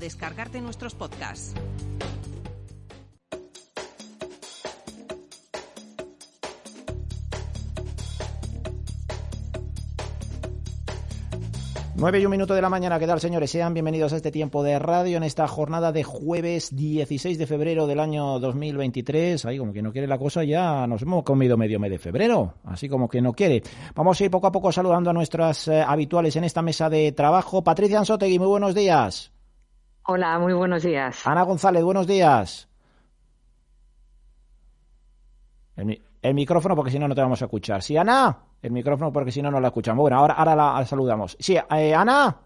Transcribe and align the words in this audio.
descargarte 0.00 0.60
nuestros 0.60 0.94
podcasts. 0.94 1.54
Nueve 11.96 12.18
y 12.18 12.24
un 12.24 12.30
minuto 12.30 12.54
de 12.54 12.62
la 12.62 12.70
mañana, 12.70 12.98
¿qué 12.98 13.06
tal 13.06 13.20
señores? 13.20 13.50
Sean 13.50 13.74
bienvenidos 13.74 14.14
a 14.14 14.16
este 14.16 14.30
tiempo 14.30 14.62
de 14.62 14.78
radio 14.78 15.18
en 15.18 15.22
esta 15.22 15.46
jornada 15.46 15.92
de 15.92 16.02
jueves 16.02 16.74
16 16.74 17.36
de 17.36 17.46
febrero 17.46 17.86
del 17.86 18.00
año 18.00 18.38
2023. 18.38 19.44
Ahí 19.44 19.58
como 19.58 19.74
que 19.74 19.82
no 19.82 19.92
quiere 19.92 20.06
la 20.06 20.16
cosa 20.16 20.42
ya 20.42 20.86
nos 20.86 21.02
hemos 21.02 21.24
comido 21.24 21.58
medio 21.58 21.78
mes 21.78 21.90
de 21.90 21.98
febrero, 21.98 22.54
así 22.64 22.88
como 22.88 23.06
que 23.06 23.20
no 23.20 23.34
quiere. 23.34 23.62
Vamos 23.94 24.18
a 24.18 24.24
ir 24.24 24.30
poco 24.30 24.46
a 24.46 24.52
poco 24.52 24.72
saludando 24.72 25.10
a 25.10 25.12
nuestras 25.12 25.68
eh, 25.68 25.82
habituales 25.86 26.34
en 26.36 26.44
esta 26.44 26.62
mesa 26.62 26.88
de 26.88 27.12
trabajo. 27.12 27.62
Patricia 27.62 27.98
Ansotegui, 27.98 28.38
muy 28.38 28.48
buenos 28.48 28.74
días. 28.74 29.30
Hola, 30.06 30.38
muy 30.38 30.52
buenos 30.52 30.82
días. 30.82 31.26
Ana 31.26 31.42
González, 31.42 31.84
buenos 31.84 32.06
días. 32.06 32.68
El, 35.76 36.34
micrófono 36.34 36.74
porque 36.76 36.90
si 36.90 36.98
no 36.98 37.08
no 37.08 37.14
te 37.14 37.20
vamos 37.20 37.40
a 37.42 37.46
escuchar. 37.46 37.82
¿Sí, 37.82 37.96
Ana? 37.96 38.36
El 38.60 38.72
micrófono 38.72 39.12
porque 39.12 39.32
si 39.32 39.40
no 39.40 39.50
no 39.50 39.60
la 39.60 39.68
escuchamos. 39.68 40.02
Bueno, 40.02 40.18
ahora, 40.18 40.34
ahora 40.34 40.56
la, 40.56 40.84
saludamos. 40.84 41.36
Sí, 41.38 41.56
eh, 41.56 41.94
Ana. 41.94 42.36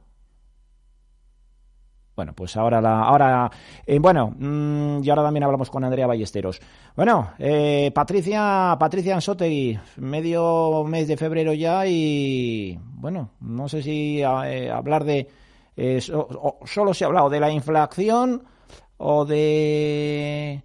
Bueno, 2.15 2.33
pues 2.33 2.57
ahora 2.57 2.81
la, 2.81 3.01
ahora, 3.01 3.51
eh, 3.85 3.99
bueno, 3.99 4.33
mmm, 4.39 5.03
y 5.03 5.11
ahora 5.11 5.25
también 5.25 5.43
hablamos 5.43 5.69
con 5.69 5.83
Andrea 5.83 6.07
Ballesteros. 6.07 6.61
Bueno, 6.95 7.33
eh, 7.39 7.91
Patricia, 7.93 8.77
Patricia 8.79 9.17
Ansotegui, 9.17 9.77
medio 9.97 10.85
mes 10.85 11.09
de 11.09 11.17
febrero 11.17 11.53
ya 11.55 11.85
y, 11.89 12.79
bueno, 12.81 13.31
no 13.41 13.69
sé 13.69 13.83
si 13.83 14.21
eh, 14.23 14.71
hablar 14.71 15.03
de, 15.03 15.29
eh, 15.77 16.01
so, 16.01 16.59
solo 16.65 16.95
se 16.95 17.05
ha 17.05 17.09
hablado 17.09 17.31
de 17.31 17.41
la 17.41 17.51
inflación 17.51 18.45
o 18.97 19.25
de 19.25 20.63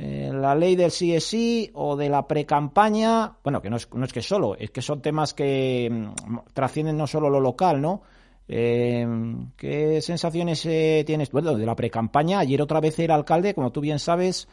eh, 0.00 0.30
la 0.32 0.54
ley 0.54 0.76
del 0.76 0.92
sí 0.92 1.70
o 1.74 1.96
de 1.96 2.08
la 2.08 2.28
precampaña, 2.28 3.36
bueno, 3.42 3.60
que 3.60 3.68
no 3.68 3.76
es, 3.76 3.92
no 3.92 4.04
es 4.04 4.12
que 4.12 4.22
solo, 4.22 4.54
es 4.56 4.70
que 4.70 4.80
son 4.80 5.02
temas 5.02 5.34
que 5.34 5.88
mm, 5.90 6.52
trascienden 6.54 6.96
no 6.96 7.08
solo 7.08 7.28
lo 7.28 7.40
local, 7.40 7.80
¿no? 7.80 8.02
Eh, 8.46 9.04
¿Qué 9.56 10.00
sensaciones 10.00 10.64
eh, 10.66 11.02
tienes? 11.04 11.32
Bueno, 11.32 11.56
de 11.56 11.66
la 11.66 11.74
precampaña, 11.74 12.38
ayer 12.38 12.62
otra 12.62 12.80
vez 12.80 12.96
el 13.00 13.10
alcalde, 13.10 13.54
como 13.54 13.72
tú 13.72 13.80
bien 13.80 13.98
sabes, 13.98 14.48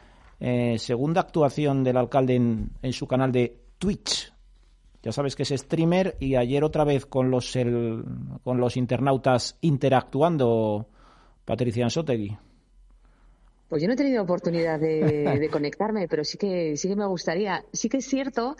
segunda 0.78 1.22
actuación 1.22 1.82
del 1.82 1.96
alcalde 1.96 2.34
en, 2.34 2.72
en, 2.82 2.92
su 2.92 3.06
canal 3.06 3.32
de 3.32 3.58
Twitch. 3.78 4.35
Ya 5.06 5.12
sabes 5.12 5.36
que 5.36 5.44
es 5.44 5.50
streamer 5.50 6.16
y 6.18 6.34
ayer 6.34 6.64
otra 6.64 6.82
vez 6.82 7.06
con 7.06 7.30
los, 7.30 7.54
el, 7.54 8.02
con 8.42 8.58
los 8.58 8.76
internautas 8.76 9.56
interactuando, 9.60 10.88
Patricia 11.44 11.84
Ansotegui. 11.84 12.36
Pues 13.68 13.80
yo 13.80 13.86
no 13.86 13.94
he 13.94 13.96
tenido 13.96 14.24
oportunidad 14.24 14.80
de, 14.80 15.38
de, 15.40 15.48
conectarme, 15.48 16.08
pero 16.08 16.24
sí 16.24 16.36
que 16.38 16.76
sí 16.76 16.88
que 16.88 16.96
me 16.96 17.06
gustaría. 17.06 17.64
Sí 17.72 17.88
que 17.88 17.98
es 17.98 18.06
cierto, 18.06 18.56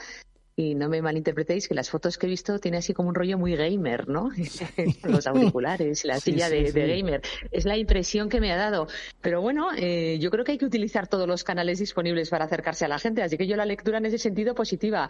y 0.54 0.76
no 0.76 0.88
me 0.88 1.02
malinterpretéis, 1.02 1.66
que 1.66 1.74
las 1.74 1.90
fotos 1.90 2.16
que 2.16 2.26
he 2.26 2.30
visto 2.30 2.60
tiene 2.60 2.76
así 2.76 2.94
como 2.94 3.08
un 3.08 3.16
rollo 3.16 3.38
muy 3.38 3.56
gamer, 3.56 4.08
¿no? 4.08 4.30
Los 5.02 5.26
auriculares, 5.26 6.04
la 6.04 6.20
sí, 6.20 6.30
silla 6.30 6.48
sí, 6.48 6.54
de, 6.54 6.66
sí. 6.68 6.72
de, 6.72 6.96
gamer. 6.96 7.22
Es 7.50 7.64
la 7.64 7.76
impresión 7.76 8.28
que 8.28 8.40
me 8.40 8.52
ha 8.52 8.56
dado. 8.56 8.86
Pero 9.20 9.42
bueno, 9.42 9.70
eh, 9.76 10.18
yo 10.20 10.30
creo 10.30 10.44
que 10.44 10.52
hay 10.52 10.58
que 10.58 10.64
utilizar 10.64 11.08
todos 11.08 11.26
los 11.26 11.42
canales 11.42 11.80
disponibles 11.80 12.30
para 12.30 12.44
acercarse 12.44 12.84
a 12.84 12.88
la 12.88 13.00
gente, 13.00 13.20
así 13.22 13.36
que 13.36 13.48
yo 13.48 13.56
la 13.56 13.66
lectura 13.66 13.98
en 13.98 14.06
ese 14.06 14.18
sentido 14.18 14.54
positiva. 14.54 15.08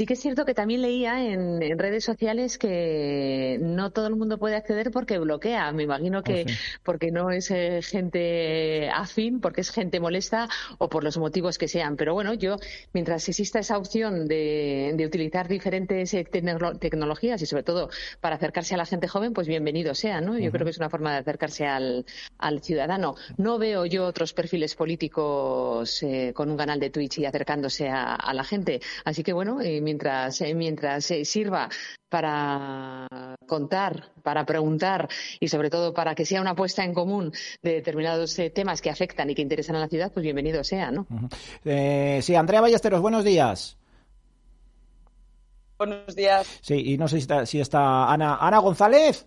Sí 0.00 0.06
que 0.06 0.14
es 0.14 0.20
cierto 0.20 0.46
que 0.46 0.54
también 0.54 0.80
leía 0.80 1.22
en, 1.30 1.62
en, 1.62 1.78
redes 1.78 2.04
sociales 2.04 2.56
que 2.56 3.58
no 3.60 3.90
todo 3.90 4.06
el 4.06 4.16
mundo 4.16 4.38
puede 4.38 4.56
acceder 4.56 4.90
porque 4.90 5.18
bloquea. 5.18 5.72
Me 5.72 5.82
imagino 5.82 6.22
que 6.22 6.44
oh, 6.46 6.48
sí. 6.48 6.54
porque 6.82 7.10
no 7.10 7.30
es 7.30 7.50
eh, 7.50 7.82
gente 7.82 8.88
afín, 8.88 9.42
porque 9.42 9.60
es 9.60 9.70
gente 9.70 10.00
molesta 10.00 10.48
o 10.78 10.88
por 10.88 11.04
los 11.04 11.18
motivos 11.18 11.58
que 11.58 11.68
sean. 11.68 11.98
Pero 11.98 12.14
bueno, 12.14 12.32
yo, 12.32 12.56
mientras 12.94 13.28
exista 13.28 13.58
esa 13.58 13.76
opción 13.76 14.26
de, 14.26 14.94
de 14.96 15.04
utilizar 15.04 15.48
diferentes 15.48 16.14
eh, 16.14 16.24
tecno 16.24 16.78
tecnologías 16.78 17.42
y 17.42 17.44
sobre 17.44 17.64
todo 17.64 17.90
para 18.22 18.36
acercarse 18.36 18.74
a 18.74 18.78
la 18.78 18.86
gente 18.86 19.06
joven, 19.06 19.34
pues 19.34 19.48
bienvenido 19.48 19.94
sea, 19.94 20.22
¿no? 20.22 20.38
Yo 20.38 20.44
uh 20.44 20.46
-huh. 20.46 20.52
creo 20.52 20.64
que 20.64 20.70
es 20.70 20.78
una 20.78 20.88
forma 20.88 21.12
de 21.12 21.18
acercarse 21.18 21.66
al, 21.66 22.06
al 22.38 22.62
ciudadano. 22.62 23.16
No 23.36 23.58
veo 23.58 23.84
yo 23.84 24.06
otros 24.06 24.32
perfiles 24.32 24.74
políticos 24.76 26.02
eh, 26.02 26.32
con 26.34 26.50
un 26.50 26.56
canal 26.56 26.80
de 26.80 26.88
Twitch 26.88 27.18
y 27.18 27.26
acercándose 27.26 27.90
a, 27.90 28.14
a 28.14 28.32
la 28.32 28.44
gente. 28.44 28.80
Así 29.04 29.22
que 29.22 29.34
bueno, 29.34 29.60
eh, 29.60 29.89
mientras, 29.90 30.40
eh, 30.40 30.54
mientras 30.54 31.10
eh, 31.10 31.24
sirva 31.24 31.68
para 32.08 33.06
contar, 33.46 34.12
para 34.22 34.44
preguntar 34.44 35.08
y 35.40 35.48
sobre 35.48 35.68
todo 35.68 35.92
para 35.92 36.14
que 36.14 36.24
sea 36.24 36.40
una 36.40 36.54
puesta 36.54 36.84
en 36.84 36.94
común 36.94 37.32
de 37.62 37.74
determinados 37.74 38.38
eh, 38.38 38.50
temas 38.50 38.80
que 38.80 38.90
afectan 38.90 39.30
y 39.30 39.34
que 39.34 39.42
interesan 39.42 39.76
a 39.76 39.80
la 39.80 39.88
ciudad, 39.88 40.12
pues 40.12 40.22
bienvenido 40.22 40.62
sea, 40.62 40.92
¿no? 40.92 41.06
Uh 41.10 41.14
-huh. 41.14 41.28
eh, 41.64 42.20
sí, 42.22 42.34
Andrea 42.36 42.60
Ballesteros, 42.60 43.00
buenos 43.00 43.24
días. 43.24 43.76
Buenos 45.76 46.14
días. 46.14 46.46
Sí, 46.60 46.92
y 46.92 46.98
no 46.98 47.08
sé 47.08 47.16
si 47.16 47.22
está, 47.22 47.46
si 47.46 47.60
está 47.60 48.12
Ana, 48.12 48.36
Ana 48.36 48.58
González. 48.58 49.26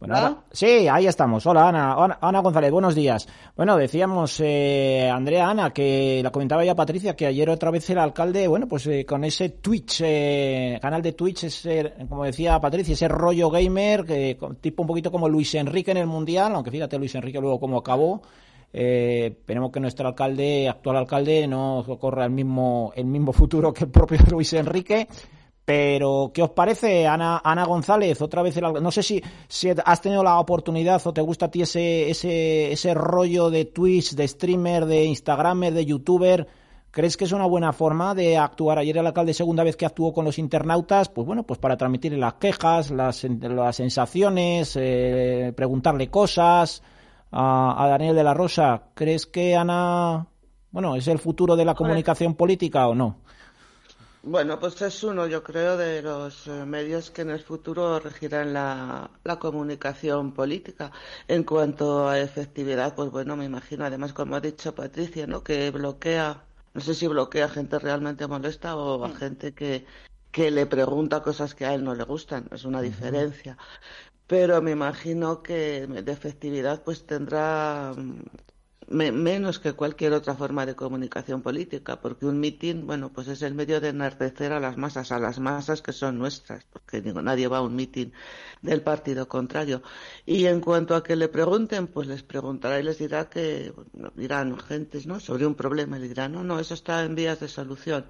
Bueno, 0.00 0.14
¿Ah? 0.16 0.44
sí, 0.50 0.88
ahí 0.88 1.06
estamos. 1.06 1.44
Hola, 1.44 1.68
Ana. 1.68 1.92
Ana, 1.92 2.18
Ana 2.22 2.38
González, 2.40 2.72
buenos 2.72 2.94
días. 2.94 3.28
Bueno, 3.54 3.76
decíamos, 3.76 4.40
eh, 4.40 5.10
Andrea, 5.12 5.50
Ana, 5.50 5.74
que 5.74 6.22
la 6.22 6.30
comentaba 6.30 6.64
ya 6.64 6.74
Patricia, 6.74 7.14
que 7.14 7.26
ayer 7.26 7.50
otra 7.50 7.70
vez 7.70 7.90
el 7.90 7.98
alcalde, 7.98 8.48
bueno, 8.48 8.66
pues 8.66 8.86
eh, 8.86 9.04
con 9.04 9.24
ese 9.24 9.50
Twitch, 9.50 10.00
eh, 10.02 10.78
canal 10.80 11.02
de 11.02 11.12
Twitch, 11.12 11.44
ese, 11.44 11.92
como 12.08 12.24
decía 12.24 12.58
Patricia, 12.58 12.94
ese 12.94 13.08
rollo 13.08 13.50
gamer, 13.50 14.06
que, 14.06 14.38
tipo 14.62 14.84
un 14.84 14.88
poquito 14.88 15.12
como 15.12 15.28
Luis 15.28 15.54
Enrique 15.54 15.90
en 15.90 15.98
el 15.98 16.06
Mundial, 16.06 16.54
aunque 16.54 16.70
fíjate 16.70 16.98
Luis 16.98 17.14
Enrique 17.14 17.38
luego 17.38 17.60
cómo 17.60 17.76
acabó. 17.76 18.22
Eh, 18.72 19.34
esperemos 19.36 19.70
que 19.70 19.80
nuestro 19.80 20.08
alcalde, 20.08 20.66
actual 20.66 20.96
alcalde, 20.96 21.46
no 21.46 21.84
corra 22.00 22.24
el 22.24 22.30
mismo, 22.30 22.90
el 22.96 23.04
mismo 23.04 23.34
futuro 23.34 23.70
que 23.74 23.84
el 23.84 23.90
propio 23.90 24.18
Luis 24.30 24.50
Enrique. 24.54 25.06
Pero, 25.70 26.32
¿qué 26.34 26.42
os 26.42 26.50
parece, 26.50 27.06
Ana, 27.06 27.40
Ana 27.44 27.64
González? 27.64 28.20
Otra 28.20 28.42
vez, 28.42 28.56
el, 28.56 28.82
no 28.82 28.90
sé 28.90 29.04
si, 29.04 29.22
si, 29.46 29.68
has 29.70 30.02
tenido 30.02 30.24
la 30.24 30.40
oportunidad 30.40 31.00
o 31.04 31.12
te 31.12 31.20
gusta 31.20 31.46
a 31.46 31.50
ti 31.52 31.62
ese, 31.62 32.10
ese, 32.10 32.72
ese 32.72 32.92
rollo 32.92 33.50
de 33.50 33.66
Twitch, 33.66 34.16
de 34.16 34.26
streamer, 34.26 34.84
de 34.86 35.04
Instagramer, 35.04 35.72
de 35.72 35.86
youtuber. 35.86 36.48
¿Crees 36.90 37.16
que 37.16 37.22
es 37.22 37.30
una 37.30 37.46
buena 37.46 37.72
forma 37.72 38.16
de 38.16 38.36
actuar? 38.36 38.78
Ayer 38.78 38.98
el 38.98 39.06
alcalde, 39.06 39.32
segunda 39.32 39.62
vez 39.62 39.76
que 39.76 39.86
actuó 39.86 40.12
con 40.12 40.24
los 40.24 40.40
internautas, 40.40 41.08
pues 41.08 41.24
bueno, 41.24 41.44
pues 41.44 41.60
para 41.60 41.76
transmitir 41.76 42.18
las 42.18 42.34
quejas, 42.34 42.90
las, 42.90 43.22
las 43.22 43.76
sensaciones, 43.76 44.74
eh, 44.74 45.52
preguntarle 45.54 46.10
cosas 46.10 46.82
a, 47.30 47.80
a 47.80 47.88
Daniel 47.90 48.16
de 48.16 48.24
la 48.24 48.34
Rosa. 48.34 48.86
¿Crees 48.94 49.24
que 49.24 49.54
Ana, 49.54 50.26
bueno, 50.72 50.96
es 50.96 51.06
el 51.06 51.20
futuro 51.20 51.54
de 51.54 51.64
la 51.64 51.76
comunicación 51.76 52.34
política 52.34 52.88
o 52.88 52.96
no? 52.96 53.18
Bueno, 54.22 54.58
pues 54.60 54.80
es 54.82 55.02
uno, 55.02 55.26
yo 55.26 55.42
creo, 55.42 55.78
de 55.78 56.02
los 56.02 56.46
eh, 56.46 56.66
medios 56.66 57.10
que 57.10 57.22
en 57.22 57.30
el 57.30 57.40
futuro 57.40 57.98
regirán 58.00 58.52
la, 58.52 59.10
la, 59.24 59.38
comunicación 59.38 60.32
política. 60.34 60.92
En 61.26 61.42
cuanto 61.42 62.06
a 62.06 62.18
efectividad, 62.20 62.94
pues 62.94 63.10
bueno, 63.10 63.34
me 63.36 63.46
imagino, 63.46 63.84
además, 63.86 64.12
como 64.12 64.36
ha 64.36 64.40
dicho 64.40 64.74
Patricia, 64.74 65.26
¿no? 65.26 65.42
que 65.42 65.70
bloquea, 65.70 66.44
no 66.74 66.80
sé 66.82 66.94
si 66.94 67.06
bloquea 67.06 67.46
a 67.46 67.48
gente 67.48 67.78
realmente 67.78 68.26
molesta 68.26 68.76
o 68.76 69.02
a 69.04 69.08
mm. 69.08 69.14
gente 69.14 69.54
que, 69.54 69.86
que 70.30 70.50
le 70.50 70.66
pregunta 70.66 71.22
cosas 71.22 71.54
que 71.54 71.64
a 71.64 71.74
él 71.74 71.82
no 71.84 71.94
le 71.94 72.04
gustan, 72.04 72.46
es 72.52 72.64
una 72.64 72.82
diferencia. 72.82 73.56
Pero 74.26 74.60
me 74.62 74.72
imagino 74.72 75.42
que 75.42 75.86
de 75.86 76.12
efectividad 76.12 76.82
pues 76.84 77.06
tendrá 77.06 77.94
me, 78.90 79.12
menos 79.12 79.58
que 79.58 79.72
cualquier 79.72 80.12
otra 80.12 80.34
forma 80.34 80.66
de 80.66 80.74
comunicación 80.74 81.42
política, 81.42 82.00
porque 82.00 82.26
un 82.26 82.40
mitin, 82.40 82.86
bueno, 82.86 83.12
pues 83.12 83.28
es 83.28 83.40
el 83.42 83.54
medio 83.54 83.80
de 83.80 83.88
enardecer 83.88 84.52
a 84.52 84.60
las 84.60 84.76
masas, 84.76 85.12
a 85.12 85.18
las 85.18 85.38
masas 85.38 85.80
que 85.80 85.92
son 85.92 86.18
nuestras, 86.18 86.64
porque 86.64 87.00
digo, 87.00 87.22
nadie 87.22 87.48
va 87.48 87.58
a 87.58 87.62
un 87.62 87.76
mitin 87.76 88.12
del 88.62 88.82
partido 88.82 89.28
contrario. 89.28 89.82
Y 90.26 90.46
en 90.46 90.60
cuanto 90.60 90.94
a 90.94 91.02
que 91.04 91.16
le 91.16 91.28
pregunten, 91.28 91.86
pues 91.86 92.08
les 92.08 92.22
preguntará 92.22 92.80
y 92.80 92.82
les 92.82 92.98
dirá 92.98 93.30
que, 93.30 93.72
bueno, 93.94 94.12
dirán 94.16 94.58
gentes, 94.58 95.06
¿no? 95.06 95.20
Sobre 95.20 95.46
un 95.46 95.54
problema, 95.54 95.96
y 95.96 96.00
le 96.02 96.08
dirán, 96.08 96.32
no, 96.32 96.44
no, 96.44 96.58
eso 96.58 96.74
está 96.74 97.04
en 97.04 97.14
vías 97.14 97.40
de 97.40 97.48
solución. 97.48 98.06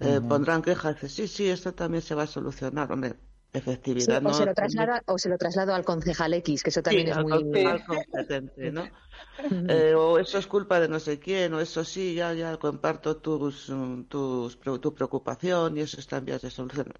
Eh, 0.00 0.18
uh 0.18 0.20
-huh. 0.20 0.28
Pondrán 0.28 0.62
quejas, 0.62 0.96
sí, 1.08 1.28
sí, 1.28 1.48
esto 1.48 1.72
también 1.72 2.02
se 2.02 2.14
va 2.16 2.24
a 2.24 2.26
solucionar, 2.26 2.90
hombre, 2.92 3.14
efectividad. 3.54 4.20
Sí, 4.20 4.26
o, 4.26 4.28
no, 4.28 4.34
se 4.34 4.44
lo 4.44 4.54
traslado, 4.54 4.92
o 5.06 5.18
se 5.18 5.28
lo 5.28 5.38
traslado 5.38 5.74
al 5.74 5.84
concejal 5.84 6.34
X, 6.34 6.62
que 6.62 6.70
eso 6.70 6.82
también 6.82 7.06
sí, 7.06 7.12
es 7.12 7.18
muy 7.18 7.64
al 7.64 7.84
competente, 7.86 8.70
¿no? 8.70 8.84
eh, 9.68 9.94
o 9.94 10.18
eso 10.18 10.38
es 10.38 10.46
culpa 10.46 10.80
de 10.80 10.88
no 10.88 11.00
sé 11.00 11.18
quién, 11.18 11.54
o 11.54 11.60
eso 11.60 11.84
sí, 11.84 12.14
ya, 12.14 12.34
ya 12.34 12.56
comparto 12.58 13.16
tus, 13.16 13.72
tus, 14.08 14.60
tu 14.60 14.94
preocupación 14.94 15.76
y 15.78 15.80
eso 15.80 15.98
está 16.00 16.18
en 16.18 16.24
vías 16.26 16.42
de 16.42 16.50
solución. 16.50 16.92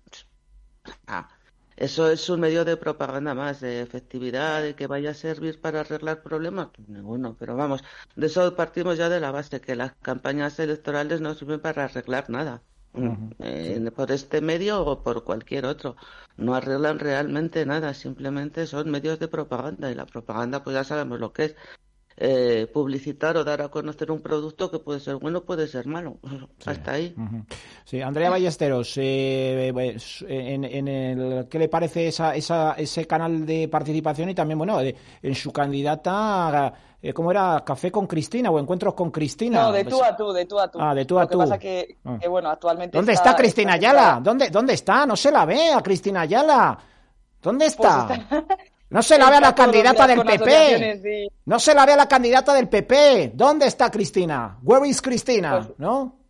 Ah, 1.06 1.28
eso 1.76 2.08
es 2.08 2.28
un 2.28 2.40
medio 2.40 2.64
de 2.64 2.76
propaganda 2.76 3.34
más, 3.34 3.60
de 3.60 3.80
efectividad, 3.80 4.62
de 4.62 4.76
que 4.76 4.86
vaya 4.86 5.10
a 5.10 5.14
servir 5.14 5.60
para 5.60 5.80
arreglar 5.80 6.22
problemas, 6.22 6.68
ninguno. 6.86 7.36
Pero 7.38 7.56
vamos, 7.56 7.82
de 8.14 8.26
eso 8.26 8.54
partimos 8.54 8.96
ya 8.96 9.08
de 9.08 9.18
la 9.18 9.32
base, 9.32 9.60
que 9.60 9.74
las 9.74 9.92
campañas 9.96 10.58
electorales 10.60 11.20
no 11.20 11.34
sirven 11.34 11.60
para 11.60 11.84
arreglar 11.84 12.30
nada. 12.30 12.62
Uh 12.94 13.00
-huh. 13.02 13.34
eh, 13.40 13.90
por 13.94 14.12
este 14.12 14.40
medio 14.40 14.84
o 14.86 15.02
por 15.02 15.24
cualquier 15.24 15.66
otro. 15.66 15.96
No 16.36 16.54
arreglan 16.54 16.98
realmente 17.00 17.66
nada, 17.66 17.92
simplemente 17.94 18.66
son 18.66 18.90
medios 18.90 19.18
de 19.18 19.28
propaganda 19.28 19.90
y 19.90 19.94
la 19.96 20.06
propaganda 20.06 20.62
pues 20.62 20.74
ya 20.74 20.84
sabemos 20.84 21.18
lo 21.20 21.32
que 21.32 21.44
es. 21.46 21.56
eh, 22.16 22.68
publicitar 22.72 23.36
o 23.36 23.42
dar 23.42 23.60
a 23.60 23.68
conocer 23.70 24.12
un 24.12 24.20
producto 24.22 24.70
que 24.70 24.78
puede 24.78 25.00
ser 25.00 25.16
bueno, 25.16 25.42
puede 25.44 25.66
ser 25.66 25.86
malo. 25.86 26.18
Hasta 26.64 26.92
ahí. 26.92 27.12
Sí, 27.84 28.00
Andrea 28.00 28.30
Ballesteros, 28.30 28.96
eh, 28.98 29.72
en, 30.28 30.88
el, 30.88 31.48
¿qué 31.48 31.58
le 31.58 31.68
parece 31.68 32.06
esa, 32.08 32.36
esa, 32.36 32.74
ese 32.74 33.06
canal 33.06 33.44
de 33.44 33.66
participación 33.68 34.28
y 34.28 34.34
también, 34.34 34.58
bueno, 34.58 34.78
en 34.80 35.34
su 35.34 35.52
candidata, 35.52 36.72
eh, 37.06 37.12
¿cómo 37.12 37.30
era? 37.30 37.62
¿Café 37.64 37.90
con 37.92 38.06
Cristina 38.06 38.50
o 38.50 38.58
Encuentros 38.58 38.94
con 38.94 39.10
Cristina? 39.10 39.62
No, 39.64 39.72
de 39.72 39.84
tú 39.84 40.02
a 40.02 40.16
tú, 40.16 40.32
de 40.32 40.46
tú 40.46 40.58
a 40.58 40.70
tú. 40.70 40.78
Ah, 40.80 40.94
de 40.94 41.04
tú 41.04 41.18
a 41.18 41.22
Lo 41.22 41.28
tú. 41.28 41.32
que 41.38 41.44
pasa 41.44 41.58
que, 41.58 41.96
Ah. 42.04 42.16
que, 42.20 42.28
bueno, 42.28 42.48
actualmente... 42.48 42.96
¿Dónde 42.96 43.12
está, 43.12 43.36
Cristina 43.36 43.74
Ayala? 43.74 44.20
¿Dónde, 44.22 44.48
¿Dónde 44.50 44.72
está? 44.74 45.04
No 45.04 45.14
se 45.16 45.30
la 45.30 45.44
ve 45.44 45.72
a 45.72 45.82
Cristina 45.82 46.22
Ayala. 46.22 46.78
¿Dónde 47.42 47.66
está? 47.66 48.06
Pues 48.06 48.18
está- 48.20 48.46
No 48.90 49.02
se 49.02 49.18
la 49.18 49.28
ve 49.30 49.36
a 49.36 49.40
la 49.40 49.48
está 49.48 49.64
candidata 49.64 50.06
del 50.06 50.22
PP. 50.22 51.30
No 51.46 51.58
se 51.58 51.74
la 51.74 51.84
ve 51.84 51.92
a 51.92 51.96
la 51.96 52.06
candidata 52.08 52.54
del 52.54 52.68
PP. 52.68 53.32
¿Dónde 53.34 53.66
está 53.66 53.90
Cristina? 53.90 54.58
Where 54.62 54.86
is 54.88 55.02
Cristina? 55.02 55.56
Pues- 55.58 55.78
¿No? 55.78 56.20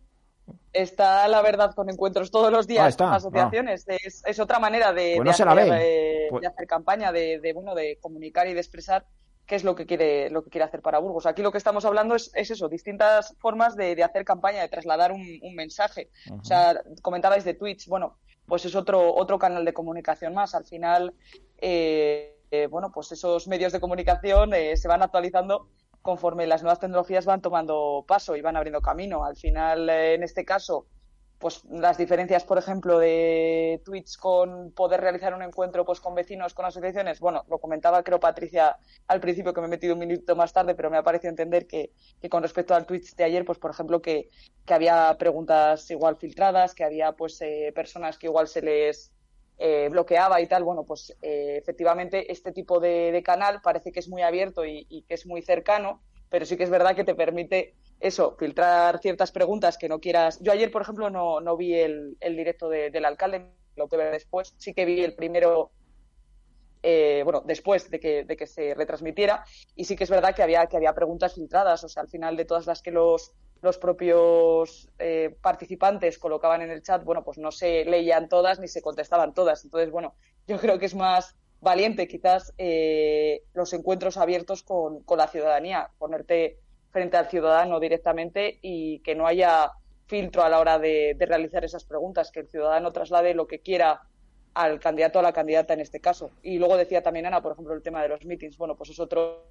Está 0.73 1.25
la 1.29 1.41
verdad 1.41 1.73
con 1.73 1.89
encuentros 1.89 2.29
todos 2.31 2.51
los 2.51 2.67
días 2.67 2.83
Ah, 2.83 2.89
está. 2.89 3.05
con 3.05 3.13
asociaciones. 3.13 3.85
Es, 3.87 4.21
es 4.25 4.39
otra 4.41 4.59
manera 4.59 4.91
de, 4.91 5.13
Pues 5.15 5.37
de 5.37 5.45
no 5.45 5.51
hacer, 5.51 5.73
eh, 5.81 6.27
Pues- 6.29 6.41
de 6.41 6.47
hacer 6.47 6.67
campaña, 6.67 7.11
de, 7.13 7.39
bueno, 7.53 7.73
de 7.75 7.97
comunicar 8.01 8.45
y 8.47 8.53
de 8.53 8.59
expresar 8.59 9.05
qué 9.45 9.55
es 9.55 9.63
lo 9.63 9.75
que 9.75 9.85
quiere, 9.85 10.29
lo 10.29 10.43
que 10.43 10.49
quiere 10.49 10.65
hacer 10.65 10.81
para 10.81 10.99
Burgos. 10.99 11.25
Aquí 11.25 11.41
lo 11.41 11.51
que 11.51 11.57
estamos 11.57 11.85
hablando 11.85 12.15
es, 12.15 12.31
es 12.33 12.51
eso, 12.51 12.67
distintas 12.67 13.35
formas 13.39 13.75
de, 13.75 13.95
de 13.95 14.03
hacer 14.03 14.25
campaña, 14.25 14.61
de 14.61 14.69
trasladar 14.69 15.11
un, 15.11 15.39
un 15.41 15.55
mensaje. 15.55 16.09
O 16.31 16.43
sea, 16.43 16.81
comentabais 17.01 17.43
de 17.43 17.53
Twitch, 17.53 17.87
bueno, 17.87 18.17
pues 18.47 18.65
es 18.65 18.75
otro, 18.75 19.13
otro 19.15 19.37
canal 19.39 19.65
de 19.65 19.73
comunicación 19.73 20.33
más. 20.33 20.55
Al 20.55 20.65
final, 20.65 21.13
eh, 21.57 22.37
eh, 22.51 22.67
bueno, 22.67 22.91
pues 22.91 23.11
esos 23.11 23.47
medios 23.47 23.71
de 23.71 23.79
comunicación 23.79 24.53
eh, 24.53 24.77
se 24.77 24.87
van 24.87 25.03
actualizando 25.03 25.69
conforme 26.01 26.45
las 26.45 26.61
nuevas 26.61 26.79
tecnologías 26.79 27.25
van 27.25 27.41
tomando 27.41 28.05
paso 28.07 28.35
y 28.35 28.41
van 28.41 28.55
abriendo 28.55 28.81
camino. 28.81 29.25
Al 29.25 29.35
final, 29.35 29.89
eh, 29.89 30.13
en 30.13 30.23
este 30.23 30.45
caso, 30.45 30.85
pues 31.39 31.63
las 31.65 31.97
diferencias, 31.97 32.43
por 32.45 32.57
ejemplo, 32.57 32.97
de 32.97 33.81
Twitch 33.83 34.17
con 34.17 34.71
poder 34.71 35.01
realizar 35.01 35.33
un 35.33 35.41
encuentro 35.41 35.85
pues 35.85 35.99
con 35.99 36.15
vecinos, 36.15 36.53
con 36.53 36.65
asociaciones, 36.65 37.19
bueno, 37.19 37.43
lo 37.49 37.59
comentaba 37.59 38.03
creo 38.03 38.19
Patricia 38.19 38.77
al 39.07 39.19
principio 39.19 39.53
que 39.53 39.61
me 39.61 39.67
he 39.67 39.69
metido 39.69 39.93
un 39.93 39.99
minuto 39.99 40.35
más 40.35 40.53
tarde, 40.53 40.75
pero 40.75 40.89
me 40.89 40.97
ha 40.97 41.03
parecido 41.03 41.29
entender 41.29 41.67
que, 41.67 41.91
que 42.21 42.29
con 42.29 42.41
respecto 42.41 42.73
al 42.73 42.85
Twitch 42.85 43.15
de 43.15 43.25
ayer, 43.25 43.43
pues 43.45 43.59
por 43.59 43.71
ejemplo 43.71 44.01
que, 44.01 44.29
que 44.65 44.73
había 44.73 45.15
preguntas 45.19 45.89
igual 45.91 46.15
filtradas, 46.15 46.73
que 46.73 46.85
había 46.85 47.11
pues 47.11 47.41
eh, 47.41 47.71
personas 47.75 48.17
que 48.17 48.27
igual 48.27 48.47
se 48.47 48.61
les 48.61 49.11
eh, 49.57 49.89
bloqueaba 49.89 50.39
y 50.41 50.47
tal, 50.47 50.63
bueno, 50.63 50.83
pues 50.83 51.15
eh, 51.21 51.57
efectivamente 51.57 52.31
este 52.31 52.53
tipo 52.53 52.79
de, 52.79 53.21
canal 53.25 53.61
parece 53.61 53.91
que 53.91 53.99
es 53.99 54.07
muy 54.07 54.21
abierto 54.21 54.65
y 54.65 55.03
que 55.07 55.13
es 55.13 55.25
muy 55.25 55.41
cercano, 55.41 56.01
pero 56.29 56.45
sí 56.45 56.57
que 56.57 56.63
es 56.63 56.69
verdad 56.69 56.95
que 56.95 57.03
te 57.03 57.15
permite 57.15 57.75
eso, 58.07 58.35
filtrar 58.37 58.99
ciertas 58.99 59.31
preguntas 59.31 59.77
que 59.77 59.89
no 59.89 59.99
quieras. 59.99 60.39
Yo 60.41 60.51
ayer, 60.51 60.71
por 60.71 60.81
ejemplo, 60.83 61.09
no, 61.09 61.41
no 61.41 61.57
vi 61.57 61.73
el, 61.75 62.17
el 62.19 62.35
directo 62.37 62.69
de- 62.69 62.91
del 62.91 63.05
alcalde, 63.05 63.51
lo 63.75 63.87
que 63.87 63.97
ver 63.97 64.11
después. 64.11 64.53
Sí 64.57 64.73
que 64.73 64.85
vi 64.85 65.01
el 65.03 65.15
primero, 65.15 65.71
eh, 66.83 67.21
bueno, 67.23 67.41
después 67.45 67.89
de 67.89 67.99
que, 67.99 68.23
de 68.25 68.37
que 68.37 68.45
se 68.47 68.73
retransmitiera. 68.75 69.43
Y 69.75 69.85
sí 69.85 69.95
que 69.95 70.03
es 70.03 70.09
verdad 70.09 70.35
que 70.35 70.43
había, 70.43 70.67
que 70.67 70.77
había 70.77 70.93
preguntas 70.93 71.33
filtradas. 71.33 71.83
O 71.83 71.89
sea, 71.89 72.03
al 72.03 72.09
final 72.09 72.37
de 72.37 72.45
todas 72.45 72.67
las 72.67 72.81
que 72.81 72.91
los, 72.91 73.33
los 73.61 73.77
propios 73.79 74.89
eh, 74.99 75.35
participantes 75.41 76.19
colocaban 76.19 76.61
en 76.61 76.69
el 76.71 76.83
chat, 76.83 77.03
bueno, 77.03 77.23
pues 77.23 77.37
no 77.39 77.51
se 77.51 77.85
leían 77.85 78.29
todas 78.29 78.59
ni 78.59 78.67
se 78.67 78.81
contestaban 78.81 79.33
todas. 79.33 79.63
Entonces, 79.65 79.89
bueno, 79.91 80.15
yo 80.47 80.59
creo 80.59 80.77
que 80.77 80.85
es 80.85 80.95
más 80.95 81.35
valiente 81.59 82.07
quizás 82.07 82.53
eh, 82.59 83.41
los 83.53 83.73
encuentros 83.73 84.17
abiertos 84.17 84.61
con, 84.61 85.01
con 85.03 85.17
la 85.17 85.27
ciudadanía, 85.27 85.89
ponerte 85.97 86.59
frente 86.95 87.17
al 87.17 87.27
ciudadano 87.27 87.81
directamente 87.81 88.57
y 88.61 88.99
que 88.99 89.15
no 89.15 89.27
haya 89.27 89.73
filtro 90.05 90.43
a 90.43 90.49
la 90.49 90.61
hora 90.61 90.79
de, 90.79 91.13
de 91.17 91.25
realizar 91.25 91.65
esas 91.65 91.83
preguntas, 91.83 92.31
que 92.31 92.39
el 92.39 92.47
ciudadano 92.47 92.93
traslade 92.93 93.33
lo 93.33 93.47
que 93.47 93.59
quiera 93.59 94.03
al 94.53 94.79
candidato 94.79 95.19
o 95.19 95.21
a 95.21 95.23
la 95.23 95.33
candidata 95.33 95.73
en 95.73 95.81
este 95.81 95.99
caso. 95.99 96.31
Y 96.41 96.57
luego 96.57 96.77
decía 96.77 97.03
también 97.03 97.25
Ana, 97.25 97.41
por 97.41 97.51
ejemplo, 97.51 97.73
el 97.73 97.83
tema 97.83 98.01
de 98.01 98.07
los 98.07 98.23
meetings. 98.23 98.57
Bueno, 98.57 98.77
pues 98.77 98.91
es 98.91 98.99
otro, 99.01 99.45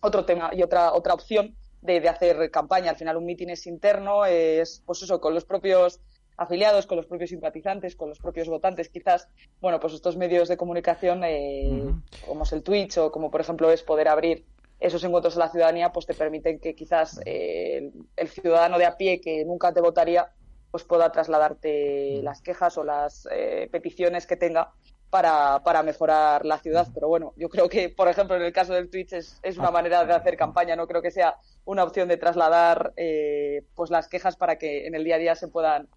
otro 0.00 0.24
tema 0.24 0.52
y 0.52 0.62
otra, 0.62 0.92
otra 0.92 1.12
opción 1.12 1.56
de, 1.80 2.00
de 2.00 2.08
hacer 2.08 2.52
campaña. 2.52 2.90
Al 2.90 2.96
final 2.96 3.16
un 3.16 3.24
meeting 3.24 3.48
es 3.48 3.66
interno, 3.66 4.24
es 4.24 4.80
pues 4.86 5.02
eso, 5.02 5.20
con 5.20 5.34
los 5.34 5.44
propios 5.44 5.98
afiliados, 6.36 6.86
con 6.86 6.98
los 6.98 7.06
propios 7.06 7.30
simpatizantes, 7.30 7.96
con 7.96 8.10
los 8.10 8.20
propios 8.20 8.46
votantes, 8.48 8.90
quizás, 8.90 9.26
bueno, 9.60 9.80
pues 9.80 9.92
estos 9.92 10.16
medios 10.16 10.48
de 10.48 10.56
comunicación, 10.56 11.24
eh, 11.24 11.92
como 12.28 12.44
es 12.44 12.52
el 12.52 12.62
Twitch 12.62 12.96
o 12.98 13.10
como 13.10 13.28
por 13.28 13.40
ejemplo 13.40 13.72
es 13.72 13.82
poder 13.82 14.06
abrir 14.06 14.46
esos 14.82 15.02
encuentros 15.04 15.36
a 15.36 15.40
la 15.40 15.48
ciudadanía, 15.48 15.92
pues 15.92 16.06
te 16.06 16.14
permiten 16.14 16.58
que 16.58 16.74
quizás 16.74 17.20
eh, 17.24 17.78
el, 17.78 17.92
el 18.16 18.28
ciudadano 18.28 18.78
de 18.78 18.86
a 18.86 18.96
pie 18.96 19.20
que 19.20 19.44
nunca 19.44 19.72
te 19.72 19.80
votaría, 19.80 20.28
pues 20.70 20.84
pueda 20.84 21.12
trasladarte 21.12 22.20
las 22.22 22.42
quejas 22.42 22.76
o 22.78 22.84
las 22.84 23.28
eh, 23.30 23.68
peticiones 23.70 24.26
que 24.26 24.36
tenga 24.36 24.72
para, 25.10 25.62
para 25.62 25.82
mejorar 25.82 26.46
la 26.46 26.58
ciudad. 26.58 26.88
Pero 26.94 27.06
bueno, 27.06 27.34
yo 27.36 27.48
creo 27.50 27.68
que, 27.68 27.90
por 27.90 28.08
ejemplo, 28.08 28.34
en 28.34 28.42
el 28.42 28.52
caso 28.52 28.72
del 28.72 28.88
Twitch 28.88 29.12
es, 29.12 29.38
es 29.42 29.58
una 29.58 29.70
manera 29.70 30.04
de 30.04 30.14
hacer 30.14 30.36
campaña, 30.36 30.74
no 30.74 30.86
creo 30.86 31.02
que 31.02 31.10
sea 31.10 31.36
una 31.66 31.84
opción 31.84 32.08
de 32.08 32.16
trasladar 32.16 32.94
eh, 32.96 33.62
pues 33.74 33.90
las 33.90 34.08
quejas 34.08 34.36
para 34.36 34.56
que 34.56 34.86
en 34.86 34.94
el 34.94 35.04
día 35.04 35.16
a 35.16 35.18
día 35.18 35.34
se 35.34 35.48
puedan 35.48 35.88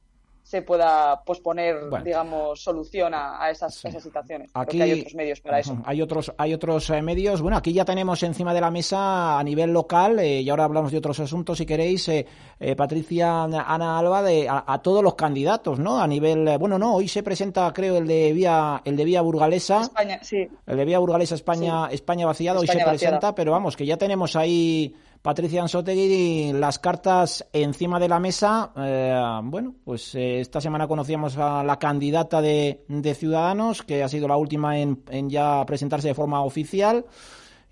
se 0.45 0.61
pueda 0.61 1.23
posponer, 1.23 1.89
Bueno. 1.89 2.05
digamos, 2.05 2.61
solución 2.61 3.15
a, 3.15 3.43
a 3.43 3.49
esas, 3.49 3.73
Sí. 3.73 3.87
esas 3.87 4.03
situaciones. 4.03 4.51
Aquí 4.53 4.79
hay 4.79 4.99
otros 4.99 5.15
medios 5.15 5.41
para 5.41 5.57
eso. 5.59 5.75
Hay 5.85 6.03
otros, 6.03 6.31
hay 6.37 6.53
otros 6.53 6.87
eh, 6.91 7.01
medios. 7.01 7.41
Bueno, 7.41 7.57
aquí 7.57 7.73
ya 7.73 7.83
tenemos 7.83 8.21
encima 8.21 8.53
de 8.53 8.61
la 8.61 8.69
mesa 8.69 9.39
a 9.39 9.43
nivel 9.43 9.71
local, 9.73 10.19
eh, 10.19 10.41
y 10.41 10.49
ahora 10.51 10.65
hablamos 10.65 10.91
de 10.91 10.99
otros 10.99 11.19
asuntos, 11.19 11.57
si 11.57 11.65
queréis, 11.65 12.07
eh, 12.09 12.27
eh, 12.59 12.75
Patricia 12.75 13.43
Ana 13.45 13.97
Alba, 13.97 14.21
de, 14.21 14.47
a, 14.47 14.63
a 14.67 14.79
todos 14.83 15.03
los 15.03 15.15
candidatos, 15.15 15.79
¿no? 15.79 15.99
A 15.99 16.05
nivel, 16.05 16.47
eh, 16.47 16.57
bueno, 16.59 16.77
no, 16.77 16.93
hoy 16.93 17.07
se 17.07 17.23
presenta, 17.23 17.73
creo, 17.73 17.97
el 17.97 18.05
de 18.05 18.31
Vía, 18.31 18.83
el 18.85 18.95
de 18.95 19.03
Vía 19.03 19.21
Burgalesa. 19.21 19.81
España, 19.81 20.19
sí. 20.21 20.47
El 20.67 20.77
de 20.77 20.85
Vía 20.85 20.99
Burgalesa 20.99 21.33
España, 21.33 21.87
España 21.89 22.27
vaciada, 22.27 22.59
hoy 22.59 22.67
se 22.67 22.85
presenta, 22.85 23.33
pero 23.33 23.51
vamos, 23.51 23.75
que 23.75 23.87
ya 23.87 23.97
tenemos 23.97 24.35
ahí 24.35 24.93
Patricia 25.25 25.63
Ansotegui 25.63 26.53
las 26.53 26.77
cartas 26.77 27.47
encima 27.51 27.99
de 27.99 28.07
la 28.07 28.19
mesa. 28.19 28.71
Eh, 28.77 29.39
bueno, 29.45 29.73
pues 29.83 30.13
eh, 30.13 30.39
esta 30.39 30.61
semana 30.61 30.87
conocíamos 30.87 31.35
a 31.39 31.63
la 31.63 31.79
candidata 31.79 32.43
de, 32.43 32.85
de 32.87 33.15
Ciudadanos, 33.15 33.81
que 33.81 34.03
ha 34.03 34.07
sido 34.07 34.27
la 34.27 34.37
última 34.37 34.77
en, 34.77 35.01
en 35.09 35.31
ya 35.31 35.65
presentarse 35.65 36.09
de 36.09 36.13
forma 36.13 36.43
oficial. 36.43 37.05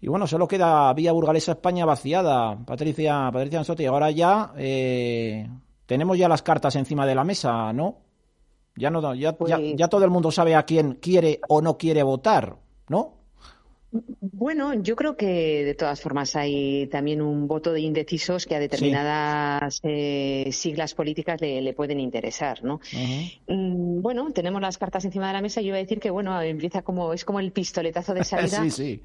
Y 0.01 0.07
bueno, 0.07 0.25
solo 0.25 0.47
queda 0.47 0.91
Vía 0.93 1.11
Burgalesa 1.11 1.51
España 1.51 1.85
vaciada, 1.85 2.57
Patricia, 2.65 3.29
Patricia 3.31 3.59
Ansotegui. 3.59 3.85
Ahora 3.85 4.09
ya 4.09 4.51
eh, 4.57 5.47
tenemos 5.85 6.17
ya 6.17 6.27
las 6.27 6.41
cartas 6.41 6.75
encima 6.75 7.05
de 7.05 7.13
la 7.13 7.23
mesa, 7.23 7.71
¿no? 7.71 7.97
Ya 8.75 8.89
no, 8.89 9.13
ya, 9.13 9.13
ya, 9.13 9.37
Pues- 9.37 9.53
ya 9.75 9.87
todo 9.89 10.03
el 10.03 10.09
mundo 10.09 10.31
sabe 10.31 10.55
a 10.55 10.63
quién 10.63 10.95
quiere 10.95 11.39
o 11.47 11.61
no 11.61 11.77
quiere 11.77 12.01
votar, 12.01 12.55
¿no? 12.89 13.13
Bueno, 14.21 14.73
yo 14.73 14.95
creo 14.95 15.15
que 15.15 15.63
de 15.63 15.75
todas 15.75 16.01
formas 16.01 16.35
hay 16.35 16.87
también 16.87 17.21
un 17.21 17.47
voto 17.47 17.71
de 17.71 17.81
indecisos 17.81 18.45
que 18.45 18.55
a 18.55 18.59
determinadas 18.59 19.79
eh, 19.83 20.49
siglas 20.51 20.95
políticas 20.95 21.39
le, 21.39 21.61
le 21.61 21.73
pueden 21.73 21.99
interesar, 21.99 22.63
¿no? 22.63 22.79
Mm, 23.47 24.01
Bueno, 24.01 24.31
tenemos 24.31 24.61
las 24.61 24.77
cartas 24.77 25.05
encima 25.05 25.27
de 25.27 25.33
la 25.33 25.41
mesa 25.41 25.61
y 25.61 25.65
yo 25.65 25.67
iba 25.69 25.77
a 25.77 25.81
decir 25.81 25.99
que 25.99 26.09
bueno, 26.09 26.41
empieza 26.41 26.81
como 26.81 27.13
es 27.13 27.23
como 27.23 27.39
el 27.39 27.51
pistoletazo 27.51 28.13
de 28.13 28.23
salida. 28.23 28.63
Sí, 28.63 28.71
sí. 28.71 29.01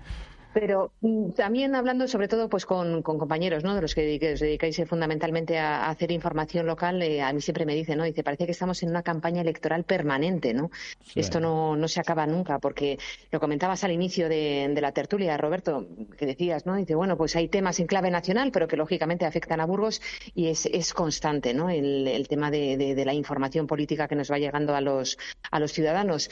Pero 0.55 0.93
mm, 1.03 1.31
también 1.33 1.75
hablando 1.75 2.09
sobre 2.09 2.27
todo 2.27 2.49
pues 2.49 2.65
con, 2.67 3.03
con 3.03 3.19
compañeros, 3.19 3.63
¿no? 3.65 3.75
De 3.75 3.83
los 3.83 3.95
que, 3.95 4.19
que 4.19 4.33
os 4.33 4.41
dedicáis 4.41 4.79
eh, 4.79 4.87
fundamentalmente 4.87 5.59
a, 5.59 5.85
a 5.87 5.91
hacer 5.91 6.11
información 6.11 6.67
local, 6.67 7.01
eh, 7.03 7.21
a 7.23 7.33
mí 7.33 7.41
siempre 7.41 7.67
me 7.67 7.75
dicen, 7.75 7.99
¿no? 7.99 8.05
Dice, 8.05 8.25
parece 8.25 8.47
que 8.47 8.53
estamos 8.53 8.83
en 8.83 8.89
una 8.91 9.03
campaña 9.03 9.43
electoral 9.43 9.85
permanente, 9.85 10.55
¿no? 10.55 10.71
Sí. 11.05 11.21
Esto 11.21 11.39
no, 11.41 11.77
no 11.77 11.87
se 11.87 12.01
acaba 12.01 12.27
nunca, 12.27 12.59
porque 12.59 12.99
lo 13.31 13.41
comentabas 13.41 13.85
al 13.85 13.93
inicio 13.93 14.29
de, 14.29 14.71
de 14.75 14.81
la 14.81 14.93
tertulia, 14.93 15.37
Roberto, 15.37 15.87
que 16.17 16.27
decías, 16.27 16.65
¿no? 16.67 16.77
Dice, 16.77 16.95
bueno, 16.95 17.17
pues 17.17 17.37
hay 17.37 17.49
temas 17.49 17.79
en 17.81 17.87
clave 17.87 18.11
nacional, 18.11 18.51
pero 18.51 18.67
que 18.69 18.77
lógicamente 18.77 19.27
afectan 19.27 19.61
a 19.61 19.67
Burgos 19.67 20.01
y 20.35 20.49
es, 20.49 20.67
es 20.67 20.95
constante, 20.95 21.53
¿no? 21.55 21.69
El, 21.71 22.09
el 22.09 22.27
tema 22.27 22.51
de, 22.51 22.77
de- 22.77 22.95
de 22.95 23.05
la 23.05 23.15
información 23.15 23.67
política 23.67 24.09
que 24.09 24.17
nos 24.17 24.31
va 24.31 24.39
llegando 24.39 24.75
a 24.75 24.81
los, 24.81 25.19
a 25.51 25.61
los 25.61 25.73
ciudadanos. 25.73 26.31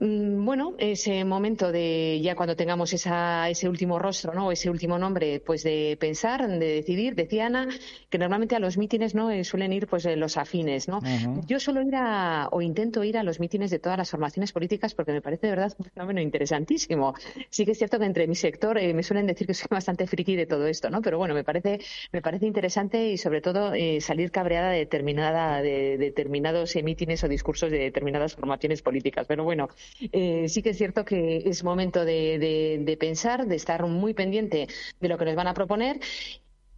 Mm, 0.00 0.44
Bueno, 0.44 0.74
ese 0.78 1.24
momento 1.24 1.72
de 1.72 2.20
ya 2.22 2.36
cuando 2.36 2.54
tengamos 2.54 2.92
esa, 2.92 3.50
ese 3.50 3.68
último 3.68 3.98
rostro, 3.98 4.32
¿no? 4.32 4.52
Ese 4.52 4.70
último 4.70 4.96
nombre, 4.96 5.40
pues 5.44 5.62
de 5.64 5.96
pensar, 6.00 6.46
de 6.48 6.58
decidir. 6.58 7.14
Decía 7.16 7.46
Ana 7.46 7.68
que 8.08 8.16
normalmente 8.16 8.54
a 8.54 8.60
los 8.60 8.78
mítines, 8.78 9.14
¿no? 9.14 9.30
Eh, 9.30 9.42
suelen 9.44 9.72
ir, 9.72 9.88
pues, 9.88 10.04
los 10.16 10.36
afines, 10.36 10.86
¿no? 10.88 11.00
Yo 11.46 11.58
suelo 11.58 11.82
ir 11.82 11.94
a, 11.96 12.48
o 12.52 12.62
intento 12.62 13.02
ir 13.02 13.18
a 13.18 13.22
los 13.24 13.40
mítines 13.40 13.70
de 13.70 13.78
todas 13.80 13.98
las 13.98 14.10
formaciones 14.10 14.52
políticas 14.52 14.94
porque 14.94 15.12
me 15.12 15.20
parece 15.20 15.48
de 15.48 15.50
verdad 15.50 15.72
un 15.78 15.86
fenómeno 15.86 16.20
interesantísimo. 16.20 17.14
Sí 17.50 17.64
que 17.64 17.72
es 17.72 17.78
cierto 17.78 17.98
que 17.98 18.04
entre 18.06 18.26
mi 18.28 18.36
sector 18.36 18.78
eh, 18.78 18.94
me 18.94 19.02
suelen 19.02 19.26
decir 19.26 19.46
que 19.48 19.54
soy 19.54 19.66
bastante 19.70 20.06
friki 20.06 20.36
de 20.36 20.46
todo 20.46 20.66
esto, 20.68 20.90
¿no? 20.90 21.02
Pero 21.02 21.18
bueno, 21.18 21.34
me 21.34 21.42
parece, 21.44 21.80
me 22.12 22.22
parece 22.22 22.46
interesante 22.46 23.10
y 23.10 23.18
sobre 23.18 23.40
todo 23.40 23.74
eh, 23.74 24.00
salir 24.00 24.30
cabreada 24.30 24.70
de 24.70 24.78
determinada, 24.78 25.60
de, 25.60 25.98
determinados 25.98 26.74
eh, 26.76 26.82
mítines 26.84 27.24
o 27.24 27.28
discursos 27.28 27.70
de 27.70 27.78
determinadas 27.78 28.34
formaciones 28.36 28.80
políticas. 28.80 29.26
Pero 29.26 29.44
bueno, 29.44 29.68
Eh, 30.00 30.48
sí 30.48 30.62
que 30.62 30.70
es 30.70 30.78
cierto 30.78 31.04
que 31.04 31.38
es 31.46 31.64
momento 31.64 32.04
de, 32.04 32.38
de 32.84 32.96
pensar, 32.96 33.46
de 33.46 33.56
estar 33.56 33.84
muy 33.86 34.14
pendiente 34.14 34.68
de 35.00 35.08
lo 35.08 35.18
que 35.18 35.24
nos 35.24 35.34
van 35.34 35.48
a 35.48 35.54
proponer 35.54 36.00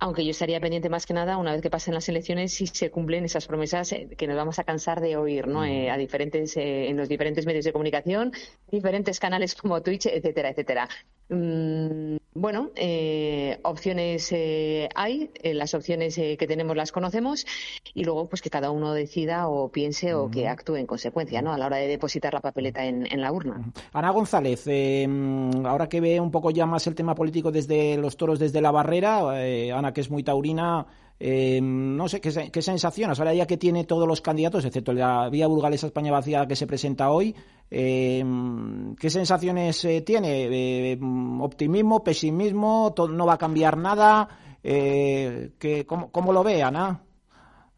aunque 0.01 0.25
yo 0.25 0.31
estaría 0.31 0.61
pendiente 0.61 0.89
más 0.89 1.07
que 1.07 1.15
nada 1.15 1.37
una 1.37 1.53
vez 1.53 1.61
que 1.61 1.71
pasen 1.71 1.95
las 1.95 2.09
elecciones 2.09 2.55
si 2.55 2.67
se 2.67 2.91
cumplen 2.91 3.25
esas 3.25 3.47
promesas 3.47 3.93
eh, 3.93 4.09
que 4.17 4.27
nos 4.27 4.37
vamos 4.37 4.59
a 4.59 4.65
cansar 4.65 5.01
de 5.01 5.17
oír 5.17 5.47
¿no? 5.47 5.65
Eh, 5.65 5.91
a 5.91 5.97
diferentes 5.99 6.57
eh, 6.57 6.89
en 6.89 6.97
los 6.97 7.09
diferentes 7.09 7.47
medios 7.47 7.67
de 7.67 7.73
comunicación 7.73 8.33
diferentes 8.71 9.21
canales 9.21 9.55
como 9.55 9.83
Twitch 9.83 10.07
etcétera 10.07 10.51
etcétera. 10.51 10.89
Mm, 11.29 12.17
bueno 12.35 12.71
opciones 13.63 14.33
hay 14.95 15.31
las 15.45 15.75
opciones 15.75 16.17
que 16.17 16.47
tenemos 16.49 16.77
las 16.77 16.91
conocemos 16.93 17.47
y 17.95 18.05
luego 18.05 18.29
pues 18.29 18.41
que 18.41 18.51
cada 18.51 18.71
uno 18.71 18.95
decida 18.95 19.49
o 19.49 19.69
piense 19.69 20.15
o 20.15 20.31
que 20.31 20.49
actúe 20.49 20.77
en 20.77 20.87
consecuencia 20.87 21.43
¿no? 21.43 21.53
a 21.53 21.59
la 21.59 21.67
hora 21.67 21.77
de 21.77 21.87
depositar 21.87 22.33
la 22.33 22.41
papeleta 22.41 22.85
en, 22.85 23.07
en 23.13 23.21
la 23.21 23.33
urna. 23.33 23.71
Ana 23.93 24.11
González 24.11 24.67
ahora 25.65 25.89
que 25.89 26.01
ve 26.01 26.19
un 26.21 26.31
poco 26.31 26.51
ya 26.51 26.67
más 26.67 26.87
el 26.87 26.95
tema 26.95 27.15
político 27.15 27.53
desde 27.53 27.97
los 27.97 28.17
toros 28.17 28.39
desde 28.39 28.61
la 28.61 28.71
barrera 28.71 29.19
Ana 29.77 29.90
que 29.93 30.01
es 30.01 30.11
muy 30.11 30.23
taurina, 30.23 30.87
eh, 31.19 31.61
no 31.63 32.09
sé 32.09 32.21
¿qué, 32.21 32.63
sensaciones. 32.63 33.19
Ahora 33.19 33.35
ya 33.35 33.47
que 33.47 33.59
tiene 33.59 33.85
todos 33.85 34.09
los 34.09 34.23
candidatos, 34.23 34.65
excepto 34.65 34.93
la 34.93 35.29
vía 35.29 35.47
burgalesa 35.47 35.87
España 35.87 36.11
vacía 36.11 36.47
que 36.47 36.57
se 36.57 36.67
presenta 36.67 37.11
hoy, 37.11 37.35
eh, 37.71 38.25
¿qué 38.99 39.11
sensaciones 39.11 39.85
eh, 39.85 40.01
tiene? 40.01 40.99
¿Optimismo, 41.41 42.03
pesimismo? 42.03 42.95
¿No 43.11 43.27
va 43.27 43.35
a 43.35 43.39
cambiar 43.39 43.77
nada? 43.77 44.29
¿qué, 44.63 45.85
cómo, 45.87 46.11
¿Cómo 46.11 46.33
lo 46.33 46.43
ve, 46.43 46.63
Ana? 46.63 47.03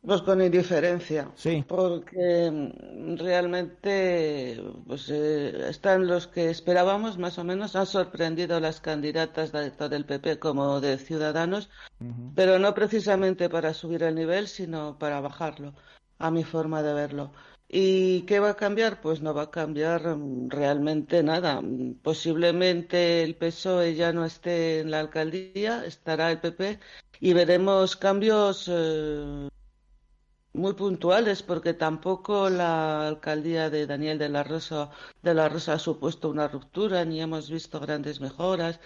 Pues 0.04 0.20
con 0.22 0.42
indiferencia, 0.42 1.30
sí. 1.36 1.64
porque 1.68 2.50
mm, 2.50 3.16
realmente 3.18 4.60
pues, 4.84 5.08
eh, 5.08 5.68
están 5.70 6.08
los 6.08 6.26
que 6.26 6.50
esperábamos, 6.50 7.18
más 7.18 7.38
o 7.38 7.44
menos, 7.44 7.76
han 7.76 7.86
sorprendido 7.86 8.58
las 8.58 8.80
candidatas 8.80 9.52
tanto 9.52 9.88
del 9.88 10.04
PP 10.04 10.40
como 10.40 10.80
de 10.80 10.98
Ciudadanos, 10.98 11.70
pero 12.34 12.58
no 12.58 12.74
precisamente 12.74 13.48
para 13.48 13.74
subir 13.74 14.02
el 14.02 14.16
nivel, 14.16 14.48
sino 14.48 14.98
para 14.98 15.20
bajarlo, 15.20 15.72
a 16.18 16.32
mi 16.32 16.42
forma 16.42 16.82
de 16.82 16.94
verlo. 16.94 17.32
¿Y 17.68 18.22
qué 18.22 18.40
va 18.40 18.50
a 18.50 18.56
cambiar? 18.56 19.00
Pues 19.00 19.22
no 19.22 19.32
va 19.32 19.42
a 19.44 19.50
cambiar 19.52 20.16
mm, 20.16 20.50
realmente 20.50 21.22
nada. 21.22 21.62
Posiblemente 22.02 23.22
el 23.22 23.36
PSOE 23.36 23.94
ya 23.94 24.12
no 24.12 24.24
esté 24.24 24.80
en 24.80 24.90
la 24.90 24.98
alcaldía, 24.98 25.84
estará 25.86 26.32
el 26.32 26.40
PP 26.40 26.80
y 27.20 27.32
veremos 27.34 27.96
cambios. 27.96 28.68
Eh, 28.68 29.48
muy 30.52 30.74
puntuales 30.74 31.42
porque 31.42 31.74
tampoco 31.74 32.50
la 32.50 33.08
alcaldía 33.08 33.70
de 33.70 33.86
Daniel 33.86 34.18
de 34.18 34.28
la 34.28 34.44
Rosa 34.44 34.90
de 35.22 35.34
la 35.34 35.48
Rosa 35.48 35.74
ha 35.74 35.78
supuesto 35.78 36.28
una 36.28 36.48
ruptura 36.48 37.04
ni 37.04 37.20
hemos 37.20 37.50
visto 37.50 37.80
grandes 37.80 38.20
mejoras 38.20 38.80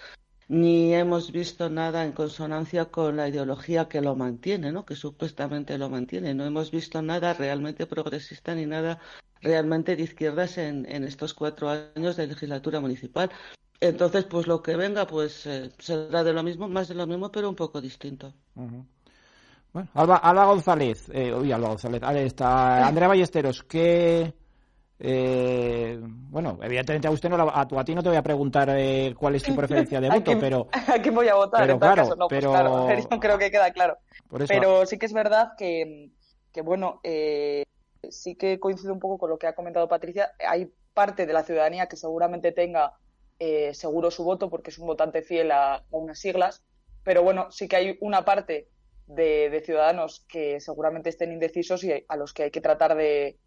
ni 0.47 0.93
hemos 0.93 1.31
visto 1.31 1.69
nada 1.69 2.05
en 2.05 2.13
consonancia 2.13 2.85
con 2.85 3.17
la 3.17 3.27
ideología 3.27 3.89
que 3.89 4.01
lo 4.01 4.15
mantiene, 4.15 4.71
¿no? 4.71 4.85
que 4.85 4.95
supuestamente 4.95 5.77
lo 5.77 5.89
mantiene. 5.89 6.33
No 6.33 6.45
hemos 6.45 6.71
visto 6.71 7.01
nada 7.01 7.33
realmente 7.33 7.85
progresista 7.85 8.55
ni 8.55 8.65
nada 8.65 8.99
realmente 9.41 9.95
de 9.95 10.03
izquierdas 10.03 10.57
en, 10.57 10.85
en 10.89 11.03
estos 11.03 11.33
cuatro 11.33 11.69
años 11.69 12.15
de 12.15 12.27
legislatura 12.27 12.79
municipal. 12.79 13.29
Entonces, 13.79 14.25
pues 14.25 14.47
lo 14.47 14.63
que 14.63 14.75
venga, 14.75 15.05
pues 15.05 15.45
eh, 15.45 15.71
será 15.79 16.23
de 16.23 16.33
lo 16.33 16.43
mismo, 16.43 16.67
más 16.67 16.87
de 16.87 16.95
lo 16.95 17.05
mismo, 17.05 17.31
pero 17.31 17.49
un 17.49 17.55
poco 17.55 17.81
distinto. 17.81 18.33
Bueno, 19.73 19.89
Alba, 19.93 20.45
González, 20.45 21.09
eh, 21.13 21.33
uy, 21.33 21.51
Alba 21.51 21.69
González, 21.69 22.01
está 22.25 22.87
Andrea 22.87 23.07
Ballesteros, 23.07 23.63
que, 23.63 24.33
eh, 24.99 25.99
bueno, 26.01 26.57
evidentemente 26.61 27.07
a 27.07 27.11
usted 27.11 27.29
no, 27.29 27.37
a, 27.37 27.61
a 27.61 27.85
ti 27.85 27.93
no 27.93 28.01
te 28.01 28.09
voy 28.09 28.17
a 28.17 28.23
preguntar 28.23 28.69
eh, 28.71 29.13
cuál 29.17 29.35
es 29.35 29.43
tu 29.43 29.55
preferencia 29.55 30.01
de 30.01 30.09
voto, 30.09 30.31
pero... 30.39 30.67
¿A 30.87 30.99
quién 31.01 31.13
voy 31.13 31.27
a 31.27 31.35
votar? 31.35 31.61
Pero, 31.61 31.73
en 31.73 31.79
claro, 31.79 32.03
caso? 32.03 32.15
No, 32.15 32.27
pues 32.27 32.39
pero... 32.39 32.51
Pues 32.51 33.05
claro, 33.05 33.19
creo 33.21 33.37
que 33.37 33.51
queda 33.51 33.71
claro. 33.71 33.97
Pero 34.47 34.85
sí 34.85 34.97
que 34.97 35.05
es 35.05 35.13
verdad 35.13 35.51
que, 35.57 36.09
que 36.51 36.61
bueno, 36.61 36.99
eh, 37.03 37.63
sí 38.09 38.35
que 38.35 38.59
coincido 38.59 38.93
un 38.93 38.99
poco 38.99 39.17
con 39.17 39.29
lo 39.29 39.37
que 39.37 39.47
ha 39.47 39.55
comentado 39.55 39.87
Patricia. 39.87 40.31
Hay 40.47 40.71
parte 40.93 41.25
de 41.25 41.33
la 41.33 41.43
ciudadanía 41.43 41.87
que 41.87 41.95
seguramente 41.95 42.51
tenga 42.51 42.93
eh, 43.39 43.73
seguro 43.73 44.09
su 44.09 44.23
voto 44.23 44.49
porque 44.49 44.71
es 44.71 44.79
un 44.79 44.87
votante 44.87 45.21
fiel 45.21 45.51
a, 45.51 45.75
a 45.75 45.83
unas 45.91 46.19
siglas, 46.19 46.63
pero 47.03 47.21
bueno, 47.23 47.51
sí 47.51 47.67
que 47.67 47.75
hay 47.75 47.97
una 48.01 48.25
parte 48.25 48.67
de, 49.07 49.61
ciudadanos 49.65 50.25
que 50.27 50.59
seguramente 50.59 51.09
estén 51.09 51.31
indecisos 51.31 51.83
y 51.83 52.05
a 52.07 52.15
los 52.17 52.33
que 52.33 52.43
hay 52.43 52.51
que 52.51 52.61
tratar 52.61 52.95
de, 52.95 53.37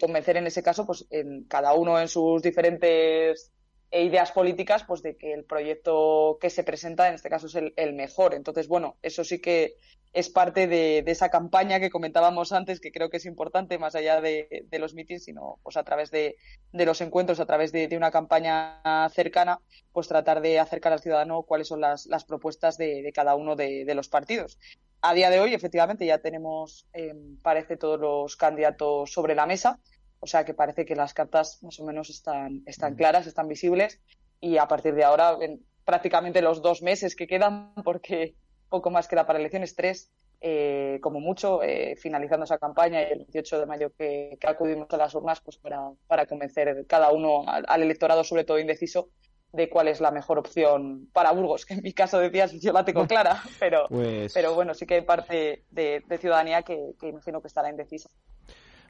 convencer 0.00 0.36
en 0.36 0.46
ese 0.46 0.62
caso, 0.62 0.86
pues 0.86 1.06
en 1.10 1.44
cada 1.44 1.74
uno 1.74 2.00
en 2.00 2.08
sus 2.08 2.42
diferentes 2.42 3.52
ideas 3.92 4.30
políticas, 4.32 4.84
pues 4.84 5.02
de 5.02 5.16
que 5.16 5.32
el 5.32 5.44
proyecto 5.44 6.38
que 6.40 6.50
se 6.50 6.62
presenta 6.62 7.08
en 7.08 7.14
este 7.14 7.28
caso 7.28 7.46
es 7.46 7.56
el, 7.56 7.92
mejor. 7.94 8.34
Entonces, 8.34 8.68
bueno, 8.68 8.96
eso 9.02 9.24
sí 9.24 9.40
que 9.40 9.74
es 10.12 10.28
parte 10.28 10.66
de, 10.66 11.02
esa 11.06 11.28
campaña 11.28 11.80
que 11.80 11.90
comentábamos 11.90 12.52
antes, 12.52 12.80
que 12.80 12.92
creo 12.92 13.10
que 13.10 13.16
es 13.16 13.26
importante 13.26 13.78
más 13.78 13.94
allá 13.94 14.20
de, 14.20 14.66
los 14.72 14.94
mítines, 14.94 15.24
sino 15.24 15.58
pues 15.62 15.76
a 15.76 15.82
través 15.82 16.10
de, 16.10 16.36
los 16.72 17.00
encuentros, 17.00 17.40
a 17.40 17.46
través 17.46 17.72
de, 17.72 17.88
una 17.96 18.12
campaña 18.12 19.08
cercana, 19.12 19.60
pues 19.92 20.06
tratar 20.06 20.40
de 20.40 20.60
acercar 20.60 20.92
al 20.92 21.00
ciudadano 21.00 21.42
cuáles 21.42 21.66
son 21.68 21.80
las, 21.80 22.06
las 22.06 22.24
propuestas 22.24 22.78
de, 22.78 23.10
cada 23.12 23.34
uno 23.34 23.56
de, 23.56 23.92
los 23.94 24.08
partidos 24.08 24.58
a 25.02 25.14
día 25.14 25.30
de 25.30 25.40
hoy, 25.40 25.54
efectivamente, 25.54 26.06
ya 26.06 26.18
tenemos, 26.18 26.86
eh, 26.92 27.14
parece, 27.42 27.76
todos 27.76 27.98
los 27.98 28.36
candidatos 28.36 29.12
sobre 29.12 29.34
la 29.34 29.46
mesa. 29.46 29.78
O 30.20 30.26
sea 30.26 30.44
que 30.44 30.52
parece 30.52 30.84
que 30.84 30.94
las 30.94 31.14
cartas 31.14 31.62
más 31.62 31.80
o 31.80 31.84
menos 31.84 32.10
están, 32.10 32.62
están 32.66 32.94
claras, 32.94 33.26
están 33.26 33.48
visibles. 33.48 34.00
Y 34.40 34.58
a 34.58 34.68
partir 34.68 34.94
de 34.94 35.04
ahora, 35.04 35.36
en 35.40 35.64
prácticamente 35.84 36.42
los 36.42 36.60
dos 36.60 36.82
meses 36.82 37.16
que 37.16 37.26
quedan, 37.26 37.72
porque 37.84 38.34
poco 38.68 38.90
más 38.90 39.08
queda 39.08 39.26
para 39.26 39.38
elecciones, 39.38 39.74
tres, 39.74 40.10
eh, 40.42 40.98
como 41.02 41.20
mucho, 41.20 41.62
eh, 41.62 41.96
finalizando 41.96 42.44
esa 42.44 42.58
campaña 42.58 43.02
y 43.02 43.12
el 43.12 43.18
28 43.18 43.60
de 43.60 43.66
mayo 43.66 43.92
que, 43.96 44.38
acudimos 44.46 44.88
a 44.90 44.96
las 44.96 45.14
urnas, 45.14 45.40
pues 45.40 45.56
para, 45.58 45.90
para 46.06 46.26
convencer 46.26 46.86
cada 46.86 47.10
uno 47.10 47.44
al 47.46 47.82
electorado, 47.82 48.24
sobre 48.24 48.44
todo 48.44 48.58
indeciso, 48.58 49.10
de 49.52 49.68
cuál 49.68 49.88
es 49.88 50.00
la 50.00 50.10
mejor 50.10 50.38
opción 50.38 51.08
para 51.12 51.32
Burgos, 51.32 51.66
que 51.66 51.74
en 51.74 51.82
mi 51.82 51.92
caso 51.92 52.18
decías 52.18 52.52
yo 52.52 52.72
la 52.72 52.84
tengo 52.84 53.06
clara, 53.06 53.42
pero, 53.58 53.86
pues 53.88 54.32
pero 54.32 54.54
bueno, 54.54 54.74
sí 54.74 54.86
que 54.86 54.94
hay 54.94 55.02
parte 55.02 55.64
de, 55.70 56.02
ciudadanía 56.18 56.62
que, 56.62 56.94
que 57.00 57.08
imagino 57.08 57.40
que 57.40 57.48
estará 57.48 57.70
indecisa. 57.70 58.10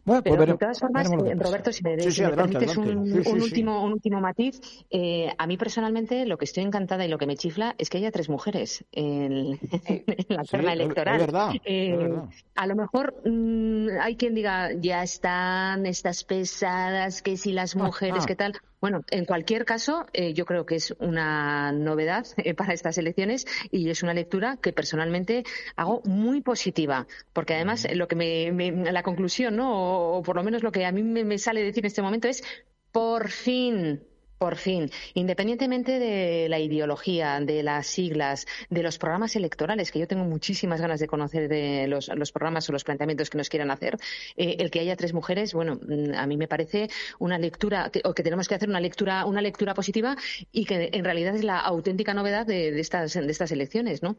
Bueno, 0.05 0.23
pues 0.23 0.39
de 0.39 0.57
todas 0.57 0.81
formas, 0.81 1.11
eh, 1.11 1.35
Roberto, 1.37 1.73
si 1.73 1.83
me, 1.85 1.97
permites 1.97 2.77
Un, 2.77 3.41
último, 3.41 3.85
un 3.85 3.93
último 3.93 4.21
matiz, 4.21 4.61
eh, 4.91 5.33
a 5.37 5.47
mí 5.47 5.57
personalmente 5.57 6.25
lo 6.27 6.39
que 6.39 6.47
estoy 6.47 6.65
encantada 6.65 7.05
y 7.05 7.09
lo 7.09 7.19
que 7.19 7.27
me 7.27 7.37
chifla 7.37 7.75
es 7.77 7.91
que 7.91 7.99
haya 7.99 8.11
tres 8.11 8.29
mujeres 8.29 8.85
en, 8.93 9.59
la 10.29 10.45
terna 10.45 10.73
electoral. 10.73 11.61
Eh, 11.65 12.13
a 12.55 12.67
lo 12.67 12.77
mejor 12.77 13.15
mm, 13.25 13.89
hay 14.01 14.17
quien 14.17 14.35
diga, 14.35 14.73
ya 14.73 15.03
están 15.03 15.85
estas 15.85 16.25
pesadas, 16.25 17.21
que 17.21 17.37
si 17.37 17.53
las 17.53 17.77
mujeres, 17.77 18.25
qué 18.27 18.37
tal. 18.37 18.55
Bueno, 18.81 19.03
en 19.11 19.27
cualquier 19.27 19.67
caso, 19.67 20.07
yo 20.35 20.47
creo 20.47 20.65
que 20.65 20.77
es 20.77 20.95
una 20.99 21.71
novedad 21.73 22.27
para 22.57 22.73
estas 22.73 22.97
elecciones 22.97 23.47
y 23.71 23.91
es 23.91 24.03
una 24.03 24.15
lectura 24.15 24.57
que 24.57 24.73
personalmente 24.73 25.45
hago 25.77 26.01
muy 26.05 26.41
positiva, 26.41 27.07
porque 27.35 27.55
además 27.55 27.87
lo 27.95 28.09
que 28.09 28.17
me, 28.17 28.73
la 28.91 29.03
conclusión, 29.03 29.57
¿no? 29.57 30.17
o, 30.17 30.23
por 30.23 30.37
lo 30.37 30.43
menos 30.43 30.63
lo 30.63 30.73
que 30.73 30.87
a 30.87 30.93
mí 30.93 31.03
me, 31.03 31.39
sale 31.39 31.63
decir 31.63 31.85
en 31.85 31.89
este 31.89 32.03
momento 32.03 32.29
es 32.29 32.43
por 32.91 33.29
fin, 33.29 34.03
por 34.41 34.57
fin, 34.57 34.91
independientemente 35.13 35.99
de 35.99 36.49
la 36.49 36.59
ideología, 36.59 37.39
de 37.41 37.63
las 37.63 37.87
siglas, 37.87 38.47
de 38.71 38.83
los 38.83 38.97
programas 38.97 39.37
electorales, 39.37 39.93
que 39.93 39.99
yo 39.99 40.09
tengo 40.09 40.25
muchísimas 40.25 40.81
ganas 40.81 40.99
de 40.99 41.07
conocer 41.07 41.47
de 41.47 41.87
los, 41.87 42.09
programas 42.33 42.67
o 42.71 42.73
los 42.73 42.83
planteamientos 42.83 43.29
que 43.29 43.37
nos 43.37 43.51
quieran 43.51 43.71
hacer, 43.71 43.99
eh, 44.39 44.57
el 44.61 44.71
que 44.71 44.81
haya 44.81 44.97
tres 44.97 45.13
mujeres, 45.13 45.53
bueno, 45.53 45.75
mm, 45.75 46.15
a 46.15 46.27
mí 46.27 46.39
me 46.39 46.49
parece 46.49 46.89
una 47.19 47.39
lectura, 47.39 47.91
o 48.03 48.15
que 48.15 48.23
tenemos 48.23 48.49
que 48.49 48.55
hacer 48.55 48.71
una 48.71 48.81
lectura, 48.81 49.27
una 49.27 49.43
lectura 49.43 49.75
positiva 49.75 50.17
y 50.51 50.65
que 50.65 50.89
en 50.91 51.05
realidad 51.05 51.37
es 51.37 51.45
la 51.45 51.61
auténtica 51.61 52.15
novedad 52.15 52.47
de, 52.47 52.81
estas, 52.81 53.13
de 53.13 53.31
estas 53.31 53.53
elecciones, 53.53 54.03
¿no? 54.03 54.17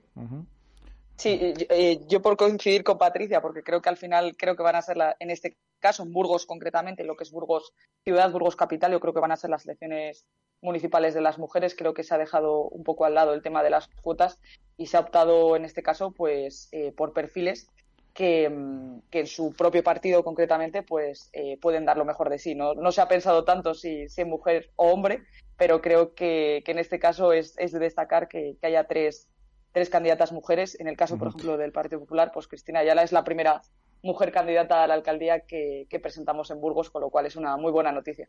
Sí, 1.22 1.54
eh, 1.70 2.00
yo 2.08 2.20
por 2.20 2.36
coincidir 2.36 2.84
con 2.84 2.98
Patricia, 2.98 3.44
porque 3.44 3.62
creo 3.62 3.80
que 3.80 3.90
al 3.90 3.98
final 3.98 4.36
creo 4.36 4.56
que 4.56 4.64
van 4.64 4.76
a 4.76 4.82
ser, 4.82 4.98
la, 4.98 5.16
en 5.20 5.30
este 5.30 5.56
caso, 5.80 6.02
en 6.02 6.12
Burgos 6.12 6.48
concretamente, 6.48 7.04
lo 7.04 7.16
que 7.16 7.26
es 7.26 7.32
Burgos 7.32 7.74
ciudad, 8.04 8.32
Burgos 8.32 8.56
capital, 8.56 8.92
yo 8.92 9.00
creo 9.00 9.14
que 9.14 9.20
van 9.20 9.32
a 9.32 9.38
ser 9.38 9.52
las 9.52 9.64
elecciones 9.66 10.26
municipales 10.64 11.14
de 11.14 11.22
las 11.22 11.38
mujeres. 11.38 11.76
Creo 11.76 11.94
que 11.94 12.02
se 12.02 12.16
ha 12.16 12.18
dejado 12.18 12.64
un 12.64 12.84
poco 12.84 13.06
al 13.06 13.14
lado 13.14 13.36
el 13.36 13.44
tema 13.44 13.62
de 13.62 13.70
las 13.70 13.88
cuotas 14.02 14.42
y 14.78 14.88
se 14.88 14.98
ha 14.98 15.02
optado 15.02 15.56
en 15.56 15.64
este 15.64 15.84
caso, 15.84 16.10
pues, 16.10 16.70
eh, 16.72 16.92
por 16.92 17.14
perfiles 17.14 17.68
que, 18.16 18.50
mm, 18.50 19.02
que, 19.12 19.20
en 19.20 19.28
su 19.28 19.54
propio 19.54 19.84
partido 19.84 20.24
concretamente, 20.24 20.82
pues, 20.82 21.30
eh, 21.34 21.60
pueden 21.62 21.86
dar 21.86 21.98
lo 21.98 22.06
mejor 22.06 22.32
de 22.32 22.40
sí. 22.40 22.56
No, 22.56 22.74
no 22.74 22.92
se 22.92 23.00
ha 23.00 23.08
pensado 23.08 23.44
tanto 23.44 23.76
si, 23.76 24.10
si 24.10 24.26
mujer 24.26 24.72
o 24.76 24.88
hombre, 24.92 25.22
pero 25.56 25.82
creo 25.82 26.16
que, 26.16 26.64
que 26.66 26.72
en 26.72 26.80
este 26.80 26.98
caso 26.98 27.32
es, 27.32 27.54
es 27.60 27.74
de 27.74 27.78
destacar 27.78 28.28
que, 28.28 28.58
que 28.60 28.66
haya 28.66 28.88
tres 28.88 29.28
tres 29.72 29.90
candidatas 29.90 30.32
mujeres. 30.32 30.80
En 30.80 30.88
el 30.88 30.98
caso, 30.98 31.18
por 31.18 31.30
ejemplo, 31.30 31.58
del 31.58 31.72
Partido 31.72 32.00
Popular, 32.00 32.32
pues 32.34 32.48
Cristina 32.48 32.80
Ayala 32.80 33.04
es 33.04 33.12
la 33.12 33.24
primera 33.24 33.62
mujer 34.04 34.32
candidata 34.32 34.84
a 34.84 34.88
la 34.88 34.96
alcaldía 34.96 35.42
que, 35.42 35.88
presentamos 36.02 36.50
en 36.52 36.60
Burgos, 36.60 36.90
con 36.90 37.02
lo 37.02 37.10
cual 37.10 37.28
es 37.28 37.36
una 37.36 37.56
muy 37.58 37.72
buena 37.72 37.92
noticia. 37.92 38.28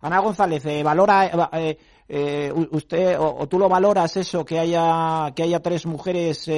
Ana 0.00 0.20
González, 0.20 0.64
eh, 0.66 0.82
valora 0.82 1.48
eh, 1.52 1.78
eh, 2.08 2.52
usted 2.70 3.18
o, 3.18 3.46
tú 3.46 3.58
lo 3.58 3.68
valoras 3.68 4.16
eso 4.16 4.44
que 4.44 4.58
haya 4.58 5.32
que 5.34 5.42
haya 5.42 5.60
tres 5.60 5.86
mujeres 5.86 6.50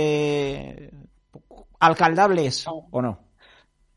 alcaldables 1.81 2.67
o 2.69 3.03
no? 3.03 3.19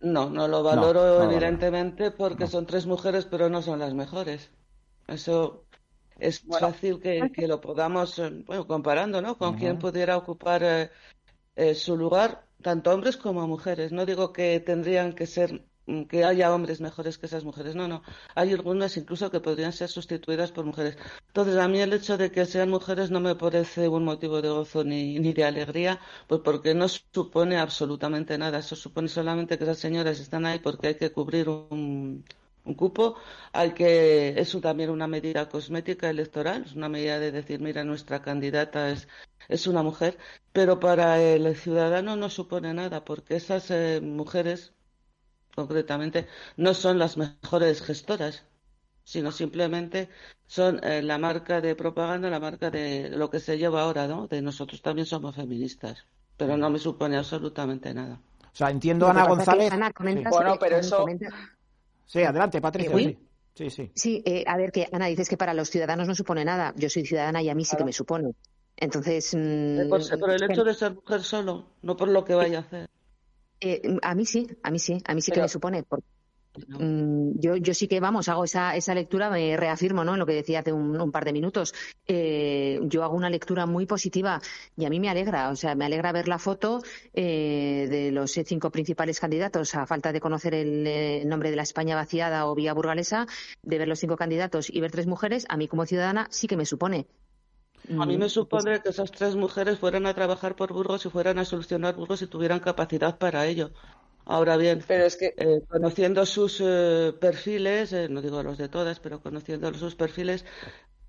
No, 0.01 0.29
no 0.29 0.47
lo 0.47 0.63
valoro 0.63 1.23
evidentemente 1.23 2.11
porque 2.11 2.47
son 2.47 2.65
tres 2.65 2.85
mujeres, 2.85 3.25
pero 3.25 3.49
no 3.49 3.61
son 3.61 3.79
las 3.79 3.93
mejores. 3.93 4.49
Eso 5.07 5.65
es 6.19 6.41
fácil 6.41 6.99
que, 6.99 7.47
lo 7.47 7.59
podamos, 7.61 8.21
bueno, 8.45 8.67
comparando, 8.67 9.21
¿no? 9.21 9.37
Con 9.37 9.55
quién 9.55 9.79
pudiera 9.79 10.17
ocupar 10.17 10.91
su 11.73 11.97
lugar 11.97 12.49
tanto 12.61 12.91
hombres 12.91 13.17
como 13.17 13.47
mujeres. 13.47 13.91
No 13.91 14.05
digo 14.05 14.33
que 14.33 14.59
tendrían 14.59 15.13
que 15.13 15.25
ser 15.25 15.65
mm, 15.87 16.03
que 16.03 16.23
haya 16.25 16.53
hombres 16.53 16.81
mejores 16.81 17.17
que 17.17 17.25
esas 17.27 17.43
mujeres. 17.43 17.75
No, 17.75 17.87
no. 17.87 18.01
Hay 18.35 18.51
algunas 18.53 18.97
incluso 18.97 19.31
que 19.31 19.39
podrían 19.39 19.73
ser 19.73 19.89
sustituidas 19.89 20.51
por 20.51 20.65
mujeres. 20.65 20.97
Entonces, 21.27 21.57
a 21.57 21.67
mí 21.67 21.79
el 21.79 21.93
hecho 21.93 22.17
de 22.17 22.31
que 22.31 22.45
sean 22.45 22.69
mujeres 22.69 23.11
no 23.11 23.19
me 23.19 23.35
parece 23.35 23.87
un 23.87 24.03
motivo 24.05 24.41
de 24.41 24.49
gozo 24.49 24.83
ni, 24.83 25.19
ni 25.19 25.33
de 25.33 25.45
alegría, 25.45 25.99
pues 26.27 26.41
porque 26.43 26.73
no 26.73 26.87
supone 26.87 27.57
absolutamente 27.57 28.37
nada. 28.37 28.59
Eso 28.59 28.75
supone 28.75 29.07
solamente 29.07 29.57
que 29.57 29.63
esas 29.63 29.79
señoras 29.79 30.19
están 30.19 30.45
ahí 30.45 30.59
porque 30.59 30.87
hay 30.89 30.95
que 30.95 31.11
cubrir 31.11 31.49
un, 31.49 32.25
un 32.65 32.73
cupo. 32.75 33.15
Hay 33.53 33.73
que, 33.73 34.39
eso 34.39 34.61
también 34.61 34.89
una 34.89 35.07
medida 35.07 35.49
cosmética 35.49 36.09
electoral, 36.09 36.63
es 36.65 36.73
una 36.75 36.89
medida 36.89 37.19
de 37.19 37.31
decir, 37.31 37.59
mira, 37.59 37.83
nuestra 37.83 38.21
candidata 38.21 38.89
es 38.91 39.07
es 39.49 39.67
una 39.67 39.83
mujer, 39.83 40.17
pero 40.53 40.79
para 40.79 41.21
el 41.21 41.55
ciudadano 41.55 42.15
no 42.15 42.29
supone 42.29 42.73
nada, 42.73 43.03
porque 43.03 43.35
esas 43.35 43.69
eh, 43.71 43.99
mujeres, 44.01 44.73
concretamente, 45.55 46.27
no 46.55 46.73
son 46.73 46.99
las 46.99 47.17
mejores 47.17 47.81
gestoras, 47.81 48.45
sino 49.03 49.31
simplemente 49.31 50.09
son 50.45 50.83
eh, 50.83 51.01
la 51.01 51.17
marca 51.17 51.61
de 51.61 51.75
propaganda, 51.75 52.29
la 52.29 52.39
marca 52.39 52.69
de 52.69 53.09
lo 53.09 53.29
que 53.29 53.39
se 53.39 53.57
lleva 53.57 53.81
ahora, 53.81 54.07
¿no? 54.07 54.27
De 54.27 54.41
nosotros 54.41 54.81
también 54.81 55.07
somos 55.07 55.35
feministas, 55.35 56.05
pero 56.37 56.55
no 56.55 56.69
me 56.69 56.79
supone 56.79 57.17
absolutamente 57.17 57.93
nada. 57.93 58.21
O 58.43 58.55
sea, 58.55 58.69
entiendo, 58.69 59.07
Ana 59.07 59.27
González. 59.27 59.71
Ana, 59.71 59.91
Bueno, 60.29 60.57
pero 60.59 60.77
eso. 60.77 61.05
Sí, 62.09 62.23
adelante, 62.23 62.59
Patricia. 62.59 62.97
Sí, 63.53 63.69
sí. 63.69 63.91
Sí, 63.93 64.23
eh, 64.25 64.43
a 64.47 64.57
ver, 64.57 64.71
que 64.71 64.87
Ana 64.91 65.05
dices 65.05 65.29
que 65.29 65.37
para 65.37 65.53
los 65.53 65.69
ciudadanos 65.69 66.07
no 66.07 66.15
supone 66.15 66.43
nada. 66.43 66.73
Yo 66.75 66.89
soy 66.89 67.05
ciudadana 67.05 67.41
y 67.43 67.49
a 67.49 67.55
mí 67.55 67.63
sí 67.65 67.77
que 67.77 67.83
me 67.83 67.93
supone. 67.93 68.33
Entonces. 68.75 69.35
Mm, 69.35 69.89
por, 69.89 70.31
el 70.31 70.43
hecho 70.43 70.63
de 70.63 70.73
ser 70.73 70.95
mujer 70.95 71.21
solo, 71.21 71.67
no 71.83 71.95
por 71.95 72.07
lo 72.07 72.25
que 72.25 72.33
vaya 72.33 72.59
a 72.59 72.61
hacer. 72.61 72.89
Eh, 73.61 73.81
a 74.01 74.15
mí 74.15 74.25
sí, 74.25 74.47
a 74.63 74.71
mí 74.71 74.79
sí, 74.79 74.97
a 75.05 75.13
mí 75.13 75.21
sí 75.21 75.31
que 75.31 75.41
me 75.41 75.49
supone. 75.49 75.85
Mm, 76.67 77.39
yo, 77.39 77.55
yo 77.55 77.73
sí 77.73 77.87
que, 77.87 77.99
vamos, 77.99 78.27
hago 78.29 78.43
esa, 78.43 78.75
esa 78.75 78.93
lectura, 78.93 79.29
me 79.29 79.55
reafirmo 79.57 80.03
¿no? 80.03 80.13
en 80.13 80.19
lo 80.19 80.25
que 80.25 80.33
decía 80.33 80.59
hace 80.59 80.73
un, 80.73 81.11
par 81.11 81.25
de 81.25 81.33
minutos. 81.33 81.73
Eh, 82.07 82.79
yo 82.83 83.03
hago 83.03 83.15
una 83.15 83.29
lectura 83.29 83.65
muy 83.65 83.85
positiva 83.85 84.41
y 84.75 84.85
a 84.85 84.89
mí 84.89 84.99
me 84.99 85.09
alegra, 85.09 85.49
o 85.49 85.55
sea, 85.55 85.75
me 85.75 85.85
alegra 85.85 86.11
ver 86.11 86.27
la 86.27 86.39
foto 86.39 86.81
eh, 87.13 87.87
de 87.89 88.11
los 88.11 88.31
cinco 88.31 88.71
principales 88.71 89.19
candidatos, 89.19 89.75
a 89.75 89.85
falta 89.85 90.11
de 90.11 90.19
conocer 90.19 90.53
el 90.53 91.27
nombre 91.27 91.49
de 91.49 91.55
la 91.55 91.63
España 91.63 91.95
vaciada 91.95 92.45
o 92.47 92.55
vía 92.55 92.73
burgalesa, 92.73 93.27
de 93.63 93.77
ver 93.77 93.87
los 93.87 93.99
cinco 93.99 94.17
candidatos 94.17 94.69
y 94.69 94.81
ver 94.81 94.91
tres 94.91 95.07
mujeres, 95.07 95.45
a 95.49 95.57
mí 95.57 95.67
como 95.67 95.85
ciudadana 95.85 96.27
sí 96.31 96.47
que 96.47 96.57
me 96.57 96.65
supone. 96.65 97.07
A 97.89 98.05
mí 98.05 98.13
me 98.13 98.19
pues 98.19 98.33
supone 98.33 98.81
que 98.81 98.89
esas 98.89 99.11
tres 99.11 99.35
mujeres 99.35 99.79
fueran 99.79 100.05
a 100.05 100.13
trabajar 100.13 100.55
por 100.55 100.73
Burgos 100.73 101.05
y 101.05 101.09
fueran 101.09 101.39
a 101.39 101.45
solucionar 101.45 101.95
Burgos 101.95 102.21
y 102.21 102.27
tuvieran 102.27 102.59
capacidad 102.59 103.17
para 103.17 103.47
ello. 103.47 103.71
Ahora 104.31 104.57
bien, 104.57 104.83
pero 104.87 105.05
es 105.05 105.17
que 105.17 105.33
eh, 105.37 105.63
conociendo 105.67 106.23
sus 106.23 106.61
eh, 106.63 107.15
perfiles, 107.19 107.91
eh, 107.93 108.07
no 108.09 108.21
digo 108.21 108.43
los 108.43 108.59
de 108.59 108.69
todas, 108.69 108.99
pero 108.99 109.23
conociendo 109.23 109.73
sus 109.73 109.95
perfiles, 109.95 110.45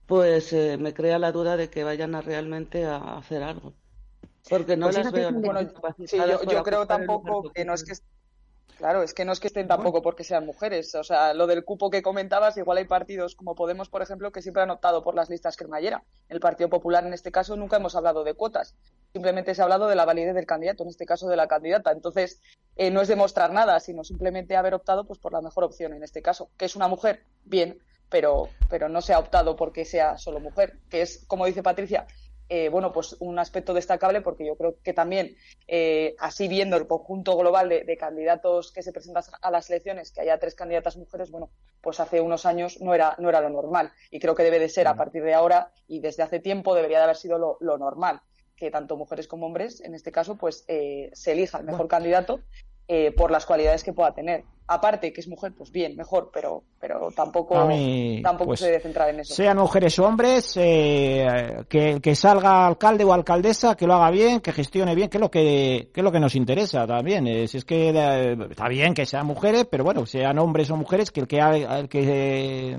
pues 0.06 0.54
me 0.54 0.94
crea 0.94 1.18
la 1.18 1.30
duda 1.30 1.58
de 1.58 1.68
que 1.68 1.84
vayan 1.84 2.14
a 2.14 2.22
realmente 2.22 2.86
a 2.86 3.18
hacer 3.18 3.42
algo. 3.42 3.74
Porque 4.48 4.74
no 4.74 4.86
pues 4.86 4.96
las 4.96 5.12
veo. 5.12 5.32
Bueno, 5.32 5.60
yo, 5.60 6.44
yo 6.44 6.62
creo 6.62 6.86
tampoco 6.86 7.52
que 7.52 7.66
no 7.66 7.74
es 7.74 7.84
que 7.84 7.92
Claro, 8.80 9.02
es 9.02 9.12
que 9.12 9.26
no 9.26 9.32
es 9.32 9.40
que 9.40 9.48
estén 9.48 9.68
tampoco 9.68 10.00
porque 10.00 10.24
sean 10.24 10.46
mujeres. 10.46 10.94
O 10.94 11.04
sea, 11.04 11.34
lo 11.34 11.46
del 11.46 11.66
cupo 11.66 11.90
que 11.90 12.00
comentabas, 12.00 12.56
igual 12.56 12.78
hay 12.78 12.86
partidos 12.86 13.36
como 13.36 13.54
Podemos, 13.54 13.90
por 13.90 14.00
ejemplo, 14.00 14.32
que 14.32 14.40
siempre 14.40 14.62
han 14.62 14.70
optado 14.70 15.04
por 15.04 15.14
las 15.14 15.28
listas 15.28 15.58
cremallera. 15.58 16.02
El 16.30 16.40
Partido 16.40 16.70
Popular, 16.70 17.04
en 17.04 17.12
este 17.12 17.30
caso, 17.30 17.56
nunca 17.56 17.76
hemos 17.76 17.94
hablado 17.94 18.24
de 18.24 18.32
cuotas. 18.32 18.74
Simplemente 19.12 19.54
se 19.54 19.60
ha 19.60 19.64
hablado 19.64 19.86
de 19.86 19.96
la 19.96 20.06
validez 20.06 20.34
del 20.34 20.46
candidato, 20.46 20.82
en 20.82 20.88
este 20.88 21.04
caso 21.04 21.28
de 21.28 21.36
la 21.36 21.46
candidata. 21.46 21.92
Entonces, 21.92 22.40
eh, 22.74 22.90
no 22.90 23.02
es 23.02 23.08
demostrar 23.08 23.52
nada, 23.52 23.80
sino 23.80 24.02
simplemente 24.02 24.56
haber 24.56 24.72
optado 24.72 25.04
pues 25.04 25.18
por 25.18 25.34
la 25.34 25.42
mejor 25.42 25.64
opción 25.64 25.92
en 25.92 26.02
este 26.02 26.22
caso. 26.22 26.48
Que 26.56 26.64
es 26.64 26.74
una 26.74 26.88
mujer, 26.88 27.24
bien, 27.44 27.82
pero, 28.08 28.48
pero 28.70 28.88
no 28.88 29.02
se 29.02 29.12
ha 29.12 29.18
optado 29.18 29.56
porque 29.56 29.84
sea 29.84 30.16
solo 30.16 30.40
mujer. 30.40 30.78
Que 30.88 31.02
es, 31.02 31.26
como 31.26 31.44
dice 31.44 31.62
Patricia, 31.62 32.06
eh, 32.52 32.68
bueno, 32.68 32.92
pues 32.92 33.16
un 33.20 33.38
aspecto 33.38 33.72
destacable 33.72 34.22
porque 34.22 34.44
yo 34.44 34.56
creo 34.56 34.74
que 34.82 34.92
también, 34.92 35.36
eh, 35.68 36.16
así 36.18 36.48
viendo 36.48 36.76
el 36.76 36.88
conjunto 36.88 37.36
global 37.36 37.68
de, 37.68 37.96
candidatos 37.96 38.72
que 38.72 38.82
se 38.82 38.92
presentan 38.92 39.22
a 39.40 39.50
las 39.52 39.70
elecciones, 39.70 40.10
que 40.10 40.22
haya 40.22 40.36
tres 40.40 40.56
candidatas 40.56 40.96
mujeres, 40.96 41.30
bueno, 41.30 41.50
pues 41.80 42.00
hace 42.00 42.20
unos 42.20 42.46
años 42.46 42.80
no 42.80 42.92
era, 42.92 43.14
no 43.18 43.28
era 43.28 43.40
lo 43.40 43.50
normal. 43.50 43.92
Y 44.10 44.18
creo 44.18 44.34
que 44.34 44.42
debe 44.42 44.58
de 44.58 44.68
ser 44.68 44.88
a 44.88 44.96
partir 44.96 45.22
de 45.22 45.32
ahora 45.32 45.72
y 45.86 46.00
desde 46.00 46.24
hace 46.24 46.40
tiempo 46.40 46.74
debería 46.74 46.98
de 46.98 47.04
haber 47.04 47.16
sido 47.16 47.56
lo, 47.60 47.78
normal 47.78 48.20
que 48.56 48.72
tanto 48.72 48.96
mujeres 48.96 49.28
como 49.28 49.46
hombres, 49.46 49.80
en 49.80 49.94
este 49.94 50.10
caso, 50.10 50.36
pues 50.36 50.64
eh, 50.66 51.10
se 51.14 51.32
elija 51.32 51.58
el 51.58 51.64
mejor 51.64 51.86
candidato 51.88 52.40
por 53.16 53.30
las 53.30 53.46
cualidades 53.46 53.84
que 53.84 53.92
pueda 53.92 54.12
tener 54.12 54.44
aparte 54.70 55.12
que 55.12 55.20
es 55.20 55.26
mujer, 55.26 55.52
pues 55.56 55.72
bien, 55.72 55.96
mejor, 55.96 56.30
pero, 56.32 56.62
pero 56.78 57.10
tampoco, 57.10 57.68
tampoco 58.22 58.50
pues, 58.50 58.60
se 58.60 58.66
debe 58.66 58.80
centrar 58.80 59.10
en 59.10 59.20
eso. 59.20 59.34
Sean 59.34 59.58
mujeres 59.58 59.98
o 59.98 60.06
hombres, 60.06 60.56
eh, 60.56 61.64
que, 61.68 62.00
que 62.00 62.14
salga 62.14 62.68
alcalde 62.68 63.02
o 63.02 63.12
alcaldesa, 63.12 63.74
que 63.74 63.88
lo 63.88 63.94
haga 63.94 64.10
bien, 64.12 64.40
que 64.40 64.52
gestione 64.52 64.94
bien, 64.94 65.08
que 65.08 65.16
es 65.16 65.20
lo 65.20 65.30
que, 65.30 65.90
que 65.92 66.00
es 66.00 66.04
lo 66.04 66.12
que 66.12 66.20
nos 66.20 66.36
interesa 66.36 66.86
también. 66.86 67.26
Eh, 67.26 67.48
si 67.48 67.58
es 67.58 67.64
que 67.64 67.90
eh, 67.90 68.36
está 68.48 68.68
bien 68.68 68.94
que 68.94 69.06
sean 69.06 69.26
mujeres, 69.26 69.66
pero 69.68 69.82
bueno, 69.82 70.06
sean 70.06 70.38
hombres 70.38 70.70
o 70.70 70.76
mujeres, 70.76 71.10
que 71.10 71.20
el 71.20 71.26
que, 71.26 71.38
el 71.38 71.88
que 71.88 72.78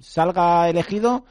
salga 0.00 0.70
elegido 0.70 1.26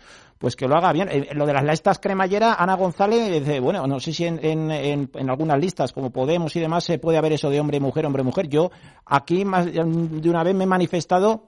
pues 0.45 0.55
que 0.55 0.67
lo 0.67 0.75
haga 0.75 0.93
bien. 0.93 1.09
Eh, 1.09 1.29
lo 1.33 1.47
de 1.47 1.53
las 1.53 1.63
listas 1.63 1.97
cremallera, 1.97 2.53
Ana 2.53 2.75
González, 2.75 3.59
bueno, 3.63 3.87
no 3.87 3.99
sé 3.99 4.13
si 4.13 4.25
en, 4.25 4.39
en, 4.43 5.09
algunas 5.27 5.59
listas 5.59 5.91
como 5.91 6.11
Podemos 6.11 6.55
y 6.55 6.59
demás 6.59 6.83
se 6.83 6.99
puede 6.99 7.17
haber 7.17 7.33
eso 7.33 7.49
de 7.49 7.59
hombre, 7.59 7.79
mujer, 7.79 8.05
hombre, 8.05 8.21
mujer. 8.21 8.47
Yo 8.47 8.69
aquí 9.07 9.43
más 9.43 9.65
de 9.65 9.81
una 9.81 10.43
vez 10.43 10.53
me 10.53 10.65
he 10.65 10.67
manifestado, 10.67 11.47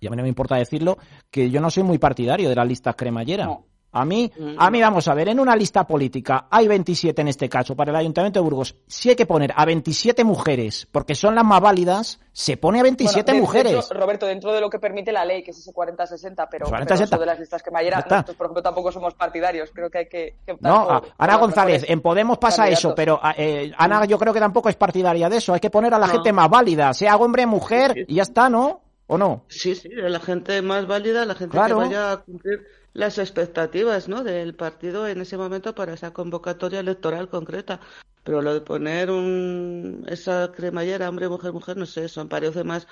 y 0.00 0.06
a 0.06 0.10
mí 0.10 0.18
no 0.18 0.22
me 0.22 0.28
importa 0.28 0.56
decirlo, 0.56 0.98
que 1.30 1.48
yo 1.48 1.62
no 1.62 1.70
soy 1.70 1.82
muy 1.82 1.96
partidario 1.96 2.50
de 2.50 2.54
las 2.54 2.68
listas 2.68 2.94
cremallera. 2.94 3.48
A 3.94 4.04
mí, 4.04 4.30
a 4.58 4.70
mí 4.70 4.80
vamos 4.80 5.08
a 5.08 5.14
ver, 5.14 5.28
en 5.28 5.40
una 5.40 5.54
lista 5.54 5.86
política 5.86 6.48
hay 6.50 6.68
27 6.68 7.22
en 7.22 7.28
este 7.28 7.48
caso 7.48 7.76
para 7.76 7.90
el 7.90 7.96
Ayuntamiento 7.96 8.40
de 8.40 8.44
Burgos. 8.44 8.76
Si 8.86 9.08
hay 9.08 9.16
que 9.16 9.26
poner 9.26 9.52
a 9.56 9.64
27 9.64 10.24
mujeres, 10.24 10.88
porque 10.90 11.14
son 11.14 11.34
las 11.34 11.44
más 11.44 11.60
válidas, 11.60 12.20
se 12.32 12.56
pone 12.56 12.80
a 12.80 12.82
27 12.82 13.34
mujeres. 13.34 13.88
Roberto, 13.90 14.26
dentro 14.26 14.52
de 14.52 14.60
lo 14.60 14.68
que 14.68 14.78
permite 14.78 15.12
la 15.12 15.24
ley, 15.24 15.42
que 15.42 15.52
es 15.52 15.58
ese 15.58 15.72
40-60, 15.72 16.48
pero, 16.50 16.66
40 16.66 16.96
-60. 16.96 17.18
de 17.18 17.26
las 17.26 17.38
listas 17.38 17.62
que 17.62 17.70
nosotros, 17.70 18.36
por 18.36 18.46
ejemplo, 18.46 18.62
tampoco 18.62 18.90
somos 18.90 19.14
partidarios. 19.14 19.70
Creo 19.72 19.90
que 19.90 19.98
hay 19.98 20.08
que... 20.08 20.36
no, 20.60 21.02
Ana 21.18 21.36
González, 21.36 21.84
en 21.88 22.00
Podemos 22.00 22.38
pasa 22.38 22.68
eso, 22.68 22.94
pero 22.94 23.20
eh, 23.36 23.72
Ana 23.78 24.04
yo 24.04 24.18
creo 24.18 24.32
que 24.32 24.40
tampoco 24.40 24.68
es 24.68 24.76
partidaria 24.76 25.28
de 25.28 25.36
eso. 25.36 25.54
Hay 25.54 25.60
que 25.60 25.70
poner 25.70 25.94
a 25.94 25.98
la 25.98 26.08
gente 26.08 26.32
más 26.32 26.50
válida, 26.50 26.92
sea 26.92 27.16
hombre, 27.16 27.46
mujer, 27.46 28.04
y 28.08 28.16
ya 28.16 28.22
está, 28.22 28.48
¿no? 28.48 28.83
¿O 29.06 29.18
no? 29.18 29.44
Sí, 29.48 29.74
sí, 29.74 29.88
la 29.90 30.20
gente 30.20 30.62
más 30.62 30.86
válida, 30.86 31.26
la 31.26 31.34
gente 31.34 31.58
que 31.66 31.72
vaya 31.72 32.12
a 32.12 32.22
cumplir 32.22 32.66
las 32.94 33.18
expectativas 33.18 34.08
¿no? 34.08 34.24
del 34.24 34.54
partido 34.54 35.06
en 35.06 35.20
ese 35.20 35.36
momento 35.36 35.74
para 35.74 35.92
esa 35.92 36.12
convocatoria 36.12 36.80
electoral 36.80 37.28
concreta. 37.28 37.80
Pero 38.22 38.40
lo 38.40 38.54
de 38.54 38.62
poner 38.62 39.10
un, 39.10 40.06
esa 40.08 40.50
cremallera, 40.52 41.08
hombre, 41.08 41.28
mujer, 41.28 41.52
mujer, 41.52 41.76
no 41.76 41.84
sé, 41.84 42.06
eso 42.06 42.26
parece 42.28 42.64
más 42.64 42.86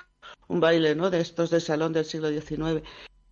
un 0.49 0.61
baile 0.61 0.95
¿no? 0.95 1.09
de 1.09 1.21
estos 1.21 1.51
de 1.51 1.61
salón 1.61 1.95
del 1.95 2.05
siglo 2.05 2.29
XIX. 2.29 2.83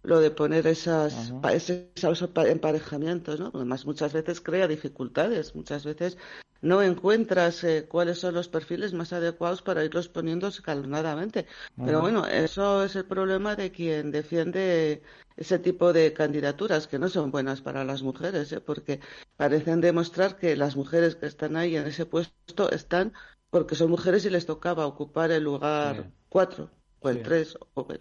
Lo 0.03 0.21
de 0.21 0.31
poner 0.31 0.67
esas, 0.67 1.33
esos 1.45 2.29
emparejamientos, 2.37 3.39
¿no? 3.39 3.51
Además, 3.55 3.85
muchas 3.85 4.13
veces 4.13 4.41
crea 4.41 4.67
dificultades, 4.67 5.55
muchas 5.55 5.85
veces 5.85 6.17
no 6.63 6.83
encuentras 6.83 7.65
eh, 7.65 7.87
cuáles 7.89 8.19
son 8.19 8.35
los 8.35 8.49
perfiles 8.49 8.93
más 8.93 9.13
adecuados 9.13 9.63
para 9.63 9.85
irlos 9.85 10.09
poniendo 10.09 10.49
escalonadamente. 10.49 11.47
Pero 11.77 12.01
bueno, 12.01 12.27
eso 12.27 12.85
es 12.85 12.97
el 12.97 13.07
problema 13.07 13.57
de 13.57 13.71
quien 13.71 14.11
defiende 14.11 15.03
ese 15.37 15.59
tipo 15.59 15.93
de 15.93 16.13
candidaturas 16.13 16.87
que 16.87 16.99
no 16.99 17.09
son 17.09 17.31
buenas 17.31 17.63
para 17.63 17.85
las 17.85 18.03
mujeres, 18.03 18.53
¿eh? 18.53 18.61
porque 18.61 19.01
parecen 19.37 19.81
demostrar 19.81 20.37
que 20.37 20.55
las 20.55 20.77
mujeres 20.77 21.17
que 21.17 21.27
están 21.27 21.57
ahí 21.57 21.77
en 21.77 21.87
ese 21.87 22.05
puesto 22.05 22.71
están 22.71 23.15
porque 23.49 23.75
son 23.75 23.91
mujeres 23.91 24.25
y 24.25 24.31
les 24.31 24.47
tocaba 24.47 24.87
ocupar 24.87 25.31
el 25.33 25.45
lugar 25.45 26.11
cuatro 26.29 26.71
o 27.01 27.09
el 27.09 27.23
tres 27.23 27.57
o 27.75 27.87
el, 27.91 28.01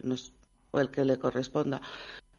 que 0.91 1.05
le 1.05 1.19
corresponda. 1.19 1.81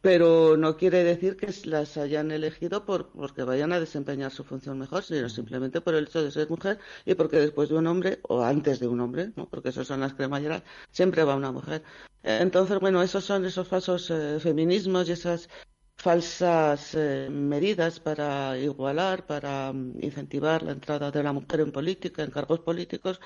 pero 0.01 0.57
no 0.57 0.77
quiere 0.77 1.03
decir 1.03 1.37
que 1.37 1.47
las 1.65 1.97
hayan 1.97 2.31
elegido 2.31 2.85
por 2.85 3.11
porque 3.11 3.43
vayan 3.43 3.71
a 3.71 3.79
desempeñar 3.79 4.31
su 4.31 4.43
función 4.43 4.79
mejor, 4.79 5.03
sino 5.03 5.29
simplemente 5.29 5.81
por 5.81 5.93
el 5.95 6.05
hecho 6.05 6.23
de 6.23 6.31
ser 6.31 6.49
mujer 6.49 6.79
y 7.05 7.13
porque 7.15 7.37
después 7.39 7.69
de 7.69 7.75
un 7.75 7.87
hombre 7.87 8.19
o 8.23 8.43
antes 8.43 8.79
de 8.79 8.87
un 8.87 8.99
hombre, 9.01 9.31
¿no? 9.35 9.47
porque 9.49 9.69
eso 9.69 9.83
son 9.85 9.99
las 10.01 10.13
cremalleras, 10.15 10.63
siempre 10.91 11.23
va 11.23 11.35
una 11.35 11.51
mujer. 11.51 11.83
Entonces, 12.23 12.79
bueno, 12.79 13.01
esos 13.03 13.25
son 13.25 13.45
esos 13.45 13.67
falsos 13.67 14.09
eh, 14.11 14.39
feminismos 14.39 15.09
y 15.09 15.13
esas 15.13 15.49
falsas 15.97 16.95
eh, 16.95 17.29
medidas 17.31 17.99
para 17.99 18.57
igualar, 18.57 19.25
para 19.27 19.71
mm, 19.73 20.03
incentivar 20.03 20.63
la 20.63 20.71
entrada 20.73 21.11
de 21.11 21.23
la 21.23 21.33
mujer 21.33 21.59
en 21.61 21.71
política, 21.71 22.23
en 22.23 22.31
cargos 22.31 22.59
políticos, 22.61 23.19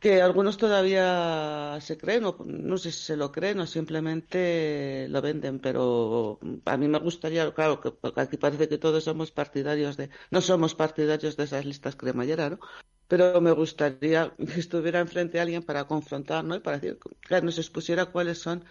que 0.00 0.22
algunos 0.22 0.56
todavía 0.56 1.78
se 1.80 1.98
creen, 1.98 2.24
o 2.24 2.36
no 2.44 2.78
sé 2.78 2.90
si 2.90 3.02
se 3.04 3.16
lo 3.16 3.30
creen 3.30 3.60
o 3.60 3.66
simplemente 3.66 5.06
lo 5.10 5.20
venden, 5.20 5.60
pero 5.60 6.40
a 6.64 6.76
mí 6.78 6.88
me 6.88 6.98
gustaría, 6.98 7.52
claro, 7.52 7.80
que 7.80 7.92
aquí 8.16 8.38
parece 8.38 8.68
que 8.68 8.78
todos 8.78 9.04
somos 9.04 9.30
partidarios 9.30 9.98
de, 9.98 10.08
no 10.30 10.40
somos 10.40 10.74
partidarios 10.74 11.36
de 11.36 11.44
esas 11.44 11.66
listas 11.66 11.96
cremallera, 11.96 12.48
¿no? 12.50 12.60
Pero 13.08 13.40
me 13.42 13.52
gustaría 13.52 14.32
que 14.38 14.60
estuviera 14.60 15.00
enfrente 15.00 15.38
a 15.38 15.42
alguien 15.42 15.62
para 15.62 15.84
confrontar, 15.86 16.44
¿no? 16.44 16.54
Y 16.54 16.60
para 16.60 16.78
decir, 16.78 16.98
que 17.28 17.42
nos 17.42 17.58
expusiera 17.58 18.06
cuáles 18.06 18.38
son 18.38 18.64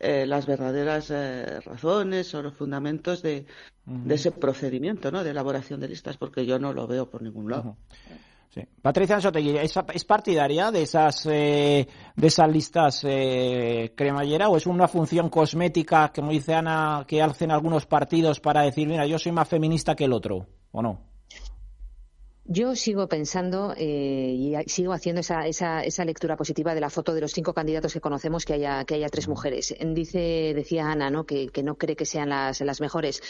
eh, 0.00 0.26
las 0.26 0.44
verdaderas 0.46 1.10
eh, 1.10 1.60
razones 1.60 2.34
o 2.34 2.42
los 2.42 2.54
fundamentos 2.54 3.22
de, 3.22 3.46
ese 4.10 4.32
procedimiento, 4.32 5.10
¿no? 5.10 5.24
De 5.24 5.30
elaboración 5.30 5.80
de 5.80 5.88
listas, 5.88 6.18
porque 6.18 6.44
yo 6.44 6.58
no 6.58 6.74
lo 6.74 6.86
veo 6.86 7.08
por 7.08 7.22
ningún 7.22 7.50
lado. 7.50 7.78
Patricia 8.80 9.16
Ansotegui, 9.16 9.56
¿es, 9.58 10.04
partidaria 10.04 10.70
de 10.70 10.82
esas 10.82 11.26
eh, 11.26 11.86
de 12.14 12.26
esas 12.26 12.48
listas 12.50 13.04
eh, 13.04 13.92
cremallera 13.96 14.48
o 14.48 14.56
es 14.56 14.66
una 14.66 14.88
función 14.88 15.28
cosmética, 15.28 16.12
como 16.14 16.30
dice 16.30 16.54
Ana, 16.54 17.04
que 17.06 17.22
hacen 17.22 17.50
algunos 17.50 17.86
partidos 17.86 18.40
para 18.40 18.62
decir, 18.62 18.88
mira, 18.88 19.06
yo 19.06 19.18
soy 19.18 19.32
más 19.32 19.48
feminista 19.48 19.94
que 19.94 20.04
el 20.04 20.12
otro, 20.12 20.46
o 20.70 20.82
no? 20.82 21.14
Yo 22.46 22.76
sigo 22.76 23.08
pensando 23.08 23.72
eh, 23.74 24.34
y 24.36 24.54
sigo 24.68 24.92
haciendo 24.92 25.22
esa, 25.22 25.46
esa, 25.46 25.82
esa, 25.82 26.04
lectura 26.04 26.36
positiva 26.36 26.74
de 26.74 26.80
la 26.82 26.90
foto 26.90 27.14
de 27.14 27.22
los 27.22 27.32
cinco 27.32 27.54
candidatos 27.54 27.94
que 27.94 28.02
conocemos 28.02 28.44
que 28.44 28.52
haya, 28.52 28.84
que 28.84 28.96
haya 28.96 29.08
tres 29.08 29.28
mujeres. 29.28 29.74
Dice, 29.80 30.52
decía 30.54 30.90
Ana, 30.90 31.08
¿no? 31.08 31.24
Que, 31.24 31.48
que 31.48 31.62
no 31.62 31.76
cree 31.76 31.96
que 31.96 32.04
sean 32.04 32.28
las, 32.28 32.60
las 32.60 32.82
mejores. 32.82 33.22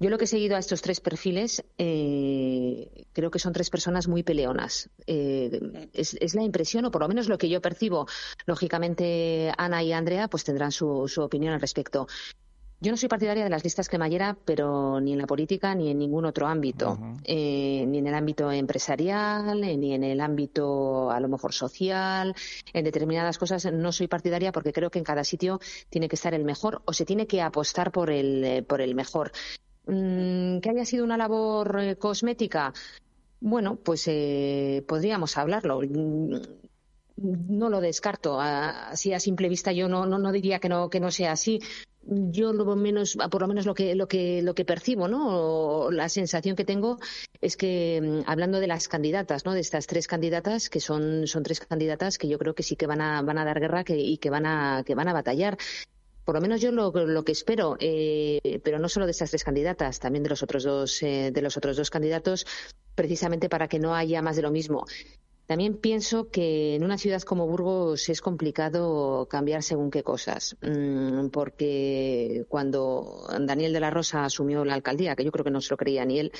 Yo 0.00 0.10
lo 0.10 0.18
que 0.18 0.24
he 0.24 0.28
seguido 0.28 0.54
a 0.54 0.60
estos 0.60 0.80
tres 0.80 1.00
perfiles, 1.00 1.64
eh, 1.76 3.06
creo 3.12 3.30
que 3.30 3.40
son 3.40 3.52
tres 3.52 3.68
personas 3.68 4.06
muy 4.06 4.22
peleonas. 4.22 4.90
Eh, 5.06 5.88
es, 5.92 6.34
la 6.34 6.44
impresión, 6.44 6.84
o 6.84 6.90
por 6.90 7.02
lo 7.02 7.08
menos 7.08 7.28
lo 7.28 7.36
que 7.36 7.48
yo 7.48 7.60
percibo. 7.60 8.06
Lógicamente, 8.46 9.52
Ana 9.58 9.82
y 9.82 9.92
Andrea 9.92 10.28
pues 10.28 10.44
tendrán 10.44 10.70
su, 10.70 11.08
opinión 11.18 11.52
al 11.52 11.60
respecto. 11.60 12.06
Yo 12.80 12.92
no 12.92 12.96
soy 12.96 13.08
partidaria 13.08 13.42
de 13.42 13.50
las 13.50 13.64
listas 13.64 13.88
cremallera, 13.88 14.38
pero 14.44 15.00
ni 15.00 15.12
en 15.12 15.18
la 15.18 15.26
política 15.26 15.74
ni 15.74 15.90
en 15.90 15.98
ningún 15.98 16.24
otro 16.24 16.46
ámbito. 16.46 16.96
Eh, 17.24 17.84
ni 17.88 17.98
en 17.98 18.06
el 18.06 18.14
ámbito 18.14 18.52
empresarial, 18.52 19.60
ni 19.60 19.94
en 19.94 20.04
el 20.04 20.20
ámbito 20.20 21.10
a 21.10 21.18
lo 21.18 21.26
mejor 21.26 21.52
social, 21.52 22.36
en 22.72 22.84
determinadas 22.84 23.36
cosas 23.36 23.64
no 23.72 23.90
soy 23.90 24.06
partidaria 24.06 24.52
porque 24.52 24.72
creo 24.72 24.92
que 24.92 25.00
en 25.00 25.04
cada 25.04 25.24
sitio 25.24 25.58
tiene 25.90 26.08
que 26.08 26.14
estar 26.14 26.34
el 26.34 26.44
mejor 26.44 26.82
o 26.84 26.92
se 26.92 27.04
tiene 27.04 27.26
que 27.26 27.42
apostar 27.42 27.90
por 27.90 28.10
el, 28.10 28.64
por 28.64 28.80
el 28.80 28.94
mejor. 28.94 29.32
Mm, 29.88 30.60
que 30.60 30.70
haya 30.70 30.84
sido 30.84 31.04
una 31.04 31.16
labor 31.16 31.80
eh, 31.80 31.96
cosmética, 31.96 32.74
bueno, 33.40 33.76
pues 33.76 34.04
eh, 34.06 34.84
podríamos 34.86 35.36
hablarlo. 35.38 35.80
Mm, 35.80 36.36
no 37.16 37.70
lo 37.70 37.80
descarto. 37.80 38.38
Así 38.40 39.12
a 39.12 39.20
simple 39.20 39.48
vista 39.48 39.72
yo 39.72 39.88
no, 39.88 40.06
no, 40.06 40.32
diría 40.32 40.60
que 40.60 40.68
no, 40.68 40.90
que 40.90 41.00
no 41.00 41.10
sea 41.10 41.32
así. 41.32 41.60
Yo 42.02 42.52
lo 42.52 42.76
menos, 42.76 43.16
por 43.30 43.40
lo 43.42 43.48
menos 43.48 43.66
lo 43.66 43.74
que, 43.74 43.94
lo 43.94 44.08
que, 44.08 44.42
lo 44.42 44.54
que 44.54 44.64
percibo, 44.64 45.08
¿no? 45.08 45.90
la 45.90 46.08
sensación 46.08 46.56
que 46.56 46.64
tengo 46.64 46.98
es 47.40 47.56
que, 47.56 48.00
mm, 48.02 48.30
hablando 48.30 48.60
de 48.60 48.66
las 48.66 48.88
candidatas, 48.88 49.44
¿no? 49.46 49.52
De 49.54 49.60
estas 49.60 49.86
tres 49.86 50.06
candidatas, 50.06 50.68
que 50.70 50.80
son, 50.80 51.26
son 51.26 51.42
tres 51.42 51.60
candidatas 51.60 52.18
que 52.18 52.28
yo 52.28 52.38
creo 52.38 52.54
que 52.54 52.62
sí 52.62 52.76
que 52.76 52.86
van 52.86 53.00
a, 53.00 53.22
van 53.22 53.38
a 53.38 53.44
dar 53.44 53.60
guerra 53.60 53.84
que, 53.84 53.96
y 53.96 54.18
que 54.18 54.30
van 54.30 54.46
a, 54.46 54.84
que 54.86 54.94
van 54.94 55.08
a 55.08 55.12
batallar 55.12 55.58
por 56.28 56.34
lo 56.34 56.42
menos 56.42 56.60
yo 56.60 56.72
lo, 56.72 57.24
que 57.24 57.32
espero, 57.32 57.78
eh, 57.80 58.60
pero 58.62 58.78
no 58.78 58.90
solo 58.90 59.06
de 59.06 59.12
estas 59.12 59.30
tres 59.30 59.44
candidatas, 59.44 59.98
también 59.98 60.22
de 60.22 60.28
los 60.28 60.42
otros 60.42 60.62
dos, 60.62 61.02
eh, 61.02 61.30
de 61.32 61.40
los 61.40 61.56
otros 61.56 61.78
dos 61.78 61.88
candidatos, 61.88 62.46
precisamente 62.94 63.48
para 63.48 63.66
que 63.66 63.78
no 63.78 63.94
haya 63.94 64.20
más 64.20 64.36
de 64.36 64.42
lo 64.42 64.50
mismo. 64.50 64.84
También 65.46 65.78
pienso 65.78 66.28
que 66.28 66.74
en 66.74 66.84
una 66.84 66.98
ciudad 66.98 67.22
como 67.22 67.46
Burgos 67.46 68.10
es 68.10 68.20
complicado 68.20 69.26
cambiar 69.30 69.62
según 69.62 69.90
qué 69.90 70.02
cosas, 70.02 70.58
mm, 70.60 71.28
porque 71.28 72.44
cuando 72.50 73.26
Daniel 73.40 73.72
de 73.72 73.80
la 73.80 73.88
Rosa 73.88 74.26
asumió 74.26 74.66
la 74.66 74.74
alcaldía, 74.74 75.16
que 75.16 75.24
yo 75.24 75.32
creo 75.32 75.46
que 75.46 75.50
no 75.50 75.62
se 75.62 75.70
lo 75.70 75.78
creía 75.78 76.04
ni 76.04 76.18
él, 76.18 76.32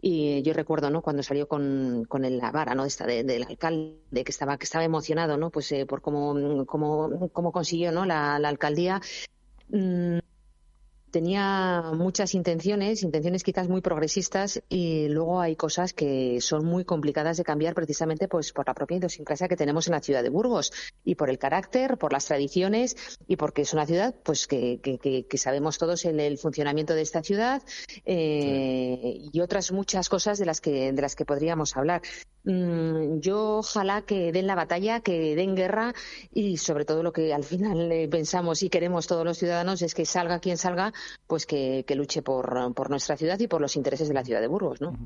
y 0.00 0.42
yo 0.42 0.52
recuerdo, 0.54 0.90
¿no? 0.90 1.02
Cuando 1.02 1.22
salió 1.22 1.46
con, 1.48 2.04
con 2.08 2.24
el, 2.24 2.38
la 2.38 2.50
vara, 2.50 2.74
¿no? 2.74 2.84
Esta 2.84 3.06
del 3.06 3.42
alcalde 3.44 4.24
que 4.24 4.30
estaba, 4.30 4.56
que 4.58 4.64
estaba 4.64 4.84
emocionado, 4.84 5.36
¿no? 5.36 5.50
Pues 5.50 5.70
eh, 5.72 5.86
por 5.86 6.00
cómo, 6.00 6.64
cómo, 6.66 7.30
cómo 7.32 7.52
consiguió, 7.52 7.92
¿no? 7.92 8.06
La, 8.06 8.38
la 8.38 8.48
alcaldía. 8.48 9.00
Mm, 9.68 10.18
tenía 11.10 11.82
muchas 11.94 12.34
intenciones, 12.34 13.02
intenciones 13.02 13.42
quizás 13.42 13.68
muy 13.68 13.80
progresistas 13.80 14.62
y 14.68 15.08
luego 15.08 15.40
hay 15.40 15.56
cosas 15.56 15.92
que 15.92 16.40
son 16.40 16.64
muy 16.64 16.84
complicadas 16.84 17.36
de 17.36 17.44
cambiar 17.44 17.74
precisamente 17.74 18.28
pues 18.28 18.52
por 18.52 18.66
la 18.66 18.74
propia 18.74 18.98
idiosincrasia 18.98 19.48
que 19.48 19.56
tenemos 19.56 19.86
en 19.86 19.92
la 19.92 20.00
ciudad 20.00 20.22
de 20.22 20.30
Burgos 20.30 20.72
y 21.04 21.14
por 21.14 21.30
el 21.30 21.38
carácter, 21.38 21.98
por 21.98 22.12
las 22.12 22.26
tradiciones 22.26 22.96
y 23.26 23.36
porque 23.36 23.62
es 23.62 23.72
una 23.72 23.86
ciudad 23.86 24.14
pues 24.22 24.46
que, 24.46 24.80
que, 24.80 25.38
sabemos 25.38 25.78
todos 25.78 26.04
en 26.04 26.20
el 26.20 26.38
funcionamiento 26.38 26.94
de 26.94 27.02
esta 27.02 27.22
ciudad 27.22 27.62
eh, 28.04 29.18
y 29.32 29.40
otras 29.40 29.72
muchas 29.72 30.08
cosas 30.08 30.38
de 30.38 30.46
las 30.46 30.60
que 30.60 30.92
de 30.92 31.02
las 31.02 31.16
que 31.16 31.24
podríamos 31.24 31.76
hablar. 31.76 32.02
Mm, 32.44 33.20
yo 33.20 33.58
ojalá 33.58 34.02
que 34.02 34.32
den 34.32 34.46
la 34.46 34.54
batalla, 34.54 35.00
que 35.00 35.36
den 35.36 35.54
guerra 35.54 35.92
y 36.32 36.56
sobre 36.56 36.84
todo 36.84 37.02
lo 37.02 37.12
que 37.12 37.34
al 37.34 37.44
final 37.44 37.92
eh, 37.92 38.08
pensamos 38.08 38.62
y 38.62 38.70
queremos 38.70 39.06
todos 39.06 39.24
los 39.24 39.36
ciudadanos 39.36 39.82
es 39.82 39.94
que 39.94 40.06
salga 40.06 40.40
quien 40.40 40.56
salga, 40.56 40.92
pues 41.26 41.44
que, 41.44 41.84
luche 41.94 42.22
por, 42.22 42.72
por, 42.74 42.88
nuestra 42.88 43.16
ciudad 43.16 43.38
y 43.38 43.46
por 43.46 43.60
los 43.60 43.76
intereses 43.76 44.08
de 44.08 44.14
la 44.14 44.24
ciudad 44.24 44.40
de 44.40 44.46
Burgos, 44.46 44.80
¿no? 44.80 44.96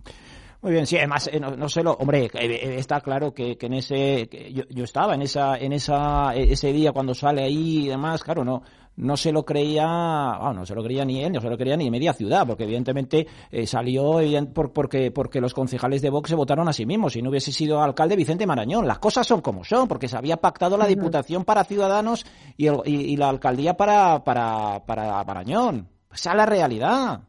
Muy 0.62 0.72
bien, 0.72 0.86
sí, 0.86 0.96
además, 0.96 1.28
eh, 1.30 1.40
no, 1.40 1.68
sé 1.68 1.82
lo, 1.82 1.92
hombre, 1.92 2.30
eh, 2.32 2.76
está 2.78 3.00
claro 3.00 3.34
que, 3.34 3.58
en 3.60 3.74
ese, 3.74 4.28
yo, 4.70 4.84
estaba 4.84 5.14
en 5.14 5.22
esa, 5.22 5.58
en 5.58 5.72
esa, 5.72 6.34
ese 6.34 6.72
día 6.72 6.92
cuando 6.92 7.14
sale 7.14 7.42
ahí 7.42 7.84
y 7.84 7.88
demás, 7.88 8.22
claro, 8.22 8.44
no, 8.44 8.62
no 8.96 9.16
se 9.16 9.32
lo 9.32 9.44
creía, 9.44 9.84
no 9.86 10.64
se 10.64 10.74
lo 10.74 10.82
creía 10.82 11.04
ni 11.04 11.22
él, 11.22 11.32
no 11.32 11.40
se 11.40 11.48
lo 11.48 11.58
creía 11.58 11.76
ni 11.76 11.90
media 11.90 12.12
ciudad, 12.12 12.46
porque 12.46 12.64
evidentemente 12.64 13.26
eh, 13.50 13.66
salió 13.66 14.20
por, 14.52 14.72
porque, 14.72 15.10
porque 15.10 15.40
los 15.40 15.54
concejales 15.54 16.02
de 16.02 16.10
Vox 16.10 16.28
se 16.28 16.36
votaron 16.36 16.68
a 16.68 16.72
sí 16.72 16.86
mismos. 16.86 17.14
Si 17.14 17.22
no 17.22 17.30
hubiese 17.30 17.52
sido 17.52 17.82
alcalde 17.82 18.16
Vicente 18.16 18.46
Marañón, 18.46 18.86
las 18.86 18.98
cosas 18.98 19.26
son 19.26 19.40
como 19.40 19.64
son, 19.64 19.88
porque 19.88 20.08
se 20.08 20.16
había 20.16 20.36
pactado 20.36 20.76
la 20.76 20.86
Diputación 20.86 21.44
para 21.44 21.64
Ciudadanos 21.64 22.24
y, 22.56 22.68
y, 22.88 23.16
la 23.16 23.28
alcaldía 23.28 23.76
para, 23.76 24.22
para, 24.22 24.84
para 24.86 25.24
Marañón. 25.24 25.88
Esa 26.12 26.30
es 26.30 26.36
la 26.36 26.46
realidad. 26.46 27.20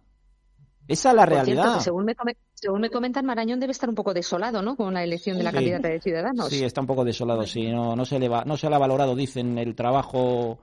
Esa 0.87 1.09
es 1.09 1.15
la 1.15 1.25
realidad. 1.25 1.79
según, 1.79 2.05
me 2.05 2.15
según 2.53 2.81
me 2.81 2.91
comentan, 2.91 3.25
Marañón 3.25 3.59
debe 3.59 3.71
estar 3.71 3.89
un 3.89 3.95
poco 3.95 4.13
desolado, 4.13 4.61
¿no? 4.61 4.75
Con 4.75 4.93
la 4.93 5.03
elección 5.03 5.37
de 5.37 5.43
la 5.43 5.51
candidata 5.51 5.87
de 5.87 5.99
Ciudadanos. 5.99 6.49
Sí, 6.49 6.63
está 6.63 6.81
un 6.81 6.87
poco 6.87 7.03
desolado, 7.03 7.47
sí. 7.47 7.71
No, 7.71 7.95
no, 7.95 8.05
se 8.05 8.19
le 8.19 8.29
va, 8.29 8.43
no 8.45 8.55
se 8.55 8.69
le 8.69 8.75
ha 8.75 8.79
valorado, 8.79 9.15
dicen, 9.15 9.57
el 9.57 9.73
trabajo 9.75 10.59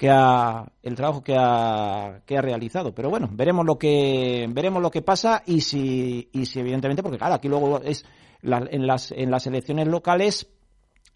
que 0.00 0.08
ha 0.08 0.64
el 0.82 0.94
trabajo 0.94 1.22
que 1.22 1.36
ha, 1.38 2.22
que 2.24 2.38
ha 2.38 2.40
realizado. 2.40 2.94
Pero 2.94 3.10
bueno 3.10 3.28
veremos 3.30 3.66
lo 3.66 3.76
que 3.76 4.48
veremos 4.48 4.80
lo 4.80 4.90
que 4.90 5.02
pasa 5.02 5.42
y 5.44 5.60
si 5.60 6.30
y 6.32 6.46
si 6.46 6.58
evidentemente 6.58 7.02
porque 7.02 7.18
claro 7.18 7.34
aquí 7.34 7.48
luego 7.48 7.82
es 7.82 8.06
en 8.42 8.86
las 8.86 9.12
en 9.12 9.30
las 9.30 9.46
elecciones 9.46 9.88
locales 9.88 10.48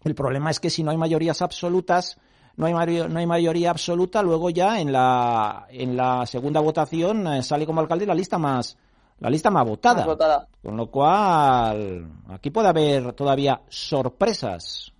el 0.03 0.13
problema 0.13 0.51
es 0.51 0.59
que 0.59 0.69
si 0.69 0.83
no 0.83 0.91
hay 0.91 0.97
mayorías 0.97 1.41
absolutas 1.41 2.19
no 2.57 2.67
hay, 2.67 2.73
no 3.09 3.17
hay 3.17 3.25
mayoría 3.25 3.71
absoluta 3.71 4.21
luego 4.21 4.51
ya 4.51 4.79
en 4.79 4.91
la 4.91 5.65
en 5.71 5.97
la 5.97 6.27
segunda 6.27 6.59
votación 6.59 7.25
eh, 7.25 7.41
sale 7.41 7.65
como 7.65 7.81
alcalde 7.81 8.05
la 8.05 8.13
lista 8.13 8.37
más 8.37 8.77
la 9.17 9.31
lista 9.31 9.49
más 9.49 9.65
votada. 9.65 10.01
más 10.01 10.05
votada. 10.05 10.47
Con 10.61 10.77
lo 10.77 10.91
cual 10.91 12.07
aquí 12.29 12.51
puede 12.51 12.67
haber 12.67 13.13
todavía 13.13 13.61
sorpresas 13.67 14.93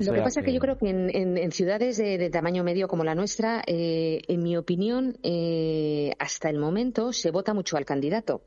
lo 0.00 0.12
que 0.12 0.22
pasa 0.22 0.40
es 0.40 0.46
que 0.46 0.52
yo 0.52 0.60
creo 0.60 0.78
que 0.78 0.88
en, 0.88 1.52
ciudades 1.52 1.98
de, 1.98 2.30
tamaño 2.30 2.64
medio 2.64 2.88
como 2.88 3.04
la 3.04 3.14
nuestra, 3.14 3.62
eh, 3.66 4.22
en 4.26 4.42
mi 4.42 4.56
opinión, 4.56 5.18
eh, 5.22 6.12
hasta 6.18 6.48
el 6.48 6.58
momento 6.58 7.12
se 7.12 7.30
vota 7.30 7.52
mucho 7.52 7.76
al 7.76 7.84
candidato. 7.84 8.42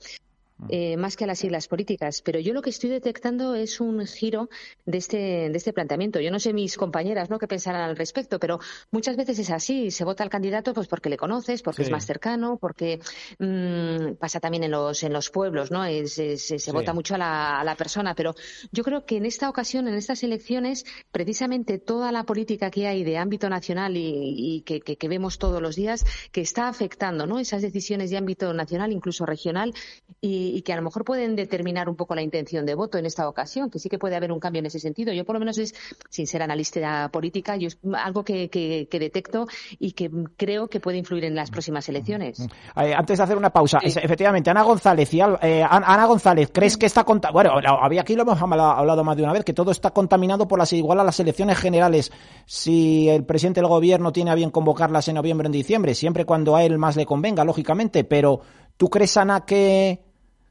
Eh, 0.70 0.96
más 0.98 1.16
que 1.16 1.26
a 1.26 1.28
las 1.28 1.40
siglas 1.40 1.68
políticas. 1.68 2.22
Pero 2.22 2.40
yo 2.40 2.54
lo 2.54 2.62
que 2.62 2.70
estoy 2.70 2.90
detectando 2.90 3.56
es 3.56 3.80
un 3.82 4.06
giro 4.08 4.50
de 4.86 4.98
este, 4.98 5.18
de 5.50 5.58
este 5.58 5.74
planteamiento. 5.74 6.20
Yo 6.20 6.32
no 6.32 6.40
sé 6.40 6.54
mis 6.54 6.78
compañeras 6.78 7.30
¿no? 7.30 7.40
qué 7.40 7.48
pensarán 7.48 7.82
al 7.82 7.98
respecto, 7.98 8.40
pero 8.40 8.60
muchas 8.92 9.18
veces 9.18 9.38
es 9.40 9.50
así. 9.50 9.92
Se 9.92 10.06
vota 10.06 10.24
al 10.24 10.30
candidato 10.30 10.74
pues 10.74 10.88
porque 10.88 11.10
le 11.10 11.18
conoces, 11.18 11.62
porque 11.62 11.84
es 11.84 11.92
más 11.92 12.06
cercano, 12.06 12.58
porque 12.58 13.00
mmm, 13.40 14.16
pasa 14.20 14.40
también 14.40 14.64
en 14.64 14.72
los, 14.72 15.04
en 15.04 15.14
los 15.14 15.30
pueblos, 15.30 15.72
¿no? 15.72 15.84
Es, 15.86 16.18
es, 16.20 16.48
se 16.48 16.72
vota 16.72 16.94
mucho 16.94 17.16
a 17.16 17.18
la, 17.18 17.60
a 17.60 17.64
la, 17.64 17.76
persona. 17.76 18.16
Pero 18.16 18.34
yo 18.72 18.84
creo 18.84 19.06
que 19.06 19.18
en 19.18 19.26
esta 19.26 19.50
ocasión, 19.50 19.88
en 19.88 19.96
estas 19.96 20.24
elecciones, 20.24 20.86
precisamente 21.12 21.80
toda 21.80 22.12
la 22.12 22.24
política 22.24 22.72
que 22.72 22.88
hay 22.88 23.04
de 23.04 23.18
ámbito 23.18 23.50
nacional 23.50 23.98
y, 23.98 24.58
y 24.58 24.62
que, 24.62 24.80
que, 24.80 24.96
que, 24.96 25.08
vemos 25.10 25.38
todos 25.38 25.62
los 25.62 25.76
días, 25.76 26.06
que 26.32 26.42
está 26.42 26.68
afectando 26.70 27.28
¿no? 27.28 27.40
esas 27.40 27.62
decisiones 27.62 28.10
de 28.10 28.18
ámbito 28.18 28.54
nacional, 28.54 28.92
incluso 28.92 29.26
regional, 29.26 29.74
y, 30.22 30.45
y, 30.54 30.62
que 30.62 30.74
a 30.74 30.76
lo 30.76 30.82
mejor 30.82 31.04
pueden 31.04 31.36
determinar 31.36 31.90
un 31.90 31.96
poco 31.96 32.16
la 32.16 32.22
intención 32.22 32.66
de 32.66 32.76
voto 32.76 32.98
en 32.98 33.06
esta 33.06 33.28
ocasión, 33.28 33.70
que 33.70 33.80
sí 33.80 33.90
que 33.90 33.98
puede 33.98 34.16
haber 34.16 34.32
un 34.32 34.40
cambio 34.40 34.60
en 34.60 34.68
ese 34.68 34.80
sentido. 34.80 35.14
Yo, 35.14 35.26
por 35.26 35.36
lo 35.36 35.40
menos, 35.40 35.58
es, 35.58 35.74
sin 36.10 36.28
ser 36.28 36.42
analista 36.42 37.10
política, 37.10 37.56
yo 37.56 37.68
es 37.68 37.78
algo 37.94 38.24
que, 38.24 38.50
que, 38.50 38.88
que 38.90 39.00
detecto 39.00 39.48
y 39.80 39.94
que 39.94 40.12
creo 40.38 40.68
que 40.68 40.80
puede 40.80 40.98
influir 40.98 41.26
en 41.26 41.36
las 41.36 41.50
próximas 41.50 41.88
elecciones. 41.90 42.40
Eh, 42.76 42.94
antes 42.94 43.18
de 43.18 43.24
hacer 43.24 43.38
una 43.38 43.50
pausa, 43.50 43.80
sí. 43.80 43.88
efectivamente, 44.02 44.50
Ana 44.50 44.64
González, 44.64 45.14
y, 45.14 45.22
eh, 45.22 45.66
Ana 45.68 46.06
González, 46.06 46.50
¿crees 46.54 46.78
que 46.78 46.86
está 46.86 47.04
bueno, 47.32 47.52
había 47.82 48.02
aquí 48.02 48.16
lo 48.16 48.24
hemos 48.24 48.42
hablado 48.42 49.04
más 49.04 49.18
de 49.18 49.24
una 49.24 49.34
vez, 49.34 49.44
que 49.44 49.54
todo 49.54 49.72
está 49.72 49.92
contaminado 49.92 50.48
por 50.48 50.60
las 50.60 50.74
igual 50.74 51.00
a 51.00 51.04
las 51.04 51.20
elecciones 51.20 51.58
generales. 51.58 52.12
Si 52.46 53.10
el 53.10 53.26
presidente 53.26 53.62
del 53.62 53.70
gobierno 53.70 54.12
tiene 54.12 54.32
a 54.32 54.36
bien 54.36 54.52
convocarlas 54.52 55.08
en 55.08 55.16
noviembre 55.16 55.46
o 55.46 55.50
en 55.50 55.54
diciembre, 55.54 55.96
siempre 55.96 56.26
cuando 56.26 56.56
a 56.56 56.64
él 56.64 56.78
más 56.78 56.96
le 56.96 57.06
convenga, 57.06 57.44
lógicamente, 57.44 58.04
pero 58.04 58.42
¿tú 58.78 58.90
crees, 58.90 59.16
Ana, 59.18 59.46
que 59.46 60.04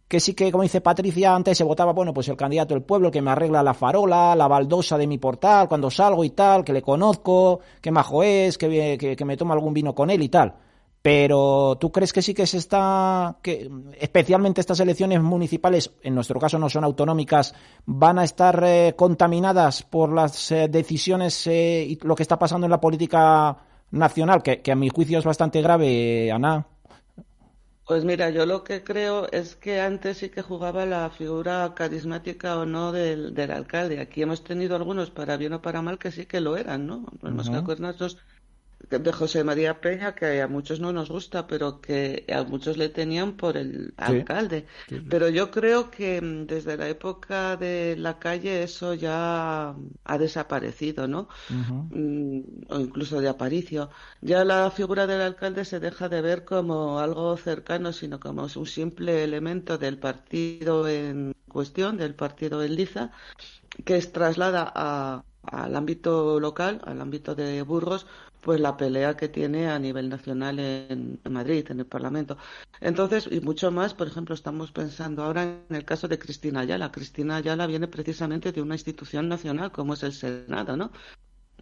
que 0.09 0.21
sí 0.21 0.35
que, 0.35 0.53
como 0.53 0.62
dice 0.62 0.81
Patricia, 0.81 1.35
antes 1.35 1.57
se 1.57 1.64
votaba, 1.64 1.93
bueno, 1.93 2.12
pues 2.12 2.29
el 2.29 2.37
candidato 2.37 2.75
del 2.75 2.83
pueblo 2.83 3.11
que 3.11 3.23
me 3.23 3.31
arregla 3.31 3.62
la 3.62 3.75
farola, 3.75 4.37
la 4.37 4.49
baldosa 4.49 4.99
de 4.99 5.07
mi 5.07 5.19
portal 5.19 5.69
cuando 5.69 5.90
salgo 5.90 6.25
y 6.25 6.31
tal, 6.31 6.64
que 6.64 6.73
le 6.73 6.83
conozco, 6.83 7.61
que 7.81 7.90
majo 7.90 8.23
es, 8.23 8.59
que, 8.59 8.99
que, 8.99 9.17
que 9.17 9.25
me 9.25 9.37
tomo 9.37 9.53
algún 9.53 9.75
vino 9.75 9.95
con 9.95 10.11
él 10.11 10.23
y 10.23 10.29
tal. 10.29 10.55
Pero 11.05 11.77
¿tú 11.79 11.93
crees 11.93 12.14
que 12.14 12.23
sí 12.23 12.33
que 12.33 12.47
se 12.47 12.57
está, 12.57 13.37
que 13.43 13.71
especialmente 14.01 14.62
estas 14.62 14.81
elecciones 14.81 15.21
municipales, 15.21 15.93
en 16.03 16.14
nuestro 16.14 16.40
caso 16.40 16.59
no 16.59 16.71
son 16.71 16.83
autonómicas, 16.83 17.55
van 17.85 18.19
a 18.19 18.25
estar 18.25 18.64
eh, 18.64 18.95
contaminadas 18.97 19.83
por 19.83 20.11
las 20.14 20.51
eh, 20.51 20.67
decisiones 20.69 21.47
eh, 21.47 21.85
y 21.87 21.99
lo 22.03 22.14
que 22.14 22.23
está 22.23 22.38
pasando 22.38 22.67
en 22.67 22.71
la 22.71 22.81
política 22.81 23.55
nacional, 23.90 24.43
que, 24.43 24.62
que 24.62 24.73
a 24.73 24.77
mi 24.77 24.88
juicio 24.88 25.19
es 25.19 25.27
bastante 25.27 25.61
grave, 25.61 26.33
Ana? 26.33 26.67
Pues 27.87 28.05
mira, 28.05 28.29
yo 28.31 28.44
lo 28.47 28.62
que 28.64 28.83
creo 28.85 29.27
es 29.33 29.57
que 29.57 29.81
antes 29.81 30.18
sí 30.18 30.29
que 30.31 30.42
jugaba 30.42 30.85
la 30.87 31.09
figura 31.11 31.73
carismática 31.75 32.59
o 32.59 32.66
no 32.66 32.92
del, 32.92 33.33
del 33.35 33.51
alcalde. 33.51 34.01
Aquí 34.01 34.20
hemos 34.23 34.42
tenido 34.44 34.77
algunos, 34.77 35.11
para 35.11 35.37
bien 35.38 35.53
o 35.55 35.62
para 35.62 35.81
mal, 35.83 35.99
que 35.99 36.11
sí 36.12 36.27
que 36.27 36.40
lo 36.40 36.57
eran, 36.59 36.87
¿no? 36.87 36.97
Uh 37.23 37.29
-huh. 37.29 37.75
De 38.90 39.12
José 39.12 39.44
María 39.44 39.81
Peña, 39.81 40.14
que 40.14 40.40
a 40.42 40.49
muchos 40.49 40.81
no 40.81 40.92
nos 40.92 41.09
gusta, 41.11 41.47
pero 41.47 41.81
que 41.81 42.25
a 42.33 42.42
muchos 42.44 42.77
le 42.77 42.88
tenían 42.88 43.37
por 43.37 43.57
el 43.57 43.94
alcalde. 43.97 44.66
Sí. 44.88 45.01
Pero 45.09 45.29
yo 45.29 45.51
creo 45.51 45.90
que 45.90 46.20
mm, 46.20 46.47
desde 46.47 46.77
la 46.77 46.88
época 46.88 47.57
de 47.57 47.97
la 47.97 48.18
calle 48.18 48.62
eso 48.62 48.94
ya 48.94 49.75
ha 50.05 50.18
desaparecido, 50.18 51.09
¿no? 51.09 51.29
Uh 51.51 51.55
-huh. 51.55 52.44
O 52.68 52.81
incluso 52.81 53.20
de 53.20 53.29
Aparicio. 53.29 53.90
Ya 54.20 54.44
la 54.44 54.70
figura 54.70 55.07
del 55.07 55.20
alcalde 55.20 55.64
se 55.64 55.81
deja 55.81 56.09
de 56.09 56.23
ver 56.23 56.44
como 56.44 56.99
algo 57.01 57.37
cercano, 57.37 57.92
sino 57.92 58.20
como 58.20 58.44
un 58.44 58.66
simple 58.66 59.25
elemento 59.25 59.79
del 59.79 59.99
partido 59.99 60.88
en 60.88 61.35
cuestión, 61.49 61.97
del 61.97 62.14
partido 62.14 62.62
en 62.62 62.75
liza, 62.75 63.12
que 63.85 63.97
es 63.97 64.12
traslada 64.12 64.70
a, 64.75 65.25
al 65.42 65.77
ámbito 65.77 66.40
local, 66.40 66.81
al 66.85 67.01
ámbito 67.01 67.35
de 67.35 67.62
Burgos, 67.62 68.07
pues 68.44 68.61
la 68.61 68.76
pelea 68.76 69.16
que 69.16 69.28
tiene 69.28 69.68
a 69.68 69.78
nivel 69.78 70.11
nacional 70.11 70.59
en, 70.59 71.18
Madrid, 71.30 71.66
en 71.70 71.80
el 71.80 71.87
Parlamento. 71.87 72.37
Entonces, 72.80 73.26
y 73.30 73.40
mucho 73.40 73.70
más, 73.70 73.94
por 73.94 74.07
ejemplo, 74.07 74.35
estamos 74.35 74.70
pensando 74.70 75.22
ahora 75.22 75.42
en 75.68 75.74
el 75.74 75.85
caso 75.87 76.09
de 76.09 76.18
Cristina 76.18 76.61
Ayala. 76.61 76.92
Cristina 76.92 77.37
Ayala 77.37 77.66
viene 77.66 77.88
precisamente 77.88 78.52
de 78.52 78.61
una 78.61 78.74
institución 78.74 79.28
nacional 79.28 79.72
como 79.72 79.94
es 79.94 80.02
el 80.02 80.12
Senado, 80.12 80.76
¿no? 80.76 80.92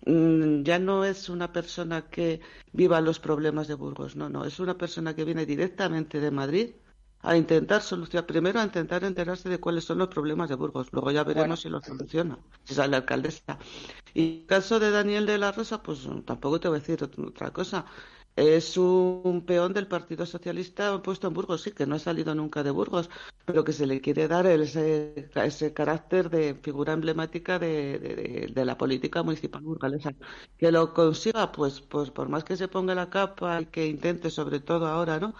Mm, 0.06 0.64
ya 0.64 0.80
no 0.80 1.04
es 1.04 1.28
una 1.28 1.52
persona 1.52 2.08
que 2.10 2.40
viva 2.72 3.00
los 3.00 3.20
problemas 3.20 3.68
de 3.68 3.74
Burgos, 3.74 4.16
no, 4.16 4.28
no, 4.28 4.44
es 4.44 4.58
una 4.58 4.76
persona 4.76 5.14
que 5.14 5.24
viene 5.24 5.46
directamente 5.46 6.18
de 6.18 6.30
Madrid 6.32 6.74
a 7.22 7.36
intentar 7.36 7.82
solucionar, 7.82 8.26
primero 8.26 8.60
a 8.60 8.64
intentar 8.64 9.04
enterarse 9.04 9.48
de 9.48 9.60
cuáles 9.60 9.84
son 9.84 9.98
los 9.98 10.08
problemas 10.08 10.48
de 10.48 10.56
Burgos, 10.56 10.88
luego 10.92 11.10
ya 11.12 11.24
veremos 11.24 11.48
bueno. 11.48 11.56
si 11.56 11.68
los 11.68 11.84
soluciona, 11.84 12.38
si 12.64 12.74
sale 12.74 12.96
alcaldesa. 12.96 13.58
Y 14.14 14.40
el 14.42 14.46
caso 14.46 14.80
de 14.80 14.90
Daniel 14.90 15.26
de 15.26 15.38
la 15.38 15.52
Rosa, 15.52 15.82
pues 15.82 16.06
tampoco 16.26 16.60
te 16.60 16.68
voy 16.68 16.78
a 16.78 16.80
decir 16.80 17.02
otra 17.04 17.52
cosa. 17.52 17.86
Es 18.34 18.78
un 18.78 19.44
peón 19.46 19.74
del 19.74 19.86
Partido 19.86 20.24
Socialista 20.24 21.02
puesto 21.02 21.28
en 21.28 21.34
Burgos, 21.34 21.62
sí, 21.62 21.72
que 21.72 21.86
no 21.86 21.96
ha 21.96 21.98
salido 21.98 22.34
nunca 22.34 22.62
de 22.62 22.70
Burgos, 22.70 23.10
pero 23.44 23.62
que 23.62 23.72
se 23.74 23.86
le 23.86 24.00
quiere 24.00 24.26
dar 24.26 24.46
ese, 24.46 25.28
ese 25.34 25.74
carácter 25.74 26.30
de 26.30 26.54
figura 26.54 26.94
emblemática 26.94 27.58
de, 27.58 27.98
de, 27.98 28.52
de, 28.54 28.64
la 28.64 28.78
política 28.78 29.22
municipal 29.22 29.62
burgalesa. 29.62 30.12
Que 30.56 30.72
lo 30.72 30.94
consiga, 30.94 31.52
pues, 31.52 31.82
pues 31.82 32.10
por 32.10 32.30
más 32.30 32.44
que 32.44 32.56
se 32.56 32.68
ponga 32.68 32.94
la 32.94 33.10
capa 33.10 33.60
y 33.60 33.66
que 33.66 33.86
intente, 33.86 34.30
sobre 34.30 34.60
todo 34.60 34.86
ahora, 34.86 35.20
¿no? 35.20 35.34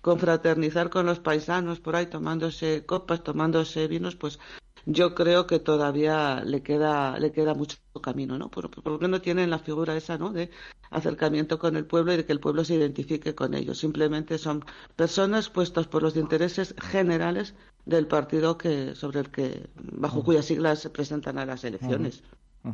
Confraternizar 0.00 0.88
con 0.88 1.04
los 1.06 1.20
paisanos 1.20 1.80
por 1.80 1.96
ahí, 1.96 2.06
tomándose 2.06 2.86
copas, 2.86 3.22
tomándose 3.22 3.88
vinos, 3.88 4.16
pues 4.16 4.38
yo 4.86 5.14
creo 5.14 5.46
que 5.46 5.58
todavía 5.58 6.42
le 6.44 6.62
queda 6.62 7.18
le 7.18 7.32
queda 7.32 7.54
mucho 7.54 7.76
camino, 8.00 8.38
¿no? 8.38 8.50
Por, 8.50 8.70
por 8.70 9.02
lo 9.02 9.20
tienen 9.20 9.50
la 9.50 9.58
figura 9.58 9.96
esa, 9.96 10.18
¿no? 10.18 10.30
De 10.32 10.50
acercamiento 10.90 11.58
con 11.58 11.76
el 11.76 11.86
pueblo 11.86 12.12
y 12.12 12.16
de 12.16 12.24
que 12.24 12.32
el 12.32 12.40
pueblo 12.40 12.64
se 12.64 12.74
identifique 12.74 13.34
con 13.34 13.54
ellos. 13.54 13.78
Simplemente 13.78 14.38
son 14.38 14.64
personas 14.96 15.50
puestas 15.50 15.86
por 15.86 16.02
los 16.02 16.16
intereses 16.16 16.74
generales 16.80 17.54
del 17.86 18.06
partido 18.06 18.58
que 18.58 18.94
sobre 18.94 19.20
el 19.20 19.30
que 19.30 19.68
bajo 19.76 20.22
cuyas 20.22 20.46
siglas 20.46 20.80
se 20.80 20.90
presentan 20.90 21.38
a 21.38 21.46
las 21.46 21.64
elecciones. 21.64 22.22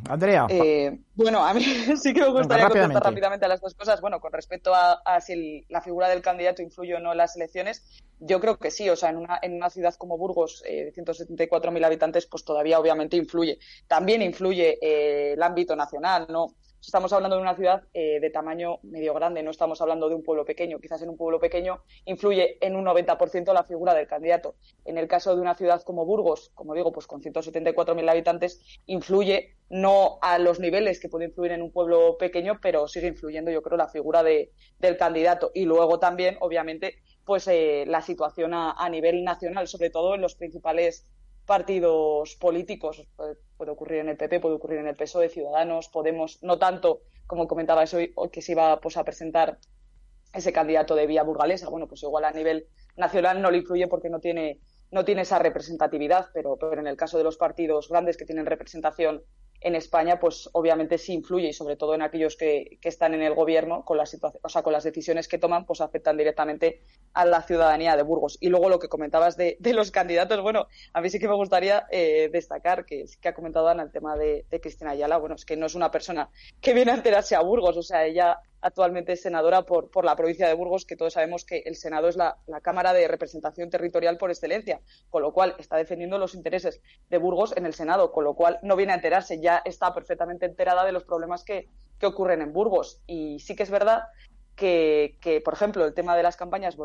Andrea. 0.08 0.46
Eh, 0.48 0.98
bueno, 1.14 1.44
a 1.44 1.54
mí 1.54 1.62
sí 1.96 2.12
que 2.14 2.20
me 2.20 2.30
gustaría 2.30 2.68
Venga, 2.68 2.80
contestar 2.80 3.12
rápidamente 3.12 3.44
a 3.44 3.48
las 3.48 3.60
dos 3.60 3.74
cosas. 3.74 4.00
Bueno, 4.00 4.20
con 4.20 4.32
respecto 4.32 4.74
a, 4.74 4.94
a 5.04 5.20
si 5.20 5.32
el, 5.32 5.66
la 5.68 5.80
figura 5.82 6.08
del 6.08 6.22
candidato 6.22 6.62
influye 6.62 6.94
o 6.94 7.00
no 7.00 7.12
en 7.12 7.18
las 7.18 7.36
elecciones, 7.36 7.84
yo 8.18 8.40
creo 8.40 8.58
que 8.58 8.70
sí. 8.70 8.88
O 8.88 8.96
sea, 8.96 9.10
en 9.10 9.16
una, 9.18 9.38
en 9.42 9.54
una 9.54 9.70
ciudad 9.70 9.94
como 9.94 10.18
Burgos, 10.18 10.62
eh, 10.66 10.84
de 10.84 10.92
174.000 10.92 11.84
habitantes, 11.84 12.26
pues 12.26 12.44
todavía 12.44 12.78
obviamente 12.78 13.16
influye. 13.16 13.58
También 13.86 14.22
influye 14.22 14.78
eh, 14.80 15.32
el 15.34 15.42
ámbito 15.42 15.76
nacional, 15.76 16.26
¿no? 16.28 16.54
Estamos 16.86 17.12
hablando 17.12 17.36
de 17.36 17.42
una 17.42 17.54
ciudad 17.54 17.84
eh, 17.94 18.20
de 18.20 18.30
tamaño 18.30 18.78
medio 18.82 19.14
grande, 19.14 19.42
no 19.42 19.50
estamos 19.50 19.80
hablando 19.80 20.08
de 20.08 20.14
un 20.14 20.22
pueblo 20.22 20.44
pequeño. 20.44 20.78
Quizás 20.78 21.02
en 21.02 21.08
un 21.08 21.16
pueblo 21.16 21.40
pequeño 21.40 21.82
influye 22.04 22.58
en 22.64 22.76
un 22.76 22.84
90% 22.84 23.52
la 23.52 23.64
figura 23.64 23.94
del 23.94 24.06
candidato. 24.06 24.56
En 24.84 24.98
el 24.98 25.08
caso 25.08 25.34
de 25.34 25.40
una 25.40 25.54
ciudad 25.54 25.82
como 25.82 26.04
Burgos, 26.04 26.50
como 26.54 26.74
digo, 26.74 26.92
pues 26.92 27.06
con 27.06 27.22
174.000 27.22 28.10
habitantes, 28.10 28.80
influye 28.86 29.56
no 29.70 30.18
a 30.20 30.38
los 30.38 30.60
niveles 30.60 31.00
que 31.00 31.08
puede 31.08 31.26
influir 31.26 31.52
en 31.52 31.62
un 31.62 31.72
pueblo 31.72 32.16
pequeño, 32.18 32.58
pero 32.60 32.86
sigue 32.86 33.08
influyendo, 33.08 33.50
yo 33.50 33.62
creo, 33.62 33.76
la 33.76 33.88
figura 33.88 34.22
de, 34.22 34.52
del 34.78 34.96
candidato. 34.96 35.50
Y 35.54 35.64
luego 35.64 35.98
también, 35.98 36.36
obviamente, 36.40 36.98
pues 37.24 37.48
eh, 37.48 37.84
la 37.86 38.02
situación 38.02 38.54
a, 38.54 38.72
a 38.72 38.88
nivel 38.88 39.24
nacional, 39.24 39.68
sobre 39.68 39.90
todo 39.90 40.14
en 40.14 40.20
los 40.20 40.34
principales 40.34 41.06
partidos 41.46 42.36
políticos. 42.36 43.06
Puede, 43.56 43.70
ocurrir 43.70 44.00
en 44.00 44.08
el 44.08 44.16
PP, 44.16 44.40
puede 44.40 44.56
ocurrir 44.56 44.78
en 44.80 44.88
el 44.88 44.96
PSOE, 44.96 45.28
Ciudadanos, 45.28 45.88
Podemos, 45.88 46.42
no 46.42 46.58
tanto, 46.58 47.02
como 47.26 47.46
comentabais 47.46 47.92
hoy, 47.94 48.14
que 48.32 48.42
se 48.42 48.52
iba 48.52 48.80
pues, 48.80 48.96
a 48.96 49.04
presentar 49.04 49.58
ese 50.32 50.52
candidato 50.52 50.94
de 50.94 51.06
vía 51.06 51.22
burgalesa. 51.22 51.68
Bueno, 51.68 51.86
pues 51.86 52.02
igual 52.02 52.24
a 52.24 52.32
nivel 52.32 52.66
nacional 52.96 53.40
no 53.40 53.50
le 53.50 53.58
influye 53.58 53.86
porque 53.88 54.10
no 54.10 54.20
tiene, 54.20 54.60
no 54.90 55.04
tiene 55.04 55.22
esa 55.22 55.38
representatividad, 55.38 56.28
pero, 56.34 56.56
pero 56.56 56.80
en 56.80 56.86
el 56.86 56.96
caso 56.96 57.18
de 57.18 57.24
los 57.24 57.36
partidos 57.36 57.88
grandes 57.88 58.16
que 58.16 58.24
tienen 58.24 58.46
representación 58.46 59.22
en 59.64 59.74
España, 59.74 60.20
pues 60.20 60.48
obviamente 60.52 60.98
sí 60.98 61.14
influye 61.14 61.48
y 61.48 61.52
sobre 61.52 61.76
todo 61.76 61.94
en 61.94 62.02
aquellos 62.02 62.36
que, 62.36 62.78
que 62.80 62.88
están 62.88 63.14
en 63.14 63.22
el 63.22 63.34
gobierno, 63.34 63.84
con 63.84 63.96
las, 63.96 64.16
o 64.42 64.48
sea, 64.48 64.62
con 64.62 64.72
las 64.72 64.84
decisiones 64.84 65.26
que 65.26 65.38
toman, 65.38 65.66
pues 65.66 65.80
afectan 65.80 66.16
directamente 66.16 66.82
a 67.14 67.24
la 67.24 67.42
ciudadanía 67.42 67.96
de 67.96 68.02
Burgos. 68.02 68.38
Y 68.40 68.48
luego 68.48 68.68
lo 68.68 68.78
que 68.78 68.88
comentabas 68.88 69.36
de, 69.36 69.56
de 69.58 69.72
los 69.72 69.90
candidatos, 69.90 70.40
bueno, 70.42 70.68
a 70.92 71.00
mí 71.00 71.10
sí 71.10 71.18
que 71.18 71.28
me 71.28 71.34
gustaría 71.34 71.86
eh, 71.90 72.28
destacar 72.32 72.84
que 72.84 73.04
que 73.20 73.28
ha 73.28 73.34
comentado 73.34 73.68
Ana 73.68 73.82
el 73.82 73.92
tema 73.92 74.16
de, 74.16 74.44
de 74.50 74.60
Cristina 74.60 74.90
Ayala, 74.90 75.16
bueno, 75.16 75.34
es 75.34 75.44
que 75.44 75.56
no 75.56 75.66
es 75.66 75.74
una 75.74 75.90
persona 75.90 76.28
que 76.60 76.74
viene 76.74 76.92
a 76.92 76.94
enterarse 76.94 77.34
a 77.34 77.40
Burgos, 77.40 77.76
o 77.76 77.82
sea, 77.82 78.04
ella 78.04 78.38
actualmente 78.64 79.12
es 79.12 79.20
senadora 79.20 79.62
por, 79.62 79.90
por 79.90 80.04
la 80.04 80.16
provincia 80.16 80.48
de 80.48 80.54
Burgos, 80.54 80.86
que 80.86 80.96
todos 80.96 81.12
sabemos 81.12 81.44
que 81.44 81.62
el 81.66 81.76
Senado 81.76 82.08
es 82.08 82.16
la, 82.16 82.38
la, 82.46 82.60
Cámara 82.62 82.94
de 82.94 83.06
Representación 83.06 83.68
Territorial 83.68 84.16
por 84.16 84.30
excelencia, 84.30 84.80
con 85.10 85.22
lo 85.22 85.32
cual 85.32 85.54
está 85.58 85.76
defendiendo 85.76 86.18
los 86.18 86.34
intereses 86.34 86.80
de 87.10 87.18
Burgos 87.18 87.54
en 87.56 87.66
el 87.66 87.74
Senado, 87.74 88.10
con 88.10 88.24
lo 88.24 88.34
cual 88.34 88.58
no 88.62 88.74
viene 88.74 88.92
a 88.92 88.96
enterarse, 88.96 89.38
ya 89.40 89.60
está 89.64 89.92
perfectamente 89.92 90.46
enterada 90.46 90.84
de 90.84 90.92
los 90.92 91.04
problemas 91.04 91.44
que, 91.44 91.68
que 91.98 92.06
ocurren 92.06 92.40
en 92.40 92.54
Burgos. 92.54 93.02
Y 93.06 93.38
sí 93.40 93.54
que 93.54 93.64
es 93.64 93.70
verdad 93.70 94.04
que, 94.56 95.18
que, 95.20 95.42
por 95.42 95.52
ejemplo, 95.52 95.84
el 95.84 95.92
tema 95.92 96.16
de 96.16 96.22
las 96.22 96.36
campañas 96.36 96.76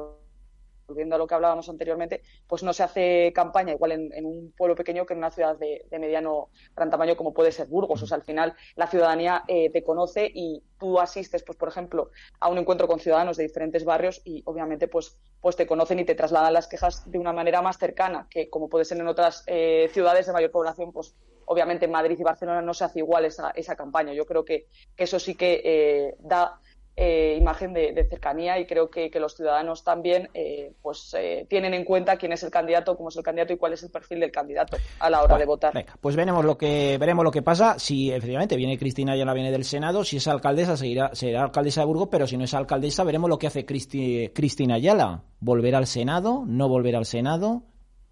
volviendo 0.90 1.16
a 1.16 1.18
lo 1.18 1.28
que 1.28 1.36
hablábamos 1.36 1.70
anteriormente, 1.70 2.22
pues 2.48 2.64
no 2.64 2.74
se 2.74 2.84
hace 2.84 3.32
campaña 3.34 3.74
igual 3.74 3.92
en, 3.94 4.26
un 4.26 4.52
pueblo 4.58 4.76
pequeño 4.76 5.06
que 5.06 5.14
en 5.14 5.20
una 5.20 5.32
ciudad 5.32 5.58
de, 5.58 5.86
mediano 5.92 6.50
gran 6.76 6.90
tamaño 6.90 7.16
como 7.16 7.34
puede 7.34 7.52
ser 7.52 7.68
Burgos. 7.68 8.02
O 8.04 8.08
sea, 8.08 8.18
al 8.18 8.24
final 8.24 8.56
la 8.76 8.88
ciudadanía 8.88 9.44
eh, 9.48 9.70
te 9.72 9.84
conoce 9.84 10.30
y 10.34 10.64
tú 10.80 11.00
asistes, 11.00 11.44
pues 11.44 11.58
por 11.58 11.70
ejemplo, 11.70 12.10
a 12.40 12.50
un 12.50 12.58
encuentro 12.58 12.88
con 12.88 13.00
ciudadanos 13.00 13.38
de 13.38 13.44
diferentes 13.44 13.86
barrios 13.86 14.22
y 14.26 14.42
obviamente 14.46 14.88
pues, 14.88 15.18
pues 15.40 15.56
te 15.56 15.68
conocen 15.68 16.00
y 16.00 16.06
te 16.06 16.16
trasladan 16.16 16.54
las 16.54 16.68
quejas 16.68 17.10
de 17.10 17.20
una 17.20 17.34
manera 17.34 17.62
más 17.62 17.78
cercana 17.78 18.28
que 18.30 18.50
como 18.50 18.70
puede 18.70 18.86
ser 18.86 19.00
en 19.00 19.08
otras 19.08 19.44
eh, 19.48 19.90
ciudades 19.94 20.26
de 20.26 20.34
mayor 20.34 20.52
población, 20.52 20.92
pues 20.92 21.16
obviamente 21.46 21.86
en 21.86 21.92
Madrid 21.92 22.18
y 22.18 22.24
Barcelona 22.24 22.62
no 22.62 22.76
se 22.76 22.84
hace 22.84 23.00
igual 23.00 23.26
esa, 23.26 23.50
esa 23.52 23.76
campaña. 23.76 24.14
Yo 24.14 24.26
creo 24.26 24.46
que, 24.46 24.68
eso 24.96 25.20
sí 25.20 25.34
que 25.34 25.62
eh, 25.64 26.16
da 26.20 26.60
eh, 27.02 27.38
imagen 27.40 27.72
de, 27.72 28.06
cercanía 28.10 28.60
y 28.60 28.66
creo 28.66 28.90
que, 28.90 29.10
los 29.20 29.36
ciudadanos 29.36 29.86
también 29.86 30.30
eh, 30.34 30.74
pues 30.82 31.16
tienen 31.48 31.74
en 31.74 31.86
cuenta 31.86 32.18
quién 32.18 32.34
es 32.34 32.44
el 32.44 32.52
candidato, 32.52 32.98
cómo 32.98 33.08
es 33.08 33.16
el 33.16 33.24
candidato 33.24 33.54
y 33.54 33.58
cuál 33.58 33.72
es 33.72 33.84
el 33.84 33.90
perfil 33.90 34.20
del 34.20 34.32
candidato 34.32 34.76
a 35.00 35.10
la 35.10 35.24
hora 35.24 35.38
de 35.38 35.46
votar. 35.46 35.74
Venga, 35.74 35.96
pues 36.02 36.18
veremos 36.18 36.44
lo 36.44 36.58
que 36.58 36.98
veremos 37.00 37.24
lo 37.24 37.32
que 37.32 37.42
pasa. 37.42 37.80
Si 37.80 38.12
efectivamente 38.12 38.58
viene 38.58 38.78
Cristina 38.78 39.16
la 39.16 39.34
viene 39.34 39.50
del 39.50 39.64
Senado, 39.64 40.04
si 40.04 40.18
es 40.18 40.28
alcaldesa 40.28 40.76
seguirá 40.76 41.16
será 41.16 41.44
alcaldesa 41.44 41.82
de 41.82 41.88
Burgos, 41.88 42.10
pero 42.12 42.28
si 42.28 42.36
no 42.36 42.44
es 42.44 42.54
alcaldesa 42.54 43.06
veremos 43.06 43.30
lo 43.30 43.38
que 43.38 43.48
hace 43.48 43.66
Cristina 43.66 44.76
Ayala. 44.76 45.24
¿Volverá 45.40 45.78
al 45.78 45.88
Senado? 45.88 46.44
¿No 46.46 46.68
volverá 46.68 46.98
al 46.98 47.06
Senado? 47.06 47.64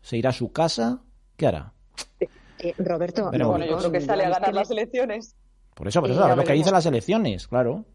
¿Se 0.01 0.15
irá 0.15 0.29
a 0.29 0.33
su 0.33 0.53
casa? 0.53 1.01
¿Qué 1.35 1.47
hará? 1.47 1.73
Eh, 2.59 2.73
Roberto, 2.77 3.29
bueno, 3.29 3.65
yo 3.65 3.77
creo 3.77 3.91
que 3.91 4.01
sale 4.01 4.23
a 4.23 4.29
ganar 4.29 4.53
las 4.53 4.71
elecciones. 4.71 5.35
Por 5.75 5.87
eso, 5.87 6.01
por 6.01 6.09
eso, 6.09 6.35
lo 6.35 6.43
que 6.43 6.53
dicen 6.53 6.73
las 6.73 6.85
elecciones, 6.85 7.47
claro. 7.47 7.85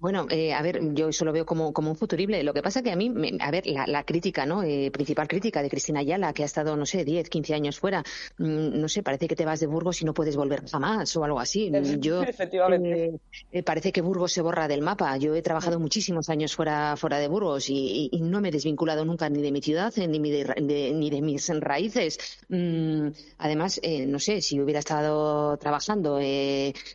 Bueno, 0.00 0.28
eh, 0.30 0.52
a 0.54 0.62
ver, 0.62 0.94
yo 0.94 1.08
eso 1.08 1.24
lo 1.24 1.32
veo 1.32 1.44
como, 1.44 1.72
como 1.72 1.90
un 1.90 1.96
futurible. 1.96 2.44
Lo 2.44 2.54
que 2.54 2.62
pasa 2.62 2.82
que 2.82 2.92
a 2.92 2.96
mí, 2.96 3.12
a 3.40 3.50
ver, 3.50 3.64
la, 3.66 4.04
crítica, 4.04 4.46
¿no? 4.46 4.62
Eh, 4.62 4.92
principal 4.92 5.26
crítica 5.26 5.60
de 5.60 5.68
Cristina 5.68 6.00
Ayala, 6.00 6.32
que 6.32 6.44
ha 6.44 6.46
estado, 6.46 6.76
no 6.76 6.86
sé, 6.86 7.04
10, 7.04 7.28
15 7.28 7.54
años 7.54 7.80
fuera, 7.80 8.04
mm, 8.38 8.80
no 8.80 8.88
sé, 8.88 9.02
parece 9.02 9.26
que 9.26 9.34
te 9.34 9.44
vas 9.44 9.58
de 9.58 9.66
Burgos 9.66 10.00
y 10.00 10.04
no 10.04 10.14
puedes 10.14 10.36
volver 10.36 10.64
jamás 10.68 11.16
o 11.16 11.24
algo 11.24 11.40
así. 11.40 11.72
Yo, 11.98 12.22
Efectivamente. 12.22 13.18
Eh, 13.50 13.62
parece 13.64 13.90
que 13.90 14.00
Burgos 14.00 14.32
se 14.32 14.40
borra 14.40 14.68
del 14.68 14.82
mapa. 14.82 15.16
Yo 15.16 15.34
he 15.34 15.42
trabajado 15.42 15.80
muchísimos 15.80 16.28
años 16.28 16.54
fuera, 16.54 16.96
fuera 16.96 17.18
de 17.18 17.26
Burgos 17.26 17.68
y, 17.68 18.10
no 18.22 18.40
me 18.40 18.50
he 18.50 18.52
desvinculado 18.52 19.04
nunca 19.04 19.28
ni 19.28 19.42
de 19.42 19.50
mi 19.50 19.62
ciudad 19.62 19.92
ni 19.96 20.30
de, 20.30 20.92
ni 20.92 21.10
de 21.10 21.22
mis 21.22 21.48
raíces. 21.60 22.18
Mm, 22.48 23.08
además, 23.38 23.80
no 24.06 24.18
sé, 24.20 24.42
si 24.42 24.60
hubiera 24.60 24.78
estado 24.78 25.56
trabajando, 25.56 26.20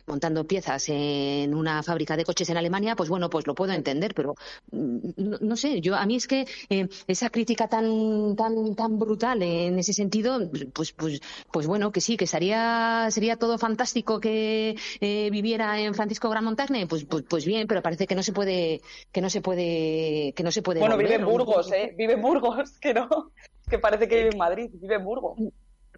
montando 0.06 0.46
piezas 0.46 0.88
en 0.88 1.54
una 1.54 1.82
fábrica 1.82 2.16
de 2.16 2.24
coches 2.24 2.48
en 2.48 2.56
Alemania, 2.56 2.93
pues 2.94 3.08
bueno, 3.08 3.30
pues 3.30 3.46
lo 3.46 3.54
puedo 3.54 3.72
entender, 3.72 4.14
pero 4.14 4.34
mm, 4.72 4.98
no, 5.40 5.56
sé, 5.56 5.80
yo 5.80 5.94
a 5.96 6.06
mí 6.06 6.16
es 6.16 6.26
que 6.26 6.46
eh, 6.68 6.88
esa 7.06 7.30
crítica 7.30 7.68
tan 7.68 8.36
tan 8.36 8.74
tan 8.74 8.98
brutal 8.98 9.42
en 9.42 9.78
ese 9.78 9.92
sentido, 9.92 10.38
pues 10.72 10.92
pues 10.92 11.20
pues 11.52 11.66
bueno, 11.66 11.92
que 11.92 12.00
sí, 12.00 12.16
que 12.16 12.26
sería 12.26 13.08
sería 13.10 13.36
todo 13.36 13.58
fantástico 13.58 14.20
que 14.20 14.76
eh, 15.00 15.28
viviera 15.30 15.80
en 15.80 15.94
Francisco 15.94 16.28
Gran 16.28 16.44
Montagne, 16.44 16.86
pues, 16.86 17.04
pues 17.04 17.24
pues 17.28 17.44
bien, 17.44 17.66
pero 17.66 17.82
parece 17.82 18.06
que 18.06 18.14
no 18.14 18.22
se 18.22 18.32
puede 18.32 18.80
que 19.12 19.20
no 19.20 19.30
se 19.30 19.40
puede 19.40 20.32
que 20.34 20.42
no 20.42 20.50
se 20.50 20.62
puede 20.62 20.80
Bueno, 20.80 20.96
vive 20.96 21.14
en 21.14 21.24
Burgos, 21.24 21.72
eh, 21.72 21.94
vive 21.96 22.14
en 22.14 22.22
Burgos, 22.22 22.78
que 22.80 22.94
no, 22.94 23.32
que 23.68 23.78
parece 23.78 24.08
que 24.08 24.16
vive 24.16 24.30
en 24.30 24.38
Madrid, 24.38 24.70
vive 24.72 24.96
en 24.96 25.04
Burgos. 25.04 25.38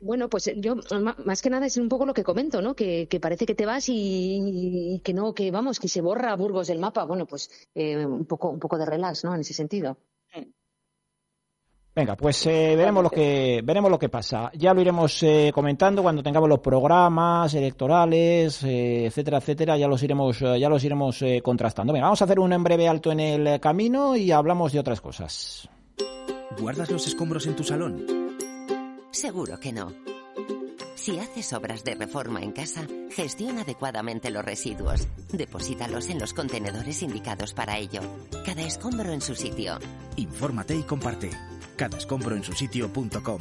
Bueno, 0.00 0.28
pues 0.28 0.46
eh, 0.48 0.56
yo 0.58 0.76
más 1.24 1.42
que 1.42 1.50
nada 1.50 1.66
es 1.66 1.76
un 1.76 1.88
poco 1.88 2.04
lo 2.04 2.14
que 2.14 2.24
comento, 2.24 2.60
¿no? 2.60 2.74
Que, 2.74 3.08
parece 3.20 3.46
que 3.46 3.54
te 3.54 3.66
vas 3.66 3.86
y, 3.88 5.00
que 5.02 5.14
no, 5.14 5.32
que 5.32 5.50
vamos, 5.50 5.80
que 5.80 5.88
se 5.88 6.00
borra 6.00 6.36
Burgos 6.36 6.68
del 6.68 6.78
mapa. 6.78 7.04
Bueno, 7.04 7.26
pues 7.26 7.50
eh, 7.74 8.04
un 8.04 8.26
poco, 8.26 8.50
un 8.50 8.58
poco 8.58 8.76
de 8.78 8.86
relax, 8.86 9.24
¿no? 9.24 9.34
En 9.34 9.40
ese 9.40 9.54
sentido. 9.54 9.96
Venga, 11.94 12.14
pues 12.14 12.46
eh, 12.46 12.74
veremos 12.76 13.02
lo 13.02 13.08
que 13.08 13.62
veremos 13.64 13.90
lo 13.90 13.98
que 13.98 14.10
pasa. 14.10 14.50
Ya 14.52 14.74
lo 14.74 14.82
iremos 14.82 15.24
comentando 15.54 16.02
cuando 16.02 16.22
tengamos 16.22 16.46
los 16.46 16.58
programas 16.58 17.54
electorales, 17.54 18.62
etcétera, 18.62 19.38
etcétera. 19.38 19.78
Ya 19.78 19.88
los 19.88 20.02
iremos 20.02 20.40
ya 20.40 20.68
los 20.68 20.84
iremos 20.84 21.24
contrastando. 21.42 21.94
Venga, 21.94 22.04
vamos 22.04 22.20
a 22.20 22.26
hacer 22.26 22.38
un 22.38 22.52
en 22.52 22.62
breve 22.62 22.86
alto 22.86 23.12
en 23.12 23.20
el 23.20 23.60
camino 23.60 24.14
y 24.14 24.30
hablamos 24.30 24.74
de 24.74 24.80
otras 24.80 25.00
cosas. 25.00 25.70
¿Guardas 26.60 26.90
los 26.90 27.06
escombros 27.06 27.46
en 27.46 27.56
tu 27.56 27.64
salón? 27.64 28.25
Seguro 29.16 29.58
que 29.58 29.72
no. 29.72 29.94
Si 30.94 31.18
haces 31.18 31.54
obras 31.54 31.82
de 31.84 31.94
reforma 31.94 32.42
en 32.42 32.52
casa, 32.52 32.86
gestiona 33.10 33.62
adecuadamente 33.62 34.30
los 34.30 34.44
residuos. 34.44 35.08
Deposítalos 35.32 36.10
en 36.10 36.18
los 36.18 36.34
contenedores 36.34 37.02
indicados 37.02 37.54
para 37.54 37.78
ello. 37.78 38.02
Cada 38.44 38.60
escombro 38.60 39.10
en 39.14 39.22
su 39.22 39.34
sitio. 39.34 39.78
Infórmate 40.16 40.76
y 40.76 40.82
comparte. 40.82 41.30
Cada 41.78 41.96
escombro 41.96 42.36
en 42.36 42.44
su 42.44 42.52
sitio.com. 42.52 43.40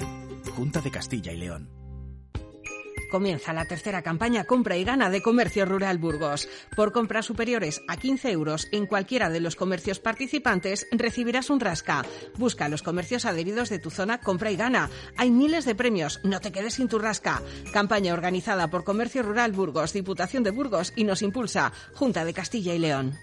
Junta 0.55 0.79
de 0.79 0.91
Castilla 0.91 1.33
y 1.33 1.38
León. 1.39 1.85
Comienza 3.15 3.54
la 3.54 3.63
tercera 3.63 4.01
campaña 4.01 4.43
Compra 4.43 4.75
y 4.75 4.84
Gana 4.84 5.10
de 5.10 5.21
Comercio 5.21 5.65
Rural 5.65 5.99
Burgos. 5.99 6.49
Por 6.75 6.91
compras 6.91 7.25
superiores 7.25 7.82
a 7.88 7.95
15 7.95 8.30
euros 8.30 8.67
en 8.73 8.88
cualquiera 8.88 9.30
de 9.30 9.39
los 9.39 9.56
comercios 9.56 9.99
participantes 9.99 10.86
recibirás 10.91 11.49
un 11.49 11.62
rasca. 11.62 12.04
Busca 12.38 12.67
los 12.67 12.84
comercios 12.84 13.23
adheridos 13.23 13.69
de 13.69 13.80
tu 13.80 13.89
zona 13.89 14.19
Compra 14.19 14.51
y 14.51 14.58
Gana. 14.58 14.89
Hay 15.15 15.32
miles 15.32 15.63
de 15.63 15.75
premios, 15.75 16.19
no 16.25 16.41
te 16.41 16.51
quedes 16.51 16.73
sin 16.73 16.89
tu 16.89 16.99
rasca. 16.99 17.41
Campaña 17.71 18.13
organizada 18.13 18.67
por 18.67 18.84
Comercio 18.84 19.23
Rural 19.23 19.54
Burgos, 19.54 19.93
Diputación 19.93 20.43
de 20.43 20.51
Burgos 20.51 20.91
y 20.97 21.06
nos 21.06 21.21
impulsa 21.21 21.71
Junta 21.93 22.25
de 22.25 22.34
Castilla 22.34 22.73
y 22.73 22.80
León. 22.80 23.17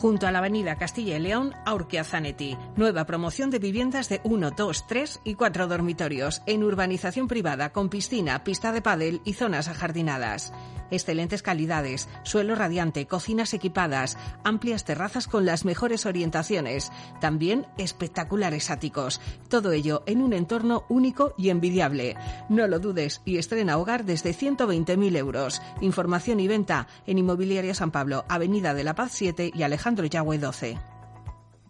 Junto 0.00 0.26
a 0.26 0.32
la 0.32 0.38
avenida 0.38 0.76
Castilla 0.76 1.18
y 1.18 1.20
León, 1.20 1.54
Aurquia 1.66 2.04
Zanetti. 2.04 2.56
Nueva 2.74 3.04
promoción 3.04 3.50
de 3.50 3.58
viviendas 3.58 4.08
de 4.08 4.22
1, 4.24 4.52
2, 4.52 4.86
3 4.86 5.20
y 5.24 5.34
4 5.34 5.66
dormitorios 5.66 6.40
en 6.46 6.64
urbanización 6.64 7.28
privada 7.28 7.70
con 7.70 7.90
piscina, 7.90 8.42
pista 8.42 8.72
de 8.72 8.80
pádel 8.80 9.20
y 9.26 9.34
zonas 9.34 9.68
ajardinadas 9.68 10.54
excelentes 10.90 11.42
calidades, 11.42 12.08
suelo 12.22 12.54
radiante, 12.54 13.06
cocinas 13.06 13.54
equipadas, 13.54 14.18
amplias 14.44 14.84
terrazas 14.84 15.26
con 15.26 15.46
las 15.46 15.64
mejores 15.64 16.06
orientaciones, 16.06 16.90
también 17.20 17.66
espectaculares 17.78 18.70
áticos. 18.70 19.20
Todo 19.48 19.72
ello 19.72 20.02
en 20.06 20.22
un 20.22 20.32
entorno 20.32 20.84
único 20.88 21.34
y 21.38 21.50
envidiable. 21.50 22.16
No 22.48 22.66
lo 22.66 22.78
dudes 22.78 23.22
y 23.24 23.38
estrena 23.38 23.78
hogar 23.78 24.04
desde 24.04 24.34
120.000 24.34 25.16
euros. 25.16 25.62
Información 25.80 26.40
y 26.40 26.48
venta 26.48 26.86
en 27.06 27.18
Inmobiliaria 27.18 27.74
San 27.74 27.90
Pablo, 27.90 28.24
Avenida 28.28 28.74
de 28.74 28.84
la 28.84 28.94
Paz 28.94 29.12
7 29.14 29.52
y 29.54 29.62
Alejandro 29.62 29.89
Yagüe 29.96 30.38
12. 30.38 30.78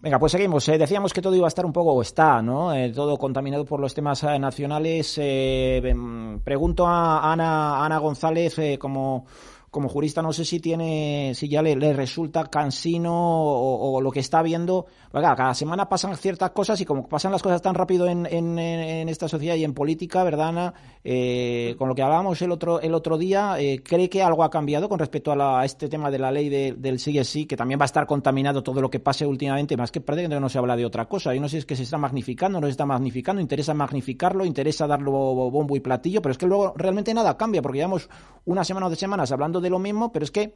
Venga, 0.02 0.18
pues 0.18 0.32
seguimos. 0.32 0.66
Eh, 0.68 0.78
decíamos 0.78 1.12
que 1.12 1.20
todo 1.20 1.36
iba 1.36 1.46
a 1.46 1.48
estar 1.48 1.66
un 1.66 1.74
poco, 1.74 1.92
o 1.92 2.00
está, 2.00 2.40
¿no? 2.40 2.72
Eh, 2.72 2.90
todo 2.90 3.18
contaminado 3.18 3.66
por 3.66 3.80
los 3.80 3.92
temas 3.92 4.22
eh, 4.22 4.38
nacionales. 4.38 5.18
Em, 5.18 6.40
pregunto 6.40 6.86
a 6.86 7.30
Ana, 7.30 7.84
Ana 7.84 7.98
González, 7.98 8.78
como 8.78 9.26
como 9.70 9.88
jurista 9.88 10.20
no 10.20 10.32
sé 10.32 10.44
si 10.44 10.58
tiene, 10.58 11.32
si 11.34 11.48
ya 11.48 11.62
le, 11.62 11.92
resulta 11.92 12.44
cansino 12.46 13.12
o, 13.14 14.00
lo 14.00 14.10
que 14.10 14.20
está 14.20 14.42
viendo. 14.42 14.86
cada 15.12 15.54
semana 15.54 15.88
pasan 15.88 16.16
ciertas 16.16 16.50
cosas 16.50 16.80
y 16.80 16.84
como 16.84 17.08
pasan 17.08 17.30
las 17.30 17.42
cosas 17.42 17.62
tan 17.62 17.74
rápido 17.74 18.08
en, 18.08 18.26
en, 18.26 19.08
esta 19.08 19.28
sociedad 19.28 19.54
y 19.54 19.64
en 19.64 19.72
política, 19.72 20.24
¿verdad, 20.24 20.48
Ana? 20.48 20.74
Eh, 21.04 21.76
con 21.78 21.88
lo 21.88 21.94
que 21.94 22.02
hablábamos 22.02 22.42
el 22.42 22.50
otro, 22.50 22.80
el 22.80 22.94
otro 22.94 23.16
día, 23.16 23.60
eh, 23.60 23.80
¿cree 23.82 24.08
que 24.08 24.22
algo 24.22 24.42
ha 24.42 24.50
cambiado 24.50 24.88
con 24.88 24.98
respecto 24.98 25.32
a, 25.32 25.64
este 25.64 25.88
tema 25.88 26.10
de 26.10 26.18
la 26.18 26.32
ley 26.32 26.48
del 26.48 26.98
sí 26.98 27.22
sí, 27.24 27.46
que 27.46 27.56
también 27.56 27.78
va 27.78 27.84
a 27.84 27.86
estar 27.86 28.06
contaminado 28.06 28.62
todo 28.62 28.80
lo 28.80 28.90
que 28.90 28.98
pase 28.98 29.24
últimamente? 29.24 29.76
Más 29.76 29.92
que 29.92 30.00
parece 30.00 30.28
que 30.28 30.40
no 30.40 30.48
se 30.48 30.58
habla 30.58 30.76
de 30.76 30.84
otra 30.84 31.06
cosa. 31.06 31.32
Yo 31.34 31.40
no 31.40 31.48
sé 31.48 31.52
si 31.52 31.58
es 31.58 31.66
que 31.66 31.76
se 31.76 31.84
está 31.84 31.98
magnificando, 31.98 32.60
no 32.60 32.66
se 32.66 32.72
está 32.72 32.86
magnificando, 32.86 33.40
interesa 33.40 33.72
magnificarlo, 33.74 34.44
interesa 34.44 34.86
darlo 34.86 35.12
bombo 35.12 35.76
y 35.76 35.80
platillo, 35.80 36.20
pero 36.22 36.32
es 36.32 36.38
que 36.38 36.46
luego 36.46 36.72
realmente 36.76 37.14
nada 37.14 37.36
cambia, 37.36 37.62
porque 37.62 37.78
llevamos 37.78 38.08
una 38.44 38.64
semana 38.64 38.86
o 38.86 38.90
dos 38.90 38.98
semanas 38.98 39.30
hablando 39.30 39.59
de 39.60 39.70
lo 39.70 39.78
mismo, 39.78 40.12
pero 40.12 40.24
es 40.24 40.30
que 40.30 40.54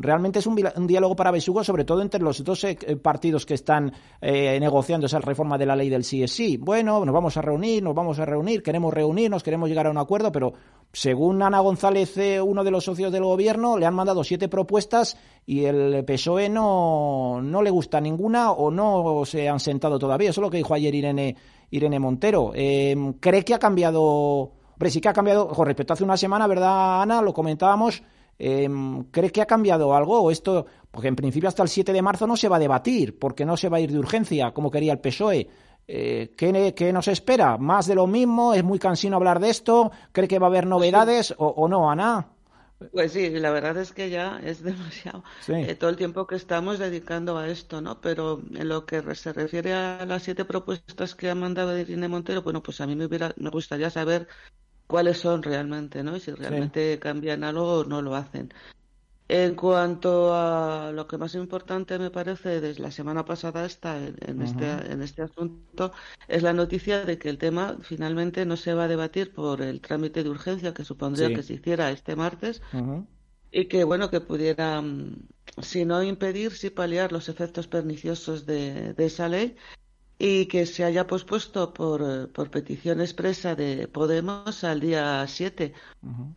realmente 0.00 0.38
es 0.38 0.46
un, 0.46 0.56
diálogo 0.86 1.14
para 1.14 1.30
besugo, 1.30 1.62
sobre 1.62 1.84
todo 1.84 2.00
entre 2.00 2.22
los 2.22 2.42
dos 2.42 2.64
eh, 2.64 2.76
partidos 3.00 3.44
que 3.44 3.54
están 3.54 3.92
eh, 4.20 4.58
negociando 4.58 5.06
esa 5.06 5.18
reforma 5.18 5.58
de 5.58 5.66
la 5.66 5.76
ley 5.76 5.90
del 5.90 6.04
sí 6.04 6.22
es 6.22 6.32
sí. 6.32 6.56
Bueno, 6.56 7.04
nos 7.04 7.14
vamos 7.14 7.36
a 7.36 7.42
reunir, 7.42 7.82
nos 7.82 7.94
vamos 7.94 8.18
a 8.18 8.24
reunir, 8.24 8.62
queremos 8.62 8.92
reunirnos, 8.94 9.42
queremos 9.42 9.68
llegar 9.68 9.86
a 9.86 9.90
un 9.90 9.98
acuerdo, 9.98 10.32
pero 10.32 10.54
según 10.90 11.42
Ana 11.42 11.60
González, 11.60 12.16
eh, 12.16 12.40
uno 12.40 12.64
de 12.64 12.70
los 12.70 12.84
socios 12.84 13.12
del 13.12 13.24
gobierno, 13.24 13.76
le 13.76 13.84
han 13.84 13.94
mandado 13.94 14.24
siete 14.24 14.48
propuestas 14.48 15.18
y 15.44 15.66
el 15.66 16.02
PSOE 16.06 16.48
no, 16.48 17.40
no 17.42 17.62
le 17.62 17.70
gusta 17.70 18.00
ninguna 18.00 18.52
o 18.52 18.70
no 18.70 19.24
se 19.26 19.50
han 19.50 19.60
sentado 19.60 19.98
todavía. 19.98 20.30
Eso 20.30 20.40
es 20.40 20.44
lo 20.44 20.50
que 20.50 20.56
dijo 20.56 20.72
ayer 20.72 20.94
Irene, 20.94 21.36
Irene 21.70 21.98
Montero. 21.98 22.52
¿Cree 22.52 23.44
que 23.44 23.54
ha 23.54 23.58
cambiado? 23.58 24.02
Hombre, 24.02 24.90
sí 24.90 25.02
que 25.02 25.10
ha 25.10 25.12
cambiado 25.12 25.48
con 25.48 25.66
respecto 25.66 25.92
a 25.92 25.94
hace 25.94 26.04
una 26.04 26.16
semana, 26.16 26.46
¿verdad, 26.46 27.02
Ana? 27.02 27.20
Lo 27.20 27.34
comentábamos 27.34 28.02
eh, 28.42 28.68
¿Cree 29.10 29.30
que 29.30 29.42
ha 29.42 29.46
cambiado 29.46 29.94
algo? 29.94 30.22
¿O 30.22 30.30
esto, 30.30 30.64
porque 30.90 31.08
en 31.08 31.16
principio 31.16 31.48
hasta 31.48 31.62
el 31.62 31.68
7 31.68 31.92
de 31.92 32.00
marzo 32.00 32.26
no 32.26 32.36
se 32.36 32.48
va 32.48 32.56
a 32.56 32.60
debatir, 32.60 33.18
porque 33.18 33.44
no 33.44 33.56
se 33.56 33.68
va 33.68 33.76
a 33.76 33.80
ir 33.80 33.92
de 33.92 33.98
urgencia, 33.98 34.52
como 34.52 34.70
quería 34.70 34.92
el 34.92 34.98
PSOE. 34.98 35.46
Eh, 35.86 36.32
¿qué, 36.36 36.92
nos 36.92 37.08
espera? 37.08 37.58
¿Más 37.58 37.86
de 37.86 37.94
lo 37.94 38.06
mismo? 38.06 38.54
¿Es 38.54 38.64
muy 38.64 38.78
cansino 38.78 39.16
hablar 39.16 39.40
de 39.40 39.50
esto? 39.50 39.90
¿Cree 40.12 40.26
que 40.26 40.38
va 40.38 40.46
a 40.46 40.50
haber 40.50 40.66
novedades 40.66 41.34
o, 41.36 41.68
no, 41.68 41.90
Ana? 41.90 42.28
Pues 42.92 43.12
sí, 43.12 43.28
la 43.28 43.50
verdad 43.50 43.76
es 43.76 43.92
que 43.92 44.08
ya 44.08 44.40
es 44.42 44.62
demasiado 44.64 45.22
eh, 45.48 45.74
todo 45.74 45.90
el 45.90 45.96
tiempo 45.96 46.26
que 46.26 46.36
estamos 46.36 46.78
dedicando 46.78 47.36
a 47.36 47.46
esto, 47.46 47.82
¿no? 47.82 48.00
Pero 48.00 48.40
en 48.54 48.68
lo 48.70 48.86
que 48.86 49.02
se 49.16 49.34
refiere 49.34 49.74
a 49.74 50.06
las 50.06 50.22
siete 50.22 50.46
propuestas 50.46 51.14
que 51.14 51.28
ha 51.28 51.34
mandado 51.34 51.78
Irene 51.78 52.08
Montero, 52.08 52.40
bueno, 52.40 52.62
pues 52.62 52.80
a 52.80 52.86
mí 52.86 52.96
me, 52.96 53.04
hubiera, 53.04 53.34
me 53.36 53.50
gustaría 53.50 53.90
saber 53.90 54.28
cuáles 54.90 55.18
son 55.18 55.42
realmente, 55.42 56.02
¿no? 56.02 56.16
Y 56.16 56.20
si 56.20 56.32
realmente 56.32 56.98
cambian 56.98 57.44
algo 57.44 57.80
o 57.80 57.84
no 57.84 58.02
lo 58.02 58.16
hacen. 58.16 58.52
En 59.28 59.54
cuanto 59.54 60.34
a 60.34 60.90
lo 60.90 61.06
que 61.06 61.16
más 61.16 61.36
importante 61.36 62.00
me 62.00 62.10
parece 62.10 62.60
desde 62.60 62.82
la 62.82 62.90
semana 62.90 63.24
pasada 63.24 63.64
esta 63.64 63.96
en, 64.04 64.42
este, 64.42 64.66
en 64.92 65.02
este 65.02 65.22
asunto 65.22 65.92
es 66.26 66.42
la 66.42 66.52
noticia 66.52 67.04
de 67.04 67.16
que 67.16 67.28
el 67.28 67.38
tema 67.38 67.76
finalmente 67.82 68.44
no 68.44 68.56
se 68.56 68.74
va 68.74 68.84
a 68.84 68.88
debatir 68.88 69.32
por 69.32 69.62
el 69.62 69.80
trámite 69.80 70.24
de 70.24 70.30
urgencia 70.30 70.74
que 70.74 70.84
supondría 70.84 71.32
que 71.32 71.44
se 71.44 71.54
hiciera 71.54 71.92
este 71.92 72.16
martes 72.16 72.60
y 73.52 73.66
que 73.66 73.84
bueno 73.84 74.10
que 74.10 74.20
pudiera 74.20 74.80
mm, 74.80 75.28
si 75.62 75.84
no 75.84 76.02
impedir 76.02 76.50
si 76.50 76.70
paliar 76.70 77.12
los 77.12 77.28
efectos 77.28 77.68
perniciosos 77.68 78.46
de 78.46 78.94
esa 78.98 79.28
ley 79.28 79.56
y 80.22 80.46
que 80.46 80.66
se 80.66 80.84
haya 80.84 81.06
pospuesto 81.06 81.72
por, 81.72 82.30
por 82.32 82.50
petición 82.50 83.00
expresa 83.00 83.56
de 83.56 83.88
Podemos 83.88 84.64
al 84.64 84.78
día 84.78 85.26
7. 85.26 85.72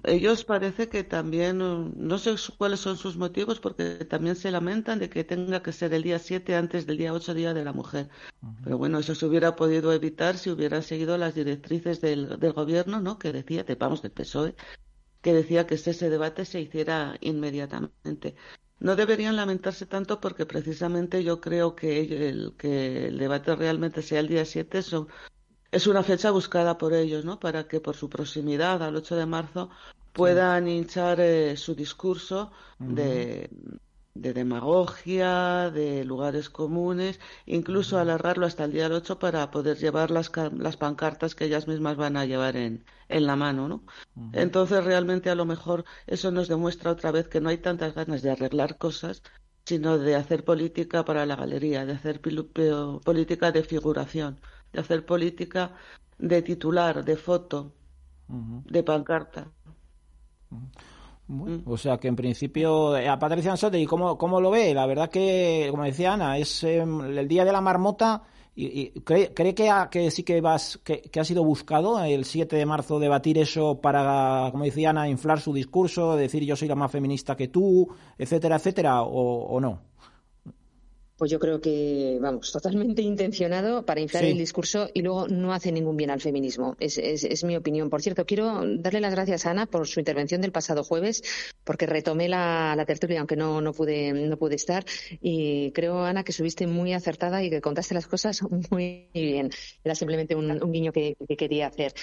Ellos 0.05 0.45
parece 0.45 0.87
que 0.87 1.03
también, 1.03 1.57
no 1.57 2.17
sé 2.17 2.33
cuáles 2.57 2.79
son 2.79 2.95
sus 2.95 3.17
motivos, 3.17 3.59
porque 3.59 4.05
también 4.05 4.37
se 4.37 4.51
lamentan 4.51 4.99
de 4.99 5.09
que 5.09 5.25
tenga 5.25 5.61
que 5.61 5.73
ser 5.73 5.93
el 5.93 6.03
día 6.03 6.17
7 6.17 6.55
antes 6.55 6.85
del 6.85 6.97
día 6.97 7.11
8, 7.13 7.33
Día 7.33 7.53
de 7.53 7.65
la 7.65 7.73
Mujer. 7.73 8.07
Pero 8.63 8.77
bueno, 8.77 8.99
eso 8.99 9.15
se 9.15 9.25
hubiera 9.25 9.57
podido 9.57 9.91
evitar 9.91 10.37
si 10.37 10.49
hubiera 10.49 10.81
seguido 10.81 11.17
las 11.17 11.35
directrices 11.35 11.99
del, 11.99 12.39
del 12.39 12.53
gobierno, 12.53 13.01
¿no? 13.01 13.19
Que 13.19 13.33
decía, 13.33 13.65
vamos, 13.77 14.01
del 14.01 14.11
PSOE, 14.11 14.55
que 15.21 15.33
decía 15.33 15.67
que 15.67 15.75
ese 15.75 16.09
debate 16.09 16.45
se 16.45 16.61
hiciera 16.61 17.17
inmediatamente 17.19 18.35
no 18.79 18.95
deberían 18.95 19.35
lamentarse 19.35 19.85
tanto 19.85 20.19
porque 20.19 20.45
precisamente 20.45 21.23
yo 21.23 21.39
creo 21.39 21.75
que 21.75 22.29
el, 22.29 22.53
que 22.57 23.07
el 23.07 23.17
debate 23.17 23.55
realmente 23.55 24.01
sea 24.01 24.19
el 24.19 24.27
día 24.27 24.45
7 24.45 24.81
es 25.71 25.87
una 25.87 26.03
fecha 26.03 26.31
buscada 26.31 26.77
por 26.77 26.93
ellos, 26.93 27.25
¿no? 27.25 27.39
Para 27.39 27.67
que 27.67 27.79
por 27.79 27.95
su 27.95 28.09
proximidad 28.09 28.83
al 28.83 28.95
8 28.95 29.15
de 29.15 29.25
marzo 29.25 29.69
puedan 30.11 30.67
hinchar 30.67 31.19
eh, 31.19 31.57
su 31.57 31.75
discurso 31.75 32.51
de, 32.77 33.49
de 34.15 34.33
demagogia, 34.33 35.71
de 35.71 36.05
lugares 36.05 36.49
comunes, 36.49 37.19
incluso 37.45 37.97
alargarlo 37.97 38.45
hasta 38.45 38.65
el 38.65 38.71
día 38.71 38.87
8 38.87 39.17
para 39.19 39.49
poder 39.51 39.77
llevar 39.77 40.11
las, 40.11 40.31
las 40.57 40.77
pancartas 40.77 41.35
que 41.35 41.45
ellas 41.45 41.67
mismas 41.67 41.97
van 41.97 42.17
a 42.17 42.25
llevar 42.25 42.55
en, 42.55 42.85
en 43.09 43.25
la 43.25 43.35
mano, 43.35 43.67
¿no? 43.67 43.83
Entonces 44.31 44.83
realmente 44.83 45.29
a 45.29 45.35
lo 45.35 45.45
mejor 45.45 45.85
eso 46.07 46.31
nos 46.31 46.47
demuestra 46.47 46.91
otra 46.91 47.11
vez 47.11 47.27
que 47.27 47.41
no 47.41 47.49
hay 47.49 47.57
tantas 47.57 47.95
ganas 47.95 48.21
de 48.21 48.31
arreglar 48.31 48.77
cosas, 48.77 49.23
sino 49.65 49.97
de 49.97 50.15
hacer 50.15 50.43
política 50.43 51.03
para 51.05 51.25
la 51.25 51.35
galería, 51.35 51.85
de 51.85 51.93
hacer 51.93 52.21
política 52.21 53.51
de 53.51 53.63
figuración, 53.63 54.39
de 54.71 54.79
hacer 54.81 55.05
política 55.05 55.73
de 56.19 56.41
titular, 56.41 57.03
de 57.03 57.17
foto, 57.17 57.73
de 58.27 58.83
pancarta. 58.83 59.51
Mm. 61.27 61.59
O 61.65 61.77
sea 61.77 61.97
que 61.97 62.07
en 62.07 62.15
principio, 62.15 62.95
eh, 62.97 63.07
a 63.07 63.17
Patricia 63.17 63.51
Ansotti, 63.51 63.85
¿cómo, 63.85 64.17
¿cómo 64.17 64.41
lo 64.41 64.51
ve? 64.51 64.73
La 64.73 64.85
verdad 64.85 65.09
que, 65.09 65.67
como 65.71 65.83
decía 65.83 66.13
Ana, 66.13 66.37
es 66.37 66.63
em, 66.63 67.17
el 67.17 67.27
día 67.27 67.45
de 67.45 67.51
la 67.51 67.61
marmota. 67.61 68.23
Y, 68.55 68.91
¿Cree, 69.01 69.33
cree 69.33 69.55
que, 69.55 69.71
que, 69.89 70.11
sí 70.11 70.21
que, 70.21 70.39
vas, 70.39 70.79
que, 70.83 71.01
que, 71.01 71.19
ha 71.19 71.23
sido 71.23 71.43
buscado 71.43 72.03
el 72.03 72.23
7 72.23 72.55
de 72.55 72.67
marzo 72.67 72.99
debatir 72.99 73.39
eso 73.39 73.81
para, 73.81 74.49
como 74.51 74.65
decía 74.65 74.91
Ana, 74.91 75.09
inflar 75.09 75.39
su 75.39 75.53
discurso, 75.53 76.15
decir 76.15 76.43
yo 76.43 76.55
soy 76.55 76.67
la 76.67 76.75
más 76.75 76.91
feminista 76.91 77.35
que 77.35 77.47
tú, 77.47 77.87
etcétera, 78.15 78.57
etcétera, 78.57 79.01
o 79.01 79.59
no? 79.59 79.92
Pues 81.17 81.29
yo 81.31 81.39
creo 81.39 81.61
que, 81.61 82.17
vamos, 82.19 82.51
totalmente 82.51 83.01
intencionado 83.01 83.85
para 83.85 84.01
inflar 84.01 84.25
el 84.25 84.37
discurso 84.37 84.89
y 84.93 85.01
luego 85.01 85.27
no 85.27 85.53
hace 85.53 85.71
ningún 85.71 85.95
bien 85.95 86.09
al 86.09 86.21
feminismo. 86.21 86.75
Es, 86.79 86.97
es, 86.97 87.43
mi 87.43 87.55
opinión. 87.55 87.89
Por 87.89 88.01
cierto, 88.01 88.25
quiero 88.25 88.61
darle 88.77 88.99
las 88.99 89.13
gracias 89.13 89.45
a 89.45 89.51
Ana 89.51 89.65
por 89.65 89.87
su 89.87 89.99
intervención 89.99 90.41
del 90.41 90.51
pasado 90.51 90.83
jueves, 90.83 91.23
porque 91.63 91.85
retomé 91.85 92.29
la, 92.29 92.83
tertulia, 92.87 93.19
aunque 93.19 93.35
no, 93.35 93.61
no, 93.61 93.73
pude, 93.73 94.11
no 94.13 94.37
pude 94.37 94.55
estar. 94.55 94.85
Y 95.21 95.71
creo, 95.71 96.03
Ana, 96.03 96.23
que 96.23 96.31
subiste 96.31 96.67
muy 96.67 96.93
acertada 96.93 97.43
y 97.43 97.49
que 97.49 97.61
contaste 97.61 97.93
las 97.93 98.07
cosas 98.07 98.41
muy 98.71 99.07
bien. 99.13 99.51
Era 99.83 99.95
simplemente 99.95 100.35
un, 100.35 100.71
guiño 100.71 100.91
que 100.91 101.15
quería 101.37 101.67
hacer. 101.67 101.93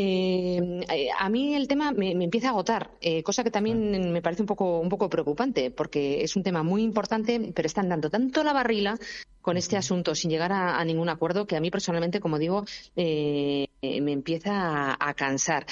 Eh, 0.00 1.10
a 1.18 1.28
mí 1.28 1.56
el 1.56 1.66
tema 1.66 1.90
me, 1.90 2.12
empieza 2.12 2.46
a 2.46 2.50
agotar, 2.50 2.92
eh, 3.00 3.24
cosa 3.24 3.42
que 3.42 3.50
también 3.50 4.12
me 4.12 4.22
parece 4.22 4.42
un 4.42 4.46
poco, 4.46 4.78
un 4.78 4.88
poco 4.88 5.10
preocupante, 5.10 5.72
porque 5.72 6.22
es 6.22 6.36
un 6.36 6.44
tema 6.44 6.62
muy 6.62 6.84
importante, 6.84 7.50
pero 7.52 7.66
están 7.66 7.88
dando 7.88 8.08
tanto 8.08 8.44
la 8.44 8.52
barrila 8.52 8.96
con 9.40 9.56
este 9.56 9.76
asunto 9.76 10.14
sin 10.14 10.30
llegar 10.30 10.52
a, 10.52 10.84
ningún 10.84 11.08
acuerdo 11.08 11.48
que 11.48 11.56
a 11.56 11.60
mí 11.60 11.72
personalmente, 11.72 12.20
como 12.20 12.38
digo, 12.38 12.64
eh, 12.94 13.66
me 13.82 14.12
empieza 14.12 14.96
a, 15.00 15.14
cansar. 15.14 15.66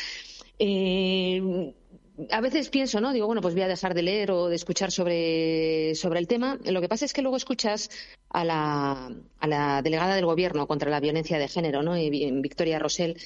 a 2.31 2.41
veces 2.41 2.69
pienso, 2.69 3.01
¿no? 3.01 3.13
Digo, 3.13 3.27
bueno, 3.27 3.43
pues 3.43 3.55
voy 3.55 3.63
a 3.63 3.69
dejar 3.69 3.95
de 3.95 4.03
leer 4.03 4.33
o 4.33 4.49
de 4.49 4.57
escuchar 4.57 4.91
sobre, 4.91 5.95
sobre 5.95 6.19
el 6.19 6.27
tema. 6.27 6.59
Lo 6.65 6.81
que 6.81 6.89
pasa 6.89 7.05
es 7.05 7.13
que 7.13 7.23
luego 7.23 7.37
escuchas 7.37 7.91
a 8.31 8.45
la, 8.45 9.13
a 9.39 9.47
la 9.47 9.83
delegada 9.83 10.17
del 10.17 10.27
Gobierno 10.27 10.67
contra 10.67 10.91
la 10.91 10.99
violencia 10.99 11.39
de 11.39 11.47
género, 11.47 11.85
¿no? 11.85 11.95
Victoria 11.95 12.81
Rosell, 12.81 13.17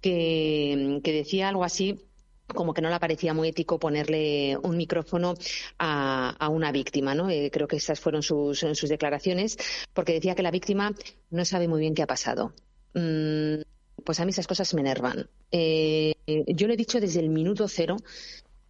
que, 0.00 1.00
decía 1.04 1.48
algo 1.48 1.64
así 1.64 2.04
como 2.46 2.72
que 2.72 2.80
no 2.80 2.88
le 2.88 2.98
parecía 2.98 3.34
muy 3.34 3.48
ético 3.48 3.78
ponerle 3.78 4.56
un 4.62 4.78
micrófono 4.78 5.34
a, 5.78 6.48
una 6.50 6.72
víctima, 6.72 7.14
¿no? 7.14 7.28
Eh, 7.28 7.50
creo 7.52 7.68
que 7.68 7.76
esas 7.76 8.00
fueron 8.00 8.22
sus, 8.22 8.60
sus, 8.60 8.88
declaraciones, 8.88 9.58
porque 9.92 10.14
decía 10.14 10.34
que 10.34 10.42
la 10.42 10.50
víctima 10.50 10.94
no 11.30 11.44
sabe 11.44 11.68
muy 11.68 11.80
bien 11.80 11.94
qué 11.94 12.02
ha 12.02 12.06
pasado. 12.06 12.54
Mm, 12.94 13.60
pues 14.02 14.20
a 14.20 14.24
mí 14.24 14.30
esas 14.30 14.46
cosas 14.46 14.72
me 14.72 14.80
enervan. 14.80 15.28
Eh, 15.50 16.14
yo 16.46 16.66
le 16.66 16.74
he 16.74 16.76
dicho 16.76 17.00
desde 17.00 17.20
el 17.20 17.28
minuto 17.28 17.68
cero 17.68 17.96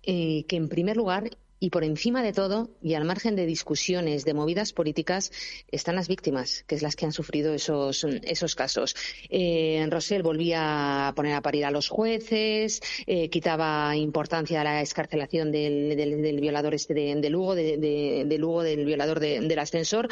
eh, 0.02 0.44
que, 0.48 0.56
en 0.56 0.68
primer 0.68 0.96
lugar, 0.96 1.30
y 1.60 1.70
por 1.70 1.84
encima 1.84 2.22
de 2.22 2.32
todo, 2.32 2.70
y 2.82 2.94
al 2.94 3.04
margen 3.04 3.36
de 3.36 3.46
discusiones, 3.46 4.24
de 4.24 4.34
movidas 4.34 4.72
políticas, 4.72 5.32
están 5.70 5.96
las 5.96 6.08
víctimas, 6.08 6.64
que 6.66 6.74
es 6.74 6.82
las 6.82 6.96
que 6.96 7.06
han 7.06 7.12
sufrido 7.12 7.54
esos, 7.54 8.04
esos 8.22 8.54
casos. 8.54 8.94
Eh, 9.28 9.86
Rosell 9.90 10.22
volvía 10.22 11.08
a 11.08 11.14
poner 11.14 11.34
a 11.34 11.42
parir 11.42 11.64
a 11.64 11.70
los 11.70 11.88
jueces, 11.88 12.80
eh, 13.06 13.28
quitaba 13.28 13.96
importancia 13.96 14.60
a 14.60 14.64
la 14.64 14.82
escarcelación 14.82 15.50
del, 15.50 15.96
del, 15.96 16.40
violador 16.40 16.74
este 16.74 16.94
de, 16.94 17.30
Lugo, 17.30 17.54
de, 17.54 18.36
Lugo, 18.38 18.62
del 18.62 18.84
violador 18.84 19.20
del 19.20 19.58
ascensor, 19.58 20.08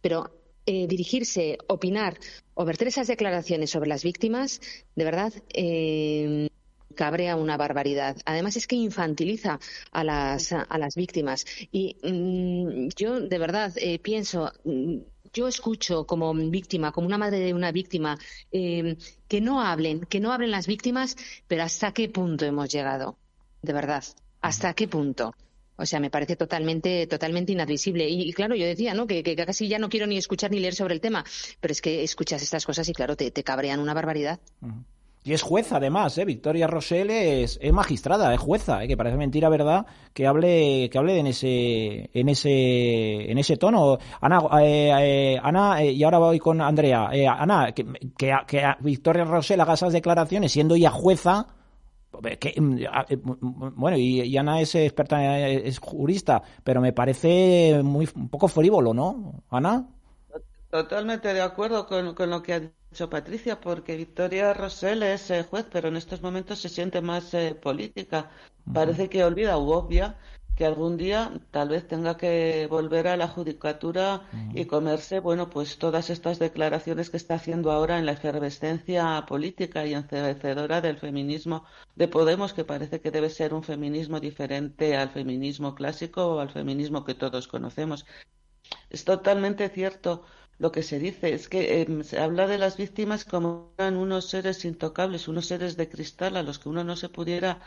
pero 0.00 0.30
eh, 0.68 0.86
dirigirse, 0.88 1.58
opinar 1.68 2.18
o 2.54 2.68
esas 2.68 3.06
declaraciones 3.06 3.70
sobre 3.70 3.88
las 3.88 4.02
víctimas, 4.02 4.60
de 4.96 5.04
verdad, 5.04 5.32
eh, 5.54 6.48
cabrea 6.96 7.36
una 7.36 7.56
barbaridad. 7.56 8.16
Además 8.24 8.56
es 8.56 8.66
que 8.66 8.74
infantiliza 8.74 9.60
a 9.92 10.02
las, 10.02 10.52
a 10.52 10.78
las 10.78 10.96
víctimas. 10.96 11.46
Y 11.70 11.96
mm, 12.02 12.88
yo 12.96 13.20
de 13.20 13.38
verdad 13.38 13.72
eh, 13.76 14.00
pienso, 14.00 14.52
mm, 14.64 14.96
yo 15.32 15.46
escucho 15.46 16.06
como 16.06 16.34
víctima, 16.34 16.90
como 16.92 17.06
una 17.06 17.18
madre 17.18 17.38
de 17.38 17.54
una 17.54 17.70
víctima, 17.70 18.18
eh, 18.50 18.96
que 19.28 19.40
no 19.40 19.62
hablen, 19.62 20.00
que 20.00 20.18
no 20.18 20.32
hablen 20.32 20.50
las 20.50 20.66
víctimas, 20.66 21.16
pero 21.46 21.62
hasta 21.62 21.92
qué 21.92 22.08
punto 22.08 22.44
hemos 22.44 22.68
llegado, 22.70 23.16
de 23.62 23.72
verdad, 23.72 24.02
hasta 24.40 24.74
qué 24.74 24.88
punto. 24.88 25.34
O 25.76 25.84
sea, 25.84 26.00
me 26.00 26.10
parece 26.10 26.36
totalmente, 26.36 27.06
totalmente 27.06 27.52
inadmisible. 27.52 28.08
Y, 28.08 28.32
claro, 28.32 28.54
yo 28.54 28.64
decía, 28.64 28.94
¿no? 28.94 29.06
Que, 29.06 29.22
casi 29.36 29.68
ya 29.68 29.78
no 29.78 29.88
quiero 29.88 30.06
ni 30.06 30.16
escuchar 30.16 30.50
ni 30.50 30.58
leer 30.58 30.74
sobre 30.74 30.94
el 30.94 31.00
tema, 31.00 31.24
pero 31.60 31.72
es 31.72 31.82
que 31.82 32.02
escuchas 32.02 32.42
estas 32.42 32.64
cosas 32.64 32.88
y 32.88 32.94
claro, 32.94 33.16
te, 33.16 33.30
cabrean 33.42 33.80
una 33.80 33.94
barbaridad. 33.94 34.40
Y 35.26 35.32
es 35.32 35.42
jueza, 35.42 35.78
además, 35.78 36.16
¿eh? 36.18 36.24
Victoria 36.24 36.68
Rosell 36.68 37.10
es, 37.10 37.58
magistrada, 37.72 38.32
es 38.32 38.38
jueza, 38.38 38.84
¿eh? 38.84 38.86
que 38.86 38.96
parece 38.96 39.16
mentira, 39.16 39.48
¿verdad? 39.48 39.84
Que 40.14 40.24
hable, 40.24 40.88
que 40.88 40.98
hable 40.98 41.18
en 41.18 41.26
ese, 41.26 42.08
en 42.14 42.28
ese, 42.28 43.28
en 43.28 43.36
ese 43.36 43.56
tono. 43.56 43.98
Ana, 44.20 44.38
eh, 44.62 44.92
eh 45.00 45.40
Ana 45.42 45.82
eh, 45.82 45.90
y 45.90 46.04
ahora 46.04 46.18
voy 46.18 46.38
con 46.38 46.60
Andrea. 46.60 47.08
Eh, 47.12 47.26
Ana, 47.26 47.72
que, 47.72 47.84
que, 48.16 48.32
que, 48.46 48.74
Victoria 48.78 49.24
Rosell 49.24 49.60
haga 49.60 49.74
esas 49.74 49.92
declaraciones 49.92 50.52
siendo 50.52 50.76
ella 50.76 50.90
jueza. 50.90 51.48
Que, 52.38 52.54
mm, 52.60 53.74
bueno, 53.74 53.98
y, 53.98 54.36
Ana 54.36 54.60
es 54.60 54.76
experta, 54.76 55.48
es 55.48 55.80
jurista, 55.80 56.40
pero 56.62 56.80
me 56.80 56.92
parece 56.92 57.80
muy 57.82 58.08
un 58.14 58.28
poco 58.28 58.46
frívolo, 58.46 58.94
¿no, 58.94 59.42
Ana? 59.50 59.88
Totalmente 60.70 61.34
de 61.34 61.40
acuerdo 61.40 61.84
con, 61.88 62.14
con 62.14 62.30
lo 62.30 62.44
que 62.44 62.70
Patricia, 63.10 63.60
porque 63.60 63.96
Victoria 63.96 64.54
Rosell 64.54 65.02
es 65.02 65.30
eh, 65.30 65.42
juez, 65.42 65.66
pero 65.70 65.88
en 65.88 65.96
estos 65.96 66.22
momentos 66.22 66.58
se 66.60 66.68
siente 66.68 67.00
más 67.00 67.34
eh, 67.34 67.54
política. 67.54 68.30
Parece 68.72 69.08
que 69.08 69.24
olvida 69.24 69.58
u 69.58 69.70
obvia 69.70 70.16
que 70.56 70.64
algún 70.64 70.96
día 70.96 71.20
tal 71.50 71.68
vez 71.68 71.86
tenga 71.86 72.16
que 72.16 72.66
volver 72.70 73.08
a 73.08 73.16
la 73.18 73.28
judicatura 73.28 74.22
y 74.54 74.64
comerse, 74.64 75.20
bueno, 75.20 75.50
pues 75.50 75.76
todas 75.76 76.08
estas 76.08 76.38
declaraciones 76.38 77.10
que 77.10 77.18
está 77.18 77.34
haciendo 77.34 77.70
ahora 77.70 77.98
en 77.98 78.06
la 78.06 78.12
efervescencia 78.12 79.22
política 79.28 79.84
y 79.86 79.92
encedecedora 79.92 80.80
del 80.80 80.96
feminismo 80.96 81.64
de 81.94 82.08
Podemos, 82.08 82.54
que 82.54 82.64
parece 82.64 83.02
que 83.02 83.10
debe 83.10 83.28
ser 83.28 83.52
un 83.52 83.62
feminismo 83.62 84.18
diferente 84.18 84.96
al 84.96 85.10
feminismo 85.10 85.74
clásico 85.74 86.26
o 86.26 86.40
al 86.40 86.48
feminismo 86.48 87.04
que 87.04 87.14
todos 87.14 87.48
conocemos. 87.48 88.06
Es 88.88 89.04
totalmente 89.04 89.68
cierto 89.68 90.24
lo 90.58 90.72
que 90.72 90.82
se 90.82 90.98
dice, 90.98 91.34
es 91.34 91.48
que 91.48 91.82
em, 91.82 92.02
se 92.02 92.18
habla 92.18 92.46
de 92.46 92.58
las 92.58 92.76
víctimas 92.76 93.24
como 93.24 93.72
eran 93.78 93.96
unos 93.96 94.28
seres 94.28 94.64
intocables, 94.64 95.28
unos 95.28 95.46
seres 95.46 95.76
de 95.76 95.88
cristal 95.88 96.36
a 96.36 96.42
los 96.42 96.58
que 96.58 96.68
uno 96.68 96.84
no 96.84 96.96
se 96.96 97.08
pudiera 97.08 97.60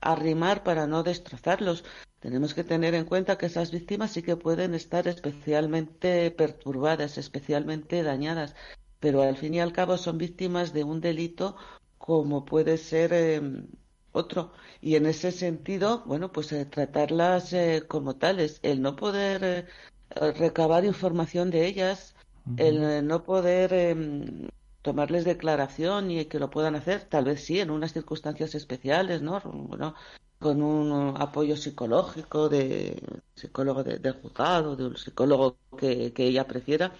arrimar 0.00 0.62
para 0.62 0.86
no 0.86 1.02
destrozarlos. 1.02 1.84
Tenemos 2.20 2.54
que 2.54 2.64
tener 2.64 2.94
en 2.94 3.04
cuenta 3.06 3.38
que 3.38 3.46
esas 3.46 3.70
víctimas 3.70 4.12
sí 4.12 4.22
que 4.22 4.36
pueden 4.36 4.74
estar 4.74 5.08
especialmente 5.08 6.30
perturbadas, 6.30 7.18
especialmente 7.18 8.02
dañadas, 8.02 8.54
pero 9.00 9.22
al 9.22 9.36
fin 9.36 9.54
y 9.54 9.60
al 9.60 9.72
cabo 9.72 9.96
son 9.98 10.18
víctimas 10.18 10.72
de 10.72 10.84
un 10.84 11.00
delito 11.00 11.56
como 11.98 12.44
puede 12.44 12.76
ser 12.78 13.12
em, 13.14 13.66
otro. 14.12 14.52
Y 14.80 14.96
en 14.96 15.06
ese 15.06 15.32
sentido, 15.32 16.02
bueno, 16.06 16.32
pues 16.32 16.52
eh, 16.52 16.66
tratarlas 16.66 17.52
eh, 17.52 17.84
como 17.88 18.16
tales, 18.16 18.60
el 18.62 18.82
no 18.82 18.96
poder 18.96 19.44
eh, 19.44 20.32
recabar 20.32 20.84
información 20.84 21.50
de 21.50 21.66
ellas, 21.66 22.14
el 22.56 23.06
no 23.06 23.24
poder 23.24 23.72
em, 23.72 24.48
tomarles 24.82 25.24
declaración 25.24 26.10
y 26.10 26.26
que 26.26 26.38
lo 26.38 26.50
puedan 26.50 26.74
hacer, 26.74 27.04
tal 27.04 27.24
vez 27.24 27.44
sí, 27.44 27.60
en 27.60 27.70
unas 27.70 27.92
circunstancias 27.92 28.54
especiales, 28.54 29.22
¿no? 29.22 29.40
Bueno, 29.40 29.94
con 30.38 30.62
un 30.62 31.14
apoyo 31.20 31.56
psicológico 31.56 32.50
de 32.50 33.02
psicólogo 33.34 33.82
de, 33.82 33.98
del 33.98 34.20
juzgado, 34.20 34.76
de 34.76 34.86
un 34.86 34.96
psicólogo 34.96 35.56
que, 35.78 36.12
ella 36.18 36.46
prefiera, 36.46 36.92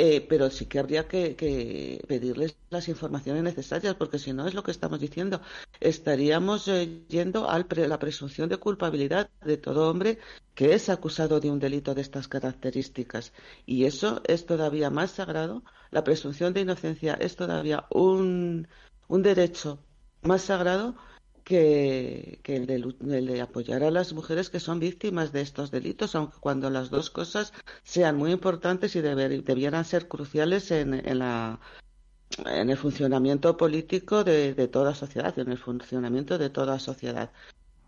eh, 0.00 0.24
pero 0.28 0.48
sí 0.48 0.66
que 0.66 0.78
habría 0.78 1.08
que, 1.08 1.34
pedirles 2.06 2.56
las 2.70 2.88
informaciones 2.88 3.42
necesarias, 3.42 3.96
porque 3.96 4.20
si 4.20 4.32
no 4.32 4.46
es 4.46 4.54
lo 4.54 4.62
que 4.62 4.70
estamos 4.70 5.00
diciendo, 5.00 5.40
estaríamos 5.80 6.68
eh, 6.68 7.02
yendo 7.08 7.50
a 7.50 7.58
la 7.58 7.98
presunción 7.98 8.48
de 8.48 8.58
culpabilidad 8.58 9.28
de 9.44 9.56
todo 9.56 9.90
hombre 9.90 10.18
que 10.54 10.74
es 10.74 10.88
acusado 10.88 11.40
de 11.40 11.50
un 11.50 11.58
delito 11.58 11.96
de 11.96 12.02
estas 12.02 12.28
características. 12.28 13.32
Y 13.66 13.86
eso 13.86 14.22
es 14.24 14.46
todavía 14.46 14.88
más 14.88 15.10
sagrado, 15.10 15.64
la 15.90 16.04
presunción 16.04 16.54
de 16.54 16.60
inocencia 16.60 17.14
es 17.14 17.34
todavía 17.34 17.86
un, 17.90 18.68
un 19.08 19.22
derecho 19.22 19.80
más 20.22 20.42
sagrado 20.42 20.94
que, 21.48 22.40
el, 22.44 22.94
de, 23.00 23.40
apoyar 23.40 23.82
a 23.82 23.90
las 23.90 24.12
mujeres 24.12 24.50
que 24.50 24.60
son 24.60 24.80
víctimas 24.80 25.32
de 25.32 25.40
estos 25.40 25.70
delitos, 25.70 26.14
aunque 26.14 26.36
cuando 26.40 26.68
las 26.68 26.90
dos 26.90 27.08
cosas 27.08 27.54
sean 27.84 28.16
muy 28.16 28.32
importantes 28.32 28.94
y 28.96 29.00
debieran 29.00 29.86
ser 29.86 30.08
cruciales 30.08 30.70
en, 30.70 30.92
en, 30.92 31.18
la, 31.20 31.58
en 32.44 32.68
el 32.68 32.76
funcionamiento 32.76 33.56
político 33.56 34.24
de, 34.24 34.68
toda 34.68 34.94
sociedad, 34.94 35.38
en 35.38 35.50
el 35.50 35.56
funcionamiento 35.56 36.36
de 36.36 36.50
toda 36.50 36.78
sociedad. 36.78 37.30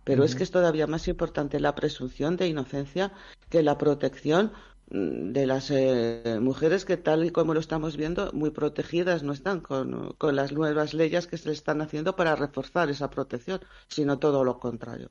Pero 0.04 0.24
es 0.24 0.34
que 0.34 0.42
es 0.42 0.50
todavía 0.50 0.86
más 0.86 1.06
importante 1.06 1.61
la 1.61 1.74
presunción 1.74 2.38
de 2.38 2.48
inocencia 2.48 3.12
que 3.50 3.62
la 3.62 3.76
protección 3.76 4.52
de 4.91 5.47
las 5.47 5.70
eh, 5.70 6.38
mujeres 6.41 6.84
que 6.84 6.97
tal 6.97 7.24
y 7.24 7.30
como 7.30 7.55
lo 7.55 7.61
estamos 7.61 7.97
viendo 7.97 8.32
muy 8.32 8.51
protegidas 8.51 9.22
no 9.22 9.32
están 9.32 9.61
con, 9.61 10.16
las 10.32 10.53
nuevas 10.53 10.95
leyes 10.95 11.28
que 11.28 11.38
se 11.38 11.49
le 11.49 11.55
están 11.55 11.80
haciendo 11.80 12.16
para 12.16 12.34
reforzar 12.34 12.91
esa 12.91 13.09
protección, 13.09 13.61
sino 13.86 14.18
todo 14.18 14.43
lo 14.43 14.59
contrario. 14.59 15.11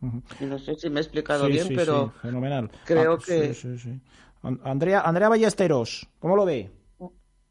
no 0.00 0.58
sé 0.58 0.76
si 0.76 0.90
me 0.90 1.00
he 1.00 1.02
explicado 1.02 1.46
bien, 1.48 1.68
pero 1.74 2.12
fenomenal. 2.22 2.70
creo 2.84 3.14
ah, 3.14 3.18
que... 3.24 3.54
Andrea, 4.62 5.00
Andrea 5.00 5.28
Ballesteros, 5.28 6.08
¿cómo 6.20 6.36
lo 6.36 6.44
ve? 6.44 6.70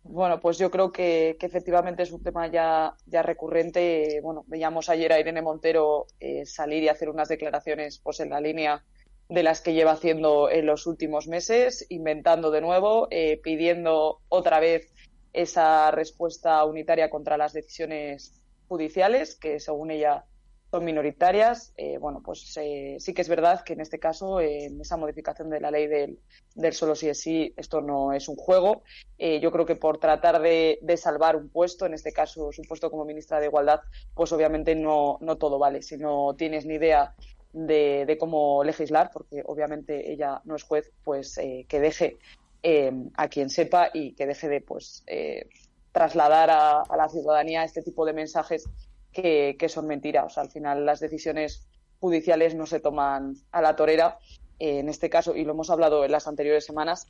Bueno, 0.07 0.39
pues 0.39 0.59
yo 0.59 0.69
creo 0.69 0.91
que, 0.91 1.35
efectivamente 1.41 2.03
es 2.03 2.11
un 2.11 2.21
tema 2.21 2.47
ya, 2.47 2.95
ya 3.07 3.23
recurrente. 3.23 4.21
Bueno, 4.21 4.45
veíamos 4.47 4.87
ayer 4.87 5.11
a 5.11 5.19
Irene 5.19 5.41
Montero 5.41 6.05
eh, 6.19 6.45
salir 6.45 6.83
y 6.83 6.89
hacer 6.89 7.09
unas 7.09 7.27
declaraciones 7.27 7.99
pues 7.99 8.19
en 8.19 8.29
la 8.29 8.39
línea 8.39 8.85
de 9.29 9.43
las 9.43 9.61
que 9.61 9.73
lleva 9.73 9.91
haciendo 9.91 10.49
en 10.49 10.65
los 10.65 10.85
últimos 10.85 11.27
meses, 11.27 11.85
inventando 11.89 12.51
de 12.51 12.61
nuevo, 12.61 13.07
eh, 13.09 13.39
pidiendo 13.41 14.21
otra 14.29 14.59
vez 14.59 14.93
esa 15.33 15.91
respuesta 15.91 16.63
unitaria 16.63 17.09
contra 17.09 17.37
las 17.37 17.53
decisiones 17.53 18.41
judiciales, 18.67 19.35
que 19.35 19.59
según 19.59 19.91
ella 19.91 20.25
son 20.71 20.85
minoritarias. 20.85 21.73
Eh, 21.75 21.97
bueno, 21.97 22.21
pues 22.23 22.55
eh, 22.57 22.97
sí 22.99 23.13
que 23.13 23.23
es 23.23 23.29
verdad 23.29 23.63
que 23.63 23.73
en 23.73 23.81
este 23.81 23.99
caso, 23.99 24.39
en 24.39 24.79
esa 24.79 24.95
modificación 24.95 25.49
de 25.49 25.59
la 25.59 25.71
ley 25.71 25.87
del, 25.87 26.19
del, 26.53 26.73
solo 26.73 26.95
sí 26.95 27.09
es 27.09 27.19
sí, 27.19 27.53
esto 27.57 27.81
no 27.81 28.13
es 28.13 28.29
un 28.29 28.35
juego. 28.35 28.83
yo 29.17 29.51
creo 29.51 29.65
que 29.65 29.75
por 29.75 29.97
tratar 29.97 30.41
de, 30.41 30.77
de, 30.81 30.97
salvar 30.97 31.35
un 31.35 31.49
puesto, 31.49 31.85
en 31.85 31.95
este 31.95 32.13
caso 32.13 32.51
su 32.51 32.61
puesto 32.61 32.91
como 32.91 33.05
ministra 33.05 33.39
de 33.39 33.47
Igualdad, 33.47 33.81
pues 34.13 34.31
obviamente 34.31 34.75
no, 34.75 35.17
no 35.21 35.37
todo 35.37 35.57
vale. 35.57 35.81
Si 35.81 35.97
no 35.97 36.35
tienes 36.37 36.65
ni 36.65 36.75
idea 36.75 37.15
de, 37.55 38.17
cómo 38.19 38.63
legislar, 38.63 39.09
porque 39.11 39.41
obviamente 39.45 40.11
ella 40.11 40.41
no 40.43 40.55
es 40.55 40.63
juez, 40.63 40.91
pues 41.03 41.37
eh, 41.37 41.65
que 41.69 41.79
deje 41.79 42.17
eh, 42.63 42.91
a 43.15 43.29
quien 43.29 43.49
sepa 43.49 43.89
y 43.93 44.13
que 44.13 44.27
deje 44.27 44.49
de 44.49 44.61
pues 44.61 45.03
eh, 45.07 45.47
trasladar 45.93 46.49
a, 46.49 46.83
la 46.95 47.07
ciudadanía 47.07 47.63
este 47.63 47.81
tipo 47.81 48.05
de 48.05 48.13
mensajes 48.13 48.69
que, 49.13 49.55
son 49.69 49.87
mentiras. 49.87 50.37
Al 50.37 50.51
final 50.51 50.85
las 50.85 50.99
decisiones 50.99 51.65
judiciales 52.01 52.55
no 52.55 52.65
se 52.65 52.81
toman 52.81 53.35
a 53.51 53.61
la 53.61 53.75
torera. 53.77 54.19
en 54.59 54.89
este 54.89 55.09
caso, 55.09 55.35
y 55.35 55.45
lo 55.45 55.53
hemos 55.53 55.69
hablado 55.69 56.03
en 56.03 56.11
las 56.11 56.27
anteriores 56.27 56.65
semanas, 56.65 57.07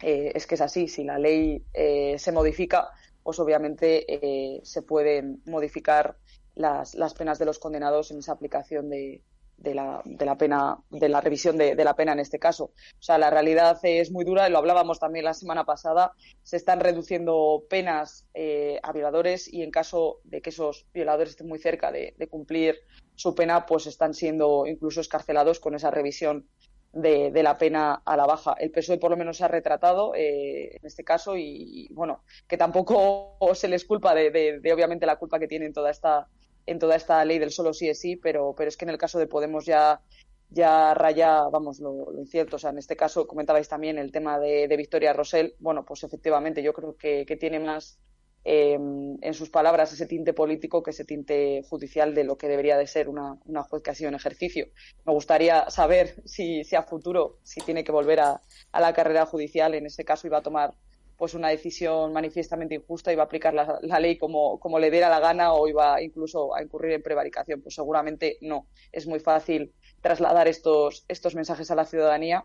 es 0.00 0.46
que 0.46 0.54
es 0.54 0.60
así. 0.60 0.86
Si 0.86 1.02
la 1.02 1.18
ley 1.18 1.64
se 1.74 2.30
modifica, 2.30 2.90
pues 3.24 3.40
obviamente 3.40 4.60
se 4.62 4.82
pueden 4.82 5.42
modificar 5.46 6.16
las, 6.54 6.94
las 6.94 7.14
penas 7.14 7.40
de 7.40 7.46
los 7.46 7.58
condenados 7.58 8.12
en 8.12 8.18
esa 8.18 8.32
aplicación 8.32 8.88
de, 8.88 9.22
de 9.56 9.74
la, 9.74 10.02
de 10.04 10.26
la 10.26 10.36
pena, 10.36 10.78
de 10.90 11.08
la 11.08 11.20
revisión 11.20 11.56
de, 11.56 11.74
la 11.76 11.94
pena 11.94 12.12
en 12.12 12.20
este 12.20 12.38
caso. 12.38 12.64
O 12.64 13.02
sea, 13.02 13.18
la 13.18 13.30
realidad 13.30 13.78
es 13.82 14.10
muy 14.10 14.24
dura, 14.24 14.48
y 14.48 14.52
lo 14.52 14.58
hablábamos 14.58 14.98
también 14.98 15.24
la 15.24 15.34
semana 15.34 15.64
pasada, 15.64 16.12
se 16.42 16.56
están 16.56 16.80
reduciendo 16.80 17.64
penas 17.68 18.26
eh, 18.34 18.78
a 18.82 18.92
violadores 18.92 19.52
y 19.52 19.62
en 19.62 19.70
caso 19.70 20.20
de 20.24 20.40
que 20.42 20.50
esos 20.50 20.86
violadores 20.92 21.30
estén 21.30 21.48
muy 21.48 21.58
cerca 21.58 21.90
de, 21.90 22.14
cumplir 22.30 22.76
su 23.14 23.34
pena, 23.34 23.66
pues 23.66 23.86
están 23.86 24.12
siendo 24.12 24.66
incluso 24.66 25.00
escarcelados 25.00 25.60
con 25.60 25.74
esa 25.74 25.90
revisión 25.90 26.48
de, 26.92 27.30
la 27.42 27.56
pena 27.56 28.02
a 28.04 28.16
la 28.16 28.26
baja. 28.26 28.54
El 28.58 28.72
PSOE 28.72 28.98
por 28.98 29.10
lo 29.10 29.16
menos 29.16 29.36
se 29.36 29.44
ha 29.44 29.48
retratado 29.48 30.14
eh, 30.14 30.76
en 30.76 30.86
este 30.86 31.04
caso 31.04 31.36
y, 31.36 31.88
bueno, 31.92 32.24
que 32.48 32.56
tampoco 32.56 33.38
se 33.54 33.68
les 33.68 33.84
culpa 33.84 34.14
de, 34.14 34.30
de, 34.60 34.72
obviamente 34.72 35.06
la 35.06 35.16
culpa 35.16 35.38
que 35.38 35.48
tienen 35.48 35.72
toda 35.72 35.90
esta 35.90 36.26
en 36.66 36.78
toda 36.78 36.96
esta 36.96 37.24
ley 37.24 37.38
del 37.38 37.52
solo 37.52 37.72
sí 37.72 37.88
es 37.88 38.00
sí, 38.00 38.16
pero, 38.16 38.54
pero 38.56 38.68
es 38.68 38.76
que 38.76 38.84
en 38.84 38.90
el 38.90 38.98
caso 38.98 39.18
de 39.18 39.26
Podemos 39.26 39.64
ya, 39.64 40.00
ya 40.50 40.94
raya, 40.94 41.42
vamos, 41.50 41.80
lo, 41.80 42.12
incierto. 42.18 42.56
O 42.56 42.58
sea, 42.58 42.70
en 42.70 42.78
este 42.78 42.96
caso 42.96 43.26
comentabais 43.26 43.68
también 43.68 43.98
el 43.98 44.12
tema 44.12 44.38
de, 44.38 44.74
Victoria 44.76 45.12
Rosell. 45.12 45.54
Bueno, 45.58 45.84
pues 45.84 46.02
efectivamente 46.04 46.62
yo 46.62 46.72
creo 46.72 46.96
que, 46.96 47.24
tiene 47.38 47.60
más 47.60 47.98
eh, 48.44 48.74
en 48.74 49.34
sus 49.34 49.50
palabras 49.50 49.92
ese 49.92 50.06
tinte 50.06 50.32
político 50.32 50.82
que 50.82 50.90
ese 50.90 51.04
tinte 51.04 51.62
judicial 51.68 52.14
de 52.14 52.24
lo 52.24 52.36
que 52.36 52.48
debería 52.48 52.76
de 52.76 52.86
ser 52.86 53.08
una, 53.08 53.38
una 53.44 53.62
juez 53.62 53.82
que 53.82 53.90
ha 53.90 53.94
sido 53.94 54.08
en 54.08 54.14
ejercicio. 54.14 54.66
Me 55.04 55.12
gustaría 55.12 55.70
saber 55.70 56.22
si, 56.24 56.64
si 56.64 56.76
a 56.76 56.82
futuro, 56.82 57.38
si 57.42 57.60
tiene 57.60 57.84
que 57.84 57.92
volver 57.92 58.20
a, 58.20 58.40
a 58.72 58.80
la 58.80 58.92
carrera 58.92 59.26
judicial, 59.26 59.74
en 59.74 59.86
este 59.86 60.04
caso 60.04 60.26
iba 60.26 60.38
a 60.38 60.42
tomar 60.42 60.74
pues 61.16 61.34
una 61.34 61.48
decisión 61.48 62.12
manifiestamente 62.12 62.74
injusta 62.74 63.14
va 63.16 63.22
a 63.22 63.24
aplicar 63.26 63.54
la, 63.54 64.00
ley 64.00 64.18
como, 64.18 64.60
como, 64.60 64.78
le 64.78 64.90
diera 64.90 65.08
la 65.08 65.20
gana 65.20 65.52
o 65.52 65.66
iba 65.66 66.02
incluso 66.02 66.54
a 66.54 66.62
incurrir 66.62 66.92
en 66.92 67.02
prevaricación. 67.02 67.62
Pues 67.62 67.74
seguramente 67.74 68.38
no. 68.42 68.66
Es 68.92 69.06
muy 69.06 69.20
fácil 69.20 69.72
trasladar 70.00 70.48
estos, 70.48 71.04
estos 71.08 71.34
mensajes 71.34 71.70
a 71.70 71.74
la 71.74 71.86
ciudadanía 71.86 72.44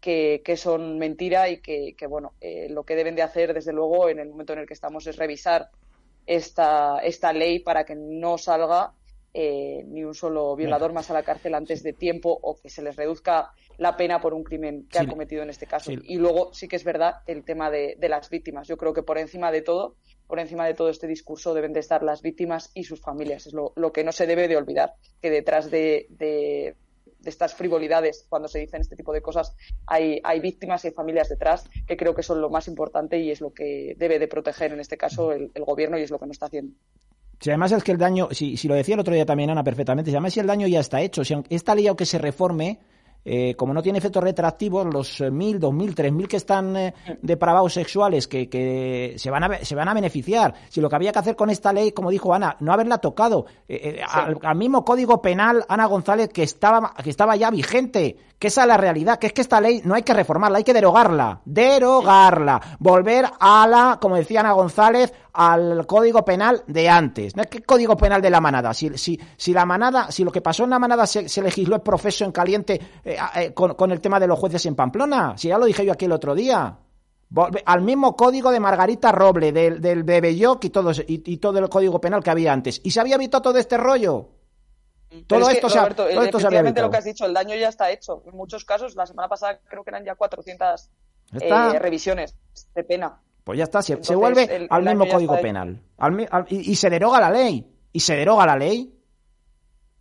que, 0.00 0.42
que 0.44 0.56
son 0.56 0.98
mentira 0.98 1.48
y 1.48 1.60
que, 1.60 1.94
que 1.96 2.06
bueno, 2.06 2.34
eh, 2.40 2.68
lo 2.70 2.84
que 2.84 2.96
deben 2.96 3.14
de 3.14 3.22
hacer, 3.22 3.54
desde 3.54 3.72
luego, 3.72 4.08
en 4.08 4.18
el 4.18 4.28
momento 4.28 4.52
en 4.52 4.60
el 4.60 4.66
que 4.66 4.74
estamos 4.74 5.06
es 5.06 5.16
revisar 5.16 5.70
esta, 6.26 6.98
esta 6.98 7.32
ley 7.32 7.60
para 7.60 7.84
que 7.84 7.94
no 7.94 8.36
salga 8.36 8.92
eh, 9.34 9.84
ni 9.86 10.04
un 10.04 10.14
solo 10.14 10.56
violador 10.56 10.94
más 10.94 11.10
a 11.10 11.14
la 11.14 11.22
cárcel 11.22 11.54
antes 11.54 11.82
de 11.82 11.92
tiempo 11.92 12.38
o 12.42 12.58
que 12.60 12.70
se 12.70 12.82
les 12.82 12.96
reduzca 12.96 13.52
la 13.76 13.96
pena 13.96 14.20
por 14.20 14.32
un 14.32 14.42
crimen 14.42 14.88
que 14.88 14.98
ha 14.98 15.06
cometido 15.06 15.42
en 15.42 15.50
este 15.50 15.66
caso. 15.66 15.92
Y 15.92 16.16
luego 16.16 16.52
sí 16.54 16.66
que 16.66 16.76
es 16.76 16.84
verdad 16.84 17.16
el 17.26 17.44
tema 17.44 17.70
de, 17.70 17.96
las 18.00 18.30
víctimas. 18.30 18.66
Yo 18.66 18.76
creo 18.76 18.94
que 18.94 19.02
por 19.02 19.18
encima 19.18 19.52
de 19.52 19.62
todo, 19.62 19.96
por 20.26 20.40
encima 20.40 20.66
de 20.66 20.74
todo 20.74 20.88
este 20.88 21.06
discurso 21.06 21.54
deben 21.54 21.72
de 21.72 21.80
estar 21.80 22.02
las 22.02 22.22
víctimas 22.22 22.70
y 22.74 22.84
sus 22.84 23.00
familias. 23.00 23.46
Es 23.46 23.52
lo, 23.52 23.92
que 23.92 24.02
no 24.02 24.12
se 24.12 24.26
debe 24.26 24.48
de 24.48 24.56
olvidar, 24.56 24.94
que 25.20 25.30
detrás 25.30 25.70
de, 25.70 26.74
estas 27.24 27.54
frivolidades, 27.54 28.26
cuando 28.28 28.48
se 28.48 28.58
dicen 28.58 28.80
este 28.80 28.96
tipo 28.96 29.12
de 29.12 29.20
cosas, 29.20 29.54
hay, 29.86 30.20
hay 30.24 30.40
víctimas 30.40 30.84
y 30.86 30.90
familias 30.90 31.28
detrás, 31.28 31.68
que 31.86 31.96
creo 31.96 32.14
que 32.14 32.22
son 32.22 32.40
lo 32.40 32.48
más 32.48 32.66
importante 32.66 33.18
y 33.18 33.30
es 33.30 33.40
lo 33.42 33.52
que 33.52 33.94
debe 33.98 34.18
de 34.18 34.26
proteger 34.26 34.72
en 34.72 34.80
este 34.80 34.96
caso 34.96 35.32
el, 35.32 35.50
el 35.54 35.64
gobierno 35.64 35.98
y 35.98 36.02
es 36.02 36.10
lo 36.10 36.18
que 36.18 36.26
no 36.26 36.32
está 36.32 36.46
haciendo. 36.46 36.74
Si 37.40 37.50
además 37.50 37.72
es 37.72 37.84
que 37.84 37.92
el 37.92 37.98
daño, 37.98 38.28
si, 38.32 38.56
si 38.56 38.68
lo 38.68 38.74
decía 38.74 38.94
el 38.94 39.00
otro 39.00 39.14
día 39.14 39.26
también 39.26 39.50
Ana 39.50 39.62
perfectamente, 39.62 40.10
si 40.10 40.16
además 40.16 40.32
si 40.32 40.40
el 40.40 40.46
daño 40.46 40.66
ya 40.66 40.80
está 40.80 41.00
hecho, 41.00 41.24
si 41.24 41.34
esta 41.50 41.74
ley 41.74 41.86
aunque 41.86 42.06
se 42.06 42.18
reforme, 42.18 42.80
eh, 43.30 43.54
como 43.56 43.74
no 43.74 43.82
tiene 43.82 43.98
efectos 43.98 44.22
retroactivos, 44.24 44.86
los 44.86 45.20
eh, 45.20 45.30
mil, 45.30 45.60
dos 45.60 45.74
mil, 45.74 45.94
tres 45.94 46.10
mil 46.12 46.26
que 46.26 46.38
están 46.38 46.74
eh, 46.76 46.94
depravados 47.20 47.74
sexuales 47.74 48.26
que, 48.26 48.48
que, 48.48 49.16
se, 49.18 49.30
van 49.30 49.44
a, 49.44 49.64
se 49.64 49.74
van 49.74 49.88
a 49.88 49.92
beneficiar. 49.92 50.54
Si 50.70 50.80
lo 50.80 50.88
que 50.88 50.96
había 50.96 51.12
que 51.12 51.18
hacer 51.18 51.36
con 51.36 51.50
esta 51.50 51.72
ley, 51.72 51.92
como 51.92 52.10
dijo 52.10 52.32
Ana, 52.32 52.56
no 52.60 52.72
haberla 52.72 52.98
tocado, 52.98 53.44
al, 54.08 54.56
mismo 54.56 54.82
código 54.82 55.20
penal, 55.20 55.64
Ana 55.68 55.84
González, 55.86 56.30
que 56.30 56.42
estaba, 56.42 56.94
que 57.02 57.10
estaba 57.10 57.36
ya 57.36 57.50
vigente, 57.50 58.16
que 58.38 58.46
esa 58.46 58.62
es 58.62 58.68
la 58.68 58.78
realidad, 58.78 59.18
que 59.18 59.26
es 59.26 59.32
que 59.34 59.42
esta 59.42 59.60
ley 59.60 59.82
no 59.84 59.94
hay 59.94 60.04
que 60.04 60.14
reformarla, 60.14 60.58
hay 60.58 60.64
que 60.64 60.72
derogarla, 60.72 61.42
derogarla, 61.44 62.78
volver 62.78 63.26
a 63.38 63.66
la, 63.66 63.98
como 64.00 64.16
decía 64.16 64.40
Ana 64.40 64.52
González, 64.52 65.12
al 65.32 65.86
código 65.86 66.24
penal 66.24 66.62
de 66.66 66.88
antes. 66.88 67.36
No 67.36 67.42
es 67.42 67.48
que 67.48 67.62
código 67.62 67.96
penal 67.96 68.20
de 68.22 68.30
la 68.30 68.40
manada. 68.40 68.74
Si, 68.74 68.96
si, 68.96 69.18
si 69.36 69.52
la 69.52 69.64
manada, 69.64 70.10
si 70.10 70.24
lo 70.24 70.32
que 70.32 70.40
pasó 70.40 70.64
en 70.64 70.70
la 70.70 70.78
manada 70.78 71.06
se, 71.06 71.42
legisló 71.42 71.76
el 71.76 71.82
profeso 71.82 72.24
en 72.24 72.32
caliente 72.32 72.80
eh, 73.04 73.16
eh, 73.36 73.54
con, 73.54 73.90
el 73.90 74.00
tema 74.00 74.18
de 74.18 74.26
los 74.26 74.38
jueces 74.38 74.64
en 74.66 74.74
Pamplona, 74.74 75.36
si 75.36 75.48
ya 75.48 75.58
lo 75.58 75.66
dije 75.66 75.84
yo 75.84 75.92
aquí 75.92 76.06
el 76.06 76.12
otro 76.12 76.34
día. 76.34 76.78
Al 77.66 77.82
mismo 77.82 78.16
código 78.16 78.50
de 78.50 78.58
Margarita 78.58 79.12
Roble, 79.12 79.52
del, 79.52 79.82
del 79.82 80.24
y 80.24 80.70
todo, 80.70 80.92
y, 81.06 81.36
todo 81.36 81.58
el 81.58 81.68
código 81.68 82.00
penal 82.00 82.22
que 82.22 82.30
había 82.30 82.52
antes. 82.52 82.80
Y 82.82 82.90
se 82.90 83.00
había 83.00 83.16
evitado 83.16 83.42
todo 83.42 83.58
este 83.58 83.76
rollo. 83.76 84.30
Todo 85.26 85.48
esto, 85.50 85.68
se, 85.68 85.78
todo 85.94 86.22
esto 86.22 86.40
se 86.40 86.50
lo 86.50 86.90
que 86.90 86.96
has 86.96 87.04
dicho, 87.04 87.24
el 87.26 87.32
daño 87.32 87.54
ya 87.56 87.68
está 87.68 87.90
hecho. 87.90 88.22
En 88.26 88.36
muchos 88.36 88.64
casos, 88.64 88.94
la 88.94 89.06
semana 89.06 89.28
pasada 89.28 89.58
creo 89.68 89.82
que 89.82 89.90
eran 89.90 90.04
ya 90.04 90.14
400 90.14 90.90
eh, 91.40 91.78
revisiones 91.78 92.34
de 92.74 92.84
pena. 92.84 93.20
Pues 93.48 93.56
ya 93.56 93.64
está, 93.64 93.80
se, 93.80 93.94
vuelve 94.14 94.66
al 94.68 94.82
mismo 94.82 95.08
código 95.08 95.40
penal. 95.40 95.80
y, 96.50 96.76
se 96.76 96.90
deroga 96.90 97.18
la 97.18 97.30
ley. 97.30 97.66
Y 97.90 98.00
se 98.00 98.14
deroga 98.14 98.44
la 98.44 98.58
ley. 98.58 98.94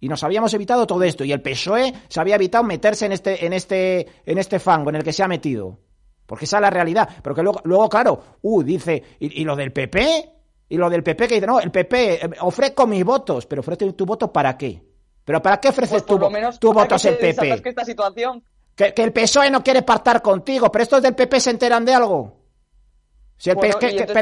Y 0.01 0.09
nos 0.09 0.21
habíamos 0.25 0.53
evitado 0.53 0.85
todo 0.85 1.01
esto. 1.03 1.23
Y 1.23 1.31
el 1.31 1.41
PSOE 1.41 1.93
se 2.09 2.19
había 2.19 2.35
evitado 2.35 2.65
meterse 2.65 3.05
en 3.05 3.13
este, 3.13 3.45
en 3.45 3.53
este, 3.53 4.05
en 4.25 4.37
este 4.37 4.59
fango 4.59 4.89
en 4.89 4.97
el 4.97 5.03
que 5.05 5.13
se 5.13 5.23
ha 5.23 5.29
metido. 5.29 5.79
Porque 6.25 6.43
esa 6.43 6.57
es 6.57 6.61
la 6.61 6.69
realidad. 6.69 7.07
Pero 7.23 7.33
que 7.33 7.41
luego, 7.41 7.61
luego 7.63 7.87
claro, 7.87 8.21
uh, 8.41 8.63
dice, 8.63 9.01
¿y, 9.17 9.45
lo 9.45 9.55
del 9.55 9.71
PP? 9.71 10.29
Y 10.67 10.75
lo 10.75 10.89
del 10.89 11.03
PP 11.03 11.29
que 11.29 11.35
dice, 11.35 11.47
no, 11.47 11.61
el 11.61 11.71
PP, 11.71 12.25
eh, 12.25 12.29
ofrezco 12.41 12.85
mis 12.85 13.05
votos. 13.05 13.45
Pero 13.45 13.61
ofrece 13.61 13.93
tu 13.93 14.05
voto 14.05 14.29
para 14.29 14.57
qué? 14.57 14.83
¿Pero 15.23 15.41
para 15.41 15.61
qué 15.61 15.69
ofreces 15.69 16.03
pues 16.03 16.05
tu, 16.59 16.73
votos 16.73 17.05
el 17.05 17.15
PP? 17.17 17.61
Que, 17.61 17.69
esta 17.69 17.85
situación... 17.85 18.43
que, 18.75 18.93
que 18.93 19.03
el 19.03 19.13
PSOE 19.13 19.49
no 19.49 19.63
quiere 19.63 19.83
pactar 19.83 20.21
contigo, 20.21 20.69
pero 20.69 20.83
estos 20.83 21.01
del 21.01 21.15
PP 21.15 21.39
se 21.39 21.51
enteran 21.51 21.85
de 21.85 21.93
algo. 21.93 22.36
Si 23.37 23.51
el 23.51 23.57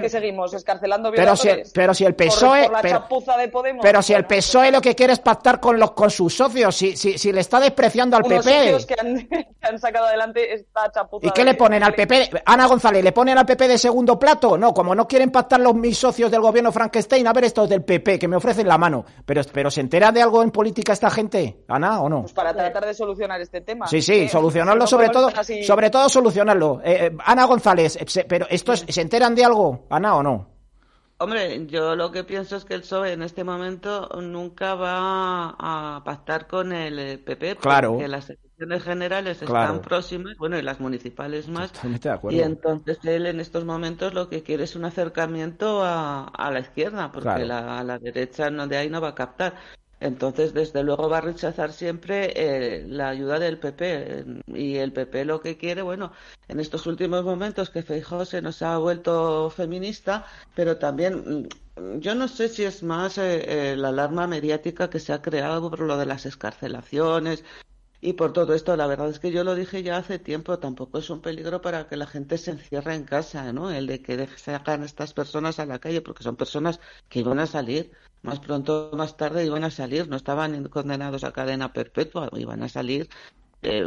¿y 0.05 0.09
seguimos? 0.09 0.53
¿Escarcelando 0.53 1.09
pero 1.11 1.38
si, 1.38 1.49
pero 1.74 1.93
si 1.93 2.03
el 2.03 2.16
PSOE... 2.16 2.70
pero, 3.82 4.01
si 4.01 4.13
el 4.13 4.26
PSOE 4.26 4.72
lo 4.72 4.82
que 4.82 4.93
quiere 4.93 5.13
es 5.13 5.20
pactar 5.20 5.61
con 5.61 5.80
los 5.80 5.91
con 5.91 6.11
sus 6.11 6.36
socios, 6.36 6.76
si, 6.76 6.97
si, 6.97 7.18
si 7.18 7.32
le 7.32 7.39
está 7.39 7.61
despreciando 7.61 8.18
al 8.18 8.24
PP... 8.24 8.86
que 8.88 8.95
han, 9.61 9.80
sacado 9.80 10.07
adelante 10.07 10.53
esta 10.53 10.91
chapuza 10.91 11.28
¿Y 11.28 11.32
qué 11.32 11.45
le 11.45 11.53
ponen 11.53 11.82
al 11.84 11.93
PP? 11.93 12.43
Ana 12.45 12.68
González, 12.68 13.03
¿le 13.03 13.13
ponen 13.13 13.38
al 13.38 13.45
PP 13.45 13.70
de 13.70 13.78
segundo 13.78 14.20
plato? 14.20 14.57
No, 14.57 14.74
como 14.74 14.93
no 14.93 15.07
quieren 15.07 15.32
pactar 15.32 15.61
los 15.61 15.76
mis 15.76 15.97
socios 15.97 16.30
del 16.30 16.41
gobierno 16.41 16.74
Frankenstein, 16.74 17.26
a 17.26 17.32
ver 17.32 17.45
estos 17.45 17.70
del 17.70 17.84
PP, 17.84 18.20
que 18.20 18.28
me 18.28 18.36
ofrecen 18.36 18.68
la 18.68 18.78
mano. 18.78 19.05
Pero, 19.26 19.41
pero 19.53 19.72
¿se 19.72 19.80
entera 19.80 20.11
de 20.11 20.22
algo 20.22 20.43
en 20.43 20.51
política 20.51 20.91
esta 20.91 21.09
gente, 21.09 21.63
Ana, 21.70 22.01
o 22.01 22.09
no? 22.09 22.22
Pues 22.22 22.34
para 22.34 22.53
tratar 22.53 22.86
de 22.86 22.93
solucionar 22.93 23.39
este 23.39 23.61
tema. 23.61 23.88
Sí, 23.88 24.01
sí, 24.01 24.28
solucionarlo 24.28 24.86
sobre 24.86 25.07
todo, 25.07 25.30
sobre 25.66 25.89
todo 25.89 26.09
solucionarlo. 26.09 26.82
Eh, 26.84 27.05
eh, 27.05 27.18
Ana 27.24 27.45
González, 27.45 27.95
eh, 27.95 28.26
pero 28.28 28.45
esto 28.49 28.74
es 28.74 28.84
enteran 29.06 29.36
de 29.36 29.45
algo, 29.45 29.86
Ana, 29.89 30.16
o 30.16 30.24
no? 30.24 30.56
Hombre, 31.18 31.66
yo 31.68 31.95
lo 31.95 32.12
que 32.12 32.26
pienso 32.26 32.58
es 32.58 32.66
que 32.66 32.74
el 32.74 32.82
PSOE 32.82 33.14
en 33.14 33.22
este 33.22 33.45
momento 33.45 34.10
nunca 34.22 34.76
va 34.76 35.56
a 35.58 36.03
pactar 36.03 36.45
con 36.45 36.74
el 36.74 37.20
PP, 37.20 37.56
porque 37.56 38.10
las 38.10 38.30
elecciones 38.30 38.84
generales 38.84 39.41
están 39.41 39.82
próximas, 39.82 40.36
bueno, 40.38 40.60
y 40.60 40.62
las 40.62 40.82
municipales 40.82 41.47
más. 41.47 41.72
Y 42.30 42.41
entonces 42.41 42.99
él 43.03 43.28
en 43.28 43.39
estos 43.39 43.64
momentos 43.64 44.14
lo 44.14 44.28
que 44.28 44.43
quiere 44.43 44.66
es 44.66 44.76
un 44.76 44.84
acercamiento 44.84 45.82
a, 45.84 46.49
la 46.51 46.60
izquierda, 46.60 47.14
porque 47.14 47.45
la, 47.45 47.82
la 47.84 47.97
derecha 47.97 48.49
no, 48.49 48.68
de 48.68 48.76
ahí 48.76 48.89
no 48.89 48.99
va 48.99 49.10
a 49.10 49.16
captar. 49.16 49.56
Entonces, 49.99 50.53
desde 50.53 50.83
luego 50.83 51.09
va 51.09 51.19
a 51.19 51.21
rechazar 51.21 51.71
siempre 51.71 52.33
eh, 52.35 52.85
la 52.87 53.09
ayuda 53.09 53.39
del 53.39 53.57
PP. 53.59 54.43
Y 54.47 54.75
el 54.75 54.91
PP 54.91 55.25
lo 55.25 55.41
que 55.41 55.57
quiere, 55.57 55.81
bueno, 55.81 56.11
en 56.47 56.59
estos 56.59 56.85
últimos 56.85 57.23
momentos 57.23 57.69
que 57.69 57.81
Feijóo 57.83 58.25
se 58.25 58.41
nos 58.41 58.61
ha 58.61 58.77
vuelto 58.77 59.49
feminista, 59.49 60.25
pero 60.53 60.77
también 60.77 61.47
mm, 61.77 61.99
yo 61.99 62.15
no 62.15 62.27
sé 62.27 62.49
si 62.49 62.63
es 62.63 62.83
más 62.83 63.17
eh, 63.17 63.71
eh, 63.71 63.75
la 63.77 63.89
alarma 63.89 64.27
mediática 64.27 64.89
que 64.89 64.99
se 64.99 65.13
ha 65.13 65.21
creado 65.21 65.69
por 65.69 65.79
lo 65.79 65.97
de 65.97 66.05
las 66.05 66.25
escarcelaciones 66.25 67.43
y 68.01 68.13
por 68.13 68.33
todo 68.33 68.53
esto. 68.53 68.75
La 68.75 68.87
verdad 68.87 69.09
es 69.09 69.19
que 69.19 69.31
yo 69.31 69.43
lo 69.43 69.55
dije 69.55 69.83
ya 69.83 69.97
hace 69.97 70.19
tiempo, 70.19 70.59
tampoco 70.59 70.99
es 70.99 71.09
un 71.09 71.21
peligro 71.21 71.61
para 71.61 71.87
que 71.87 71.97
la 71.97 72.07
gente 72.07 72.37
se 72.37 72.51
encierre 72.51 72.95
en 72.95 73.05
casa, 73.05 73.51
¿no? 73.53 73.71
El 73.71 73.87
de 73.87 74.01
que 74.01 74.13
a 74.13 74.75
estas 74.85 75.13
personas 75.13 75.59
a 75.59 75.65
la 75.65 75.79
calle, 75.79 76.01
porque 76.01 76.23
son 76.23 76.35
personas 76.35 76.79
que 77.09 77.19
iban 77.21 77.39
a 77.39 77.47
salir 77.47 77.91
más 78.26 78.39
pronto 78.39 78.89
o 78.91 78.97
más 78.97 79.17
tarde 79.17 79.45
iban 79.45 79.63
a 79.63 79.71
salir, 79.71 80.07
no 80.09 80.15
estaban 80.15 80.67
condenados 80.69 81.23
a 81.23 81.32
cadena 81.32 81.71
perpetua, 81.73 82.30
iban 82.34 82.63
a 82.63 82.69
salir 82.69 83.09
eh, 83.61 83.84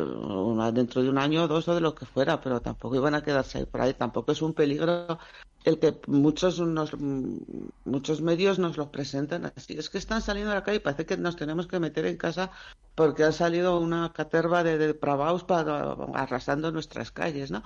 dentro 0.73 1.03
de 1.03 1.09
un 1.09 1.19
año 1.19 1.45
o 1.45 1.49
dos 1.49 1.69
o 1.69 1.75
de 1.75 1.81
lo 1.81 1.95
que 1.95 2.07
fuera, 2.07 2.41
pero 2.41 2.61
tampoco 2.61 2.97
iban 2.97 3.15
a 3.15 3.23
quedarse 3.23 3.59
ahí 3.59 3.67
por 3.67 3.81
ahí. 3.81 3.95
Tampoco 3.95 4.33
es 4.33 4.43
un 4.43 4.55
peligro 4.55 5.19
el 5.65 5.79
que 5.79 6.01
muchos, 6.07 6.61
muchos 7.85 8.21
medios 8.21 8.59
nos 8.59 8.77
lo 8.77 8.91
presentan 8.91 9.53
así. 9.57 9.75
Es 9.79 9.91
que 9.91 9.99
están 9.99 10.23
saliendo 10.23 10.53
a 10.53 10.57
la 10.57 10.65
calle 10.65 10.81
parece 10.81 11.07
que 11.07 11.17
nos 11.17 11.37
tenemos 11.37 11.67
que 11.67 11.79
meter 11.81 12.07
en 12.07 12.17
casa 12.17 12.51
porque 12.95 13.25
ha 13.25 13.33
salido 13.33 13.79
una 13.79 14.13
caterva 14.13 14.65
de 14.65 14.79
depravados 14.79 15.45
para, 15.45 15.93
arrasando 16.15 16.73
nuestras 16.73 17.13
calles, 17.13 17.51
¿no? 17.51 17.63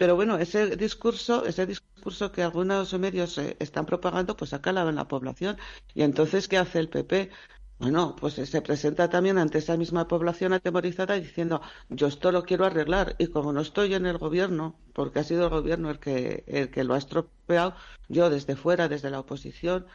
Pero 0.00 0.16
bueno, 0.16 0.38
ese 0.38 0.76
discurso, 0.76 1.44
ese 1.44 1.66
discurso 1.66 2.32
que 2.32 2.42
algunos 2.42 2.98
medios 2.98 3.36
eh, 3.36 3.56
están 3.60 3.84
propagando, 3.84 4.34
pues 4.34 4.54
ha 4.54 4.62
calado 4.62 4.88
en 4.88 4.96
la 4.96 5.06
población. 5.08 5.58
Y 5.94 6.02
entonces, 6.02 6.48
¿qué 6.48 6.56
hace 6.56 6.78
el 6.78 6.88
PP? 6.88 7.30
Bueno, 7.78 8.16
pues 8.18 8.34
se 8.34 8.62
presenta 8.62 9.10
también 9.10 9.36
ante 9.38 9.58
esa 9.58 9.76
misma 9.76 10.08
población 10.08 10.54
atemorizada 10.54 11.14
diciendo, 11.20 11.60
yo 11.90 12.06
esto 12.06 12.32
lo 12.32 12.44
quiero 12.44 12.64
arreglar 12.64 13.14
y 13.18 13.26
como 13.28 13.52
no 13.52 13.60
estoy 13.60 13.92
en 13.94 14.06
el 14.06 14.16
gobierno, 14.18 14.78
porque 14.94 15.18
ha 15.18 15.24
sido 15.24 15.44
el 15.44 15.50
gobierno 15.50 15.90
el 15.90 15.98
que, 15.98 16.44
el 16.46 16.70
que 16.70 16.84
lo 16.84 16.94
ha 16.94 16.98
estropeado, 16.98 17.74
yo 18.08 18.30
desde 18.30 18.56
fuera, 18.56 18.88
desde 18.88 19.10
la 19.10 19.20
oposición, 19.20 19.86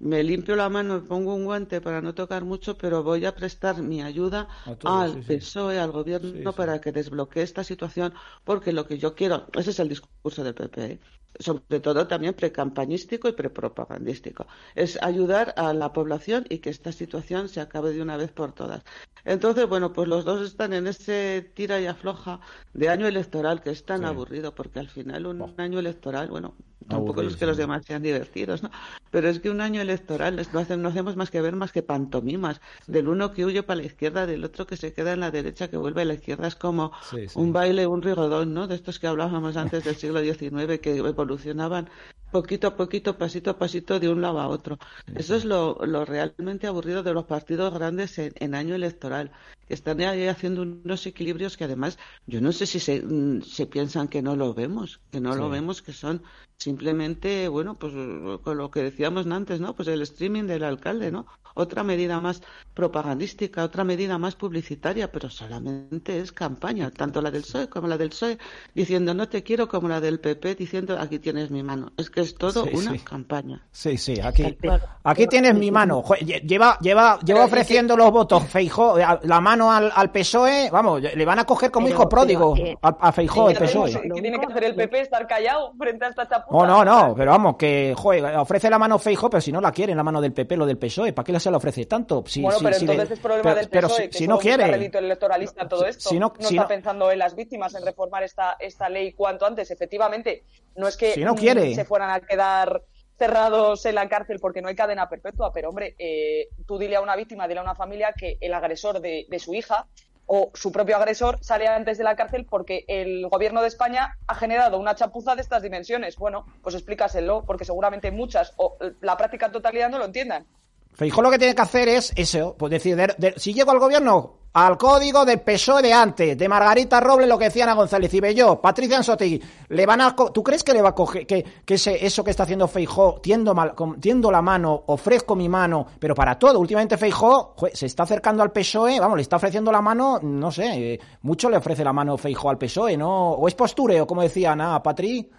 me 0.00 0.22
limpio 0.22 0.56
la 0.56 0.68
mano, 0.68 0.94
me 0.94 1.06
pongo 1.06 1.34
un 1.34 1.44
guante 1.44 1.80
para 1.80 2.00
no 2.00 2.14
tocar 2.14 2.44
mucho, 2.44 2.76
pero 2.76 3.02
voy 3.02 3.26
a 3.26 3.34
prestar 3.34 3.82
mi 3.82 4.02
ayuda 4.02 4.48
al 4.84 5.22
PSOE, 5.22 5.78
al 5.78 5.92
gobierno, 5.92 6.52
para 6.54 6.80
que 6.80 6.90
desbloquee 6.90 7.42
esta 7.42 7.64
situación, 7.64 8.14
porque 8.44 8.72
lo 8.72 8.86
que 8.86 8.98
yo 8.98 9.14
quiero, 9.14 9.46
ese 9.52 9.70
es 9.70 9.78
el 9.78 9.88
discurso 9.88 10.42
del 10.42 10.54
PP, 10.54 10.84
¿eh? 10.84 11.00
sobre 11.38 11.80
todo 11.80 12.06
también 12.08 12.34
precampañístico 12.34 13.28
y 13.28 13.32
prepropagandístico, 13.32 14.46
es 14.74 15.00
ayudar 15.02 15.54
a 15.56 15.72
la 15.74 15.92
población 15.92 16.46
y 16.48 16.58
que 16.58 16.70
esta 16.70 16.92
situación 16.92 17.48
se 17.48 17.60
acabe 17.60 17.92
de 17.92 18.02
una 18.02 18.16
vez 18.16 18.32
por 18.32 18.52
todas. 18.52 18.82
Entonces, 19.24 19.68
bueno, 19.68 19.92
pues 19.92 20.08
los 20.08 20.24
dos 20.24 20.40
están 20.46 20.72
en 20.72 20.86
ese 20.86 21.52
tira 21.54 21.78
y 21.78 21.86
afloja 21.86 22.40
de 22.72 22.88
año 22.88 23.06
electoral 23.06 23.62
que 23.62 23.70
es 23.70 23.84
tan 23.84 24.04
aburrido, 24.06 24.54
porque 24.54 24.80
al 24.80 24.88
final 24.88 25.26
un 25.26 25.54
año 25.58 25.78
electoral, 25.78 26.28
bueno, 26.30 26.56
tampoco 26.88 27.22
es 27.22 27.36
que 27.36 27.46
los 27.46 27.56
demás 27.56 27.84
sean 27.84 28.02
divertidos, 28.02 28.62
¿no? 28.62 28.70
Pero 29.10 29.28
es 29.28 29.40
que 29.40 29.50
un 29.50 29.60
año 29.60 29.80
electoral 29.80 30.36
no, 30.52 30.76
no 30.76 30.88
hacemos 30.88 31.16
más 31.16 31.30
que 31.30 31.40
ver 31.40 31.56
más 31.56 31.72
que 31.72 31.82
pantomimas, 31.82 32.60
del 32.86 33.08
uno 33.08 33.32
que 33.32 33.44
huye 33.44 33.62
para 33.62 33.80
la 33.80 33.86
izquierda, 33.86 34.26
del 34.26 34.44
otro 34.44 34.66
que 34.66 34.76
se 34.76 34.92
queda 34.92 35.12
en 35.12 35.20
la 35.20 35.30
derecha, 35.30 35.68
que 35.68 35.76
vuelve 35.76 36.02
a 36.02 36.04
la 36.06 36.14
izquierda, 36.14 36.48
es 36.48 36.56
como 36.56 36.92
un 37.34 37.52
baile, 37.52 37.86
un 37.86 38.02
rigodón, 38.02 38.54
¿no? 38.54 38.66
De 38.66 38.74
estos 38.74 38.98
que 38.98 39.06
hablábamos 39.06 39.56
antes 39.56 39.84
del 39.84 39.96
siglo 39.96 40.20
XIX, 40.20 40.78
que 40.80 40.96
evolucionaban 40.96 41.88
poquito 42.30 42.66
a 42.68 42.76
poquito, 42.76 43.18
pasito 43.18 43.50
a 43.50 43.58
pasito, 43.58 44.00
de 44.00 44.08
un 44.08 44.20
lado 44.20 44.40
a 44.40 44.48
otro. 44.48 44.78
Eso 45.14 45.34
es 45.34 45.44
lo, 45.44 45.78
lo, 45.86 46.04
realmente 46.04 46.66
aburrido 46.66 47.02
de 47.02 47.12
los 47.12 47.24
partidos 47.24 47.72
grandes 47.74 48.18
en, 48.18 48.54
año 48.54 48.74
electoral, 48.74 49.32
que 49.66 49.74
están 49.74 50.00
ahí 50.00 50.26
haciendo 50.26 50.62
unos 50.62 51.06
equilibrios 51.06 51.56
que 51.56 51.64
además 51.64 51.98
yo 52.26 52.40
no 52.40 52.52
sé 52.52 52.66
si 52.66 52.80
se, 52.80 53.02
mm, 53.02 53.42
se 53.42 53.66
piensan 53.66 54.08
que 54.08 54.22
no 54.22 54.36
lo 54.36 54.54
vemos, 54.54 55.00
que 55.10 55.20
no 55.20 55.34
lo 55.34 55.48
vemos, 55.48 55.82
que 55.82 55.92
son 55.92 56.22
simplemente, 56.60 57.48
bueno, 57.48 57.78
pues 57.78 57.94
con 58.42 58.58
lo 58.58 58.70
que 58.70 58.82
decíamos 58.82 59.26
antes, 59.26 59.60
¿no? 59.60 59.74
Pues 59.74 59.88
el 59.88 60.02
streaming 60.02 60.44
del 60.44 60.64
alcalde, 60.64 61.10
¿no? 61.10 61.26
Otra 61.54 61.82
medida 61.82 62.20
más 62.20 62.42
propagandística, 62.74 63.64
otra 63.64 63.82
medida 63.82 64.18
más 64.18 64.36
publicitaria, 64.36 65.10
pero 65.10 65.30
solamente 65.30 66.20
es 66.20 66.32
campaña, 66.32 66.90
tanto 66.90 67.22
la 67.22 67.30
del 67.30 67.42
PSOE 67.42 67.68
como 67.68 67.88
la 67.88 67.98
del 67.98 68.10
PSOE, 68.10 68.38
diciendo 68.74 69.14
no 69.14 69.28
te 69.28 69.42
quiero, 69.42 69.68
como 69.68 69.88
la 69.88 70.00
del 70.00 70.20
PP 70.20 70.54
diciendo 70.54 70.98
aquí 70.98 71.18
tienes 71.18 71.50
mi 71.50 71.62
mano. 71.62 71.92
Es 71.96 72.10
que 72.10 72.19
es 72.20 72.34
todo 72.34 72.64
una 72.64 72.96
campaña. 73.04 73.66
Sí, 73.70 73.96
sí, 73.96 74.20
aquí, 74.22 74.56
aquí 75.04 75.26
tienes 75.26 75.54
mi 75.54 75.70
mano. 75.70 76.02
Lleva, 76.44 76.78
lleva, 76.80 77.18
lleva 77.24 77.44
ofreciendo 77.44 77.96
los 77.96 78.10
votos 78.10 78.44
Feijó, 78.48 78.96
la 78.98 79.40
mano 79.40 79.72
al, 79.72 79.90
al, 79.94 80.10
PSOE, 80.10 80.70
vamos, 80.70 81.00
le 81.02 81.24
van 81.24 81.38
a 81.38 81.44
coger 81.44 81.70
como 81.70 81.88
hijo 81.88 82.08
pródigo 82.08 82.54
a, 82.82 82.88
a 83.00 83.12
Feijó 83.12 83.50
el 83.50 83.56
PSOE. 83.56 83.92
¿Qué 84.02 84.20
tiene 84.20 84.38
que 84.38 84.46
hacer 84.46 84.64
el 84.64 84.74
PP? 84.74 85.00
Estar 85.00 85.26
callado 85.26 85.72
frente 85.78 86.04
a 86.04 86.08
esta 86.08 86.28
chapa 86.28 86.46
No, 86.50 86.66
no, 86.66 86.84
no, 86.84 87.14
pero 87.16 87.30
vamos, 87.32 87.56
que 87.56 87.94
joder, 87.96 88.36
ofrece 88.36 88.68
la 88.70 88.78
mano 88.78 88.98
Feijo, 88.98 89.28
pero 89.30 89.40
si 89.40 89.52
no 89.52 89.60
la 89.60 89.72
quiere, 89.72 89.94
la 89.94 90.02
mano 90.02 90.20
del 90.20 90.32
PP, 90.32 90.56
lo 90.56 90.66
del 90.66 90.78
PSOE, 90.78 91.12
¿para 91.12 91.24
qué 91.24 91.40
se 91.40 91.50
la 91.50 91.56
ofrece 91.56 91.86
tanto? 91.86 92.22
Si, 92.26 92.42
bueno, 92.42 92.58
si, 92.58 92.64
pero 92.64 92.76
si 92.76 92.80
entonces 92.84 93.08
le- 93.08 93.14
es 93.14 93.20
problema 93.20 93.42
pero- 93.42 93.56
del 93.56 93.68
pero 93.68 93.88
PSOE, 93.88 94.02
si, 94.04 94.08
que 94.10 94.18
si 94.18 94.28
no 94.28 94.38
quiere. 94.38 94.88
electoralista 94.98 95.68
todo 95.68 95.86
esto. 95.86 96.08
Si 96.10 96.18
no- 96.18 96.32
no 96.38 96.46
si 96.48 96.54
está 96.54 96.62
no- 96.62 96.68
pensando 96.68 97.10
en 97.10 97.18
las 97.18 97.34
víctimas, 97.34 97.74
en 97.74 97.84
reformar 97.84 98.22
esta, 98.22 98.56
esta 98.58 98.88
ley 98.88 99.12
cuanto 99.12 99.46
antes. 99.46 99.70
Efectivamente, 99.70 100.44
no 100.76 100.86
es 100.88 100.96
que 100.96 101.12
Si 101.14 101.24
no 101.24 101.34
quiere. 101.34 101.74
se 101.74 101.84
fueran 101.84 102.09
a 102.14 102.20
quedar 102.20 102.82
cerrados 103.16 103.84
en 103.84 103.94
la 103.96 104.08
cárcel 104.08 104.38
porque 104.40 104.62
no 104.62 104.68
hay 104.68 104.74
cadena 104.74 105.08
perpetua, 105.08 105.52
pero 105.52 105.68
hombre, 105.68 105.94
eh, 105.98 106.48
tú 106.66 106.78
dile 106.78 106.96
a 106.96 107.02
una 107.02 107.16
víctima, 107.16 107.46
dile 107.46 107.60
a 107.60 107.62
una 107.62 107.74
familia 107.74 108.14
que 108.16 108.38
el 108.40 108.54
agresor 108.54 109.00
de, 109.00 109.26
de 109.28 109.38
su 109.38 109.52
hija 109.54 109.86
o 110.32 110.50
su 110.54 110.70
propio 110.70 110.96
agresor 110.96 111.38
sale 111.42 111.66
antes 111.66 111.98
de 111.98 112.04
la 112.04 112.14
cárcel 112.14 112.46
porque 112.48 112.84
el 112.86 113.28
gobierno 113.28 113.62
de 113.62 113.68
España 113.68 114.16
ha 114.28 114.34
generado 114.36 114.78
una 114.78 114.94
chapuza 114.94 115.34
de 115.34 115.42
estas 115.42 115.60
dimensiones. 115.62 116.14
Bueno, 116.16 116.46
pues 116.62 116.76
explícaselo, 116.76 117.44
porque 117.44 117.64
seguramente 117.64 118.12
muchas 118.12 118.54
o 118.56 118.78
la 119.00 119.16
práctica 119.16 119.50
totalidad 119.50 119.90
no 119.90 119.98
lo 119.98 120.04
entiendan. 120.04 120.46
Feijóo 120.92 121.22
lo 121.22 121.30
que 121.30 121.38
tiene 121.38 121.54
que 121.54 121.62
hacer 121.62 121.88
es 121.88 122.12
eso, 122.16 122.54
pues 122.58 122.70
decir, 122.70 122.96
de- 122.96 123.34
si 123.36 123.54
llego 123.54 123.70
al 123.70 123.78
gobierno, 123.78 124.34
al 124.52 124.76
código 124.76 125.24
del 125.24 125.40
PSOE 125.40 125.80
de 125.80 125.92
antes, 125.92 126.36
de 126.36 126.48
Margarita 126.48 126.98
Robles, 127.00 127.28
lo 127.28 127.38
que 127.38 127.44
decía 127.44 127.62
Ana 127.64 127.74
González 127.74 128.12
y 128.12 128.20
Belló, 128.20 128.60
Patricia 128.60 128.96
Ansotegui, 128.96 129.40
le 129.68 129.86
van 129.86 130.00
a, 130.00 130.16
¿tú 130.16 130.42
crees 130.42 130.64
que 130.64 130.72
le 130.74 130.82
va 130.82 130.88
a 130.88 130.94
coger, 130.94 131.24
que, 131.26 131.44
que 131.64 131.74
ese, 131.74 132.04
eso 132.04 132.24
que 132.24 132.32
está 132.32 132.42
haciendo 132.42 132.66
Feijó, 132.66 133.20
tiendo, 133.22 133.54
mal- 133.54 133.74
tiendo 134.00 134.30
la 134.32 134.42
mano, 134.42 134.82
ofrezco 134.86 135.36
mi 135.36 135.48
mano, 135.48 135.86
pero 136.00 136.16
para 136.16 136.36
todo, 136.36 136.58
últimamente 136.58 136.98
Feijó 136.98 137.54
se 137.72 137.86
está 137.86 138.02
acercando 138.02 138.42
al 138.42 138.50
PSOE, 138.50 138.98
vamos, 138.98 139.16
le 139.16 139.22
está 139.22 139.36
ofreciendo 139.36 139.70
la 139.70 139.80
mano, 139.80 140.18
no 140.20 140.50
sé, 140.50 140.94
eh, 140.94 141.00
mucho 141.22 141.48
le 141.48 141.56
ofrece 141.56 141.84
la 141.84 141.92
mano 141.92 142.18
Feijó 142.18 142.50
al 142.50 142.58
PSOE, 142.58 142.96
¿no? 142.96 143.30
O 143.34 143.46
es 143.46 143.54
postureo, 143.54 144.04
como 144.06 144.22
decía 144.22 144.52
Ana, 144.52 144.82
Patri. 144.82 145.30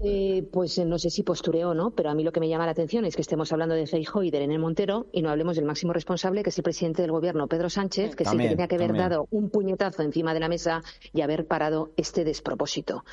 Eh, 0.00 0.48
pues 0.52 0.78
eh, 0.78 0.84
no 0.84 0.96
sé 0.98 1.10
si 1.10 1.24
postureo 1.24 1.70
o 1.70 1.74
no, 1.74 1.90
pero 1.90 2.10
a 2.10 2.14
mí 2.14 2.22
lo 2.22 2.30
que 2.30 2.38
me 2.38 2.48
llama 2.48 2.66
la 2.66 2.70
atención 2.70 3.04
es 3.04 3.16
que 3.16 3.22
estemos 3.22 3.52
hablando 3.52 3.74
de 3.74 3.86
Feijóo 3.86 4.22
y 4.22 4.30
de 4.30 4.38
Irene 4.38 4.58
Montero 4.58 5.06
y 5.12 5.22
no 5.22 5.30
hablemos 5.30 5.56
del 5.56 5.64
máximo 5.64 5.92
responsable, 5.92 6.44
que 6.44 6.50
es 6.50 6.58
el 6.58 6.62
presidente 6.62 7.02
del 7.02 7.10
gobierno, 7.10 7.48
Pedro 7.48 7.68
Sánchez, 7.68 8.14
que 8.14 8.22
También, 8.22 8.50
sí 8.50 8.50
que 8.50 8.56
tenía 8.56 8.68
que 8.68 8.76
haber 8.76 8.88
también. 8.88 9.08
dado 9.08 9.26
un 9.32 9.50
puñetazo 9.50 10.02
encima 10.02 10.34
de 10.34 10.40
la 10.40 10.48
mesa 10.48 10.82
y 11.12 11.22
haber 11.22 11.46
parado 11.46 11.90
este 11.96 12.22
despropósito. 12.22 13.04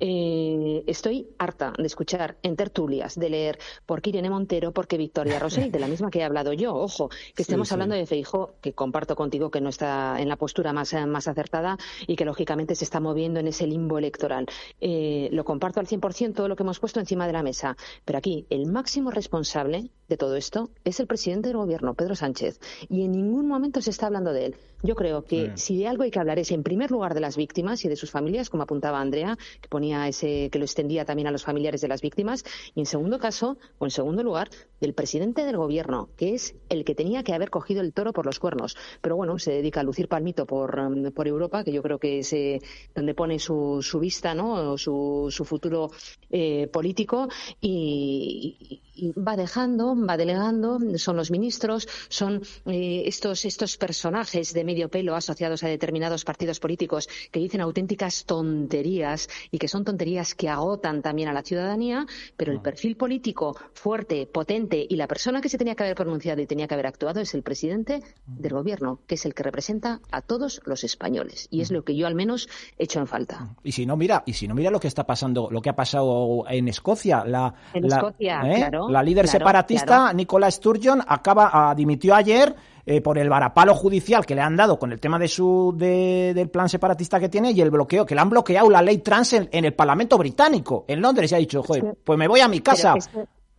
Eh, 0.00 0.82
estoy 0.86 1.28
harta 1.38 1.74
de 1.76 1.86
escuchar 1.86 2.38
en 2.42 2.56
tertulias, 2.56 3.18
de 3.18 3.28
leer 3.28 3.58
por 3.84 4.00
qué 4.00 4.10
Irene 4.10 4.30
Montero, 4.30 4.72
por 4.72 4.86
qué 4.86 4.96
Victoria 4.96 5.38
Rosell, 5.38 5.70
de 5.70 5.78
la 5.78 5.88
misma 5.88 6.10
que 6.10 6.20
he 6.20 6.24
hablado 6.24 6.54
yo. 6.54 6.74
Ojo, 6.74 7.10
que 7.34 7.42
estemos 7.42 7.68
sí. 7.68 7.74
hablando 7.74 7.96
de 7.96 8.06
Feijóo, 8.06 8.54
que 8.62 8.72
comparto 8.72 9.14
contigo 9.14 9.50
que 9.50 9.60
no 9.60 9.68
está 9.68 10.18
en 10.18 10.28
la 10.28 10.36
postura 10.36 10.72
más, 10.72 10.94
más 11.06 11.28
acertada 11.28 11.76
y 12.06 12.16
que 12.16 12.24
lógicamente 12.24 12.74
se 12.74 12.84
está 12.84 12.98
moviendo 12.98 13.40
en 13.40 13.48
ese 13.48 13.66
limbo 13.66 13.98
electoral. 13.98 14.46
Eh, 14.80 15.28
lo 15.32 15.44
comparto 15.44 15.80
al 15.80 15.86
100% 15.86 16.29
todo 16.32 16.48
lo 16.48 16.56
que 16.56 16.62
hemos 16.62 16.80
puesto 16.80 17.00
encima 17.00 17.26
de 17.26 17.32
la 17.32 17.42
mesa. 17.42 17.76
Pero 18.04 18.18
aquí 18.18 18.46
el 18.50 18.66
máximo 18.66 19.10
responsable 19.10 19.90
de 20.08 20.16
todo 20.16 20.36
esto 20.36 20.70
es 20.84 21.00
el 21.00 21.06
presidente 21.06 21.48
del 21.48 21.56
gobierno, 21.56 21.94
Pedro 21.94 22.14
Sánchez. 22.16 22.60
Y 22.88 23.04
en 23.04 23.12
ningún 23.12 23.46
momento 23.46 23.80
se 23.80 23.90
está 23.90 24.06
hablando 24.06 24.32
de 24.32 24.46
él. 24.46 24.56
Yo 24.82 24.94
creo 24.94 25.24
que 25.24 25.52
si 25.56 25.78
de 25.78 25.86
algo 25.88 26.04
hay 26.04 26.10
que 26.10 26.18
hablar 26.18 26.38
es 26.38 26.50
en 26.50 26.62
primer 26.62 26.90
lugar 26.90 27.12
de 27.14 27.20
las 27.20 27.36
víctimas 27.36 27.84
y 27.84 27.88
de 27.88 27.96
sus 27.96 28.10
familias, 28.10 28.48
como 28.48 28.62
apuntaba 28.62 29.00
Andrea, 29.00 29.36
que 29.60 29.68
ponía 29.68 30.08
ese, 30.08 30.48
que 30.50 30.58
lo 30.58 30.64
extendía 30.64 31.04
también 31.04 31.28
a 31.28 31.30
los 31.30 31.44
familiares 31.44 31.80
de 31.82 31.88
las 31.88 32.00
víctimas, 32.00 32.44
y 32.74 32.80
en 32.80 32.86
segundo 32.86 33.18
caso, 33.18 33.58
o 33.78 33.84
en 33.84 33.90
segundo 33.90 34.22
lugar, 34.22 34.48
del 34.80 34.94
presidente 34.94 35.44
del 35.44 35.58
gobierno, 35.58 36.08
que 36.16 36.34
es 36.34 36.54
el 36.70 36.84
que 36.84 36.94
tenía 36.94 37.22
que 37.22 37.34
haber 37.34 37.50
cogido 37.50 37.82
el 37.82 37.92
toro 37.92 38.12
por 38.12 38.24
los 38.24 38.38
cuernos. 38.38 38.76
Pero 39.02 39.16
bueno, 39.16 39.38
se 39.38 39.52
dedica 39.52 39.80
a 39.80 39.82
lucir 39.82 40.08
palmito 40.08 40.46
por, 40.46 40.78
um, 40.78 41.12
por 41.12 41.28
Europa, 41.28 41.62
que 41.62 41.72
yo 41.72 41.82
creo 41.82 41.98
que 41.98 42.20
es 42.20 42.32
eh, 42.32 42.60
donde 42.94 43.14
pone 43.14 43.38
su, 43.38 43.82
su 43.82 44.00
vista, 44.00 44.34
¿no? 44.34 44.72
O 44.72 44.78
su, 44.78 45.28
su 45.30 45.44
futuro 45.44 45.90
eh, 46.30 46.68
político 46.72 47.28
y, 47.60 48.82
va 49.16 49.36
dejando, 49.36 49.94
va 49.96 50.16
delegando, 50.16 50.78
son 50.96 51.16
los 51.16 51.30
ministros, 51.30 51.88
son 52.08 52.42
eh, 52.66 53.02
estos, 53.06 53.44
estos 53.44 53.76
personajes 53.76 54.52
de 54.52 54.64
medio 54.64 54.88
pelo 54.88 55.14
asociados 55.14 55.62
a 55.62 55.68
determinados 55.68 56.24
partidos 56.24 56.60
políticos 56.60 57.08
que 57.30 57.40
dicen 57.40 57.60
auténticas 57.60 58.24
tonterías 58.24 59.28
y 59.50 59.58
que 59.58 59.68
son 59.68 59.84
tonterías 59.84 60.34
que 60.34 60.48
agotan 60.48 61.02
también 61.02 61.28
a 61.28 61.32
la 61.32 61.42
ciudadanía, 61.42 62.06
pero 62.36 62.52
el 62.52 62.60
perfil 62.60 62.96
político 62.96 63.56
fuerte, 63.74 64.26
potente 64.26 64.86
y 64.88 64.96
la 64.96 65.06
persona 65.06 65.40
que 65.40 65.48
se 65.48 65.58
tenía 65.58 65.74
que 65.74 65.84
haber 65.84 65.96
pronunciado 65.96 66.40
y 66.40 66.46
tenía 66.46 66.66
que 66.66 66.74
haber 66.74 66.86
actuado 66.86 67.20
es 67.20 67.34
el 67.34 67.42
presidente 67.42 68.02
del 68.26 68.52
gobierno, 68.52 69.00
que 69.06 69.14
es 69.14 69.26
el 69.26 69.34
que 69.34 69.42
representa 69.42 70.00
a 70.10 70.22
todos 70.22 70.60
los 70.64 70.84
españoles. 70.84 71.48
Y 71.50 71.60
es 71.60 71.70
lo 71.70 71.84
que 71.84 71.96
yo 71.96 72.06
al 72.06 72.14
menos 72.14 72.48
echo 72.78 73.00
en 73.00 73.06
falta. 73.06 73.54
Y 73.62 73.72
si 73.72 73.86
no, 73.86 73.96
mira, 73.96 74.22
y 74.26 74.34
si 74.34 74.46
no, 74.48 74.54
mira 74.54 74.70
lo 74.70 74.80
que 74.80 74.88
está 74.88 75.06
pasando, 75.06 75.48
lo 75.50 75.60
que 75.62 75.70
ha 75.70 75.76
pasado 75.76 76.44
en 76.48 76.68
Escocia. 76.68 77.24
La, 77.24 77.54
En 77.74 77.88
la, 77.88 77.96
Escocia, 77.96 78.42
¿eh? 78.44 78.56
claro, 78.56 78.88
la 78.90 79.02
líder 79.02 79.24
claro, 79.24 79.38
separatista, 79.38 79.86
claro. 79.86 80.12
Nicola 80.16 80.50
Sturgeon, 80.50 81.00
acaba, 81.06 81.50
ah, 81.52 81.74
dimitió 81.74 82.14
ayer 82.14 82.54
eh, 82.86 83.00
por 83.00 83.18
el 83.18 83.28
varapalo 83.28 83.74
judicial 83.74 84.24
que 84.26 84.34
le 84.34 84.40
han 84.40 84.56
dado 84.56 84.78
con 84.78 84.90
el 84.92 84.98
tema 85.00 85.18
de 85.18 85.28
su 85.28 85.74
de- 85.76 86.32
del 86.34 86.48
plan 86.50 86.68
separatista 86.68 87.20
que 87.20 87.28
tiene 87.28 87.50
y 87.52 87.60
el 87.60 87.70
bloqueo, 87.70 88.04
que 88.06 88.14
le 88.14 88.20
han 88.20 88.30
bloqueado 88.30 88.68
la 88.70 88.82
ley 88.82 88.98
trans 88.98 89.32
en, 89.34 89.48
en 89.52 89.64
el 89.64 89.74
Parlamento 89.74 90.16
británico, 90.18 90.84
en 90.88 91.00
Londres, 91.00 91.30
y 91.30 91.34
ha 91.34 91.38
dicho, 91.38 91.62
joder, 91.62 91.94
pues 92.02 92.18
me 92.18 92.26
voy 92.26 92.40
a 92.40 92.48
mi 92.48 92.60
casa. 92.60 92.94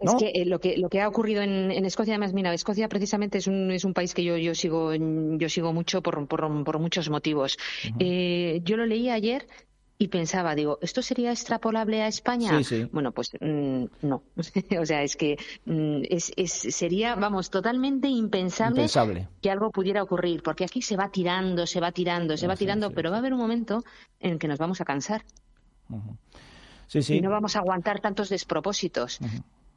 Es 0.03 0.15
que 0.15 0.31
eh, 0.33 0.45
lo 0.45 0.59
que 0.59 0.77
lo 0.77 0.89
que 0.89 0.99
ha 0.99 1.07
ocurrido 1.07 1.43
en, 1.43 1.69
en 1.69 1.85
Escocia, 1.85 2.13
además, 2.15 2.33
mira, 2.33 2.51
Escocia 2.55 2.89
precisamente 2.89 3.37
es 3.37 3.45
un, 3.45 3.69
es 3.69 3.85
un 3.85 3.93
país 3.93 4.15
que 4.15 4.23
yo, 4.23 4.35
yo 4.35 4.55
sigo 4.55 4.91
yo 4.95 5.47
sigo 5.47 5.73
mucho 5.73 6.01
por, 6.01 6.27
por, 6.27 6.63
por 6.63 6.79
muchos 6.79 7.07
motivos. 7.11 7.57
Eh, 7.99 8.61
yo 8.63 8.77
lo 8.77 8.87
leí 8.87 9.11
ayer 9.11 9.45
y 10.01 10.07
pensaba, 10.07 10.55
digo, 10.55 10.79
¿esto 10.81 11.03
sería 11.03 11.29
extrapolable 11.29 12.01
a 12.01 12.07
España? 12.07 12.57
Sí, 12.57 12.63
sí. 12.63 12.89
Bueno, 12.91 13.11
pues 13.11 13.29
mm, 13.39 13.85
no. 14.01 14.23
o 14.81 14.85
sea, 14.87 15.03
es 15.03 15.15
que 15.15 15.37
mm, 15.65 16.01
es, 16.09 16.31
es, 16.35 16.51
sería, 16.51 17.13
vamos, 17.13 17.51
totalmente 17.51 18.07
impensable, 18.07 18.77
Impensable. 18.81 19.27
que 19.43 19.51
algo 19.51 19.69
pudiera 19.69 20.01
ocurrir, 20.01 20.41
porque 20.41 20.63
aquí 20.63 20.81
se 20.81 20.97
va 20.97 21.11
tirando, 21.11 21.67
se 21.67 21.79
va 21.79 21.91
tirando, 21.91 22.35
se 22.35 22.47
va 22.47 22.55
Sí, 22.55 22.61
tirando, 22.61 22.89
pero 22.89 23.11
va 23.11 23.17
a 23.17 23.19
haber 23.19 23.31
un 23.33 23.39
momento 23.39 23.83
en 24.19 24.31
el 24.31 24.39
que 24.39 24.47
nos 24.47 24.57
vamos 24.57 24.81
a 24.81 24.85
cansar 24.85 25.23
Sí, 26.87 27.03
sí. 27.03 27.17
y 27.17 27.21
no 27.21 27.29
vamos 27.29 27.55
a 27.55 27.59
aguantar 27.59 27.99
tantos 27.99 28.29
despropósitos. 28.29 29.19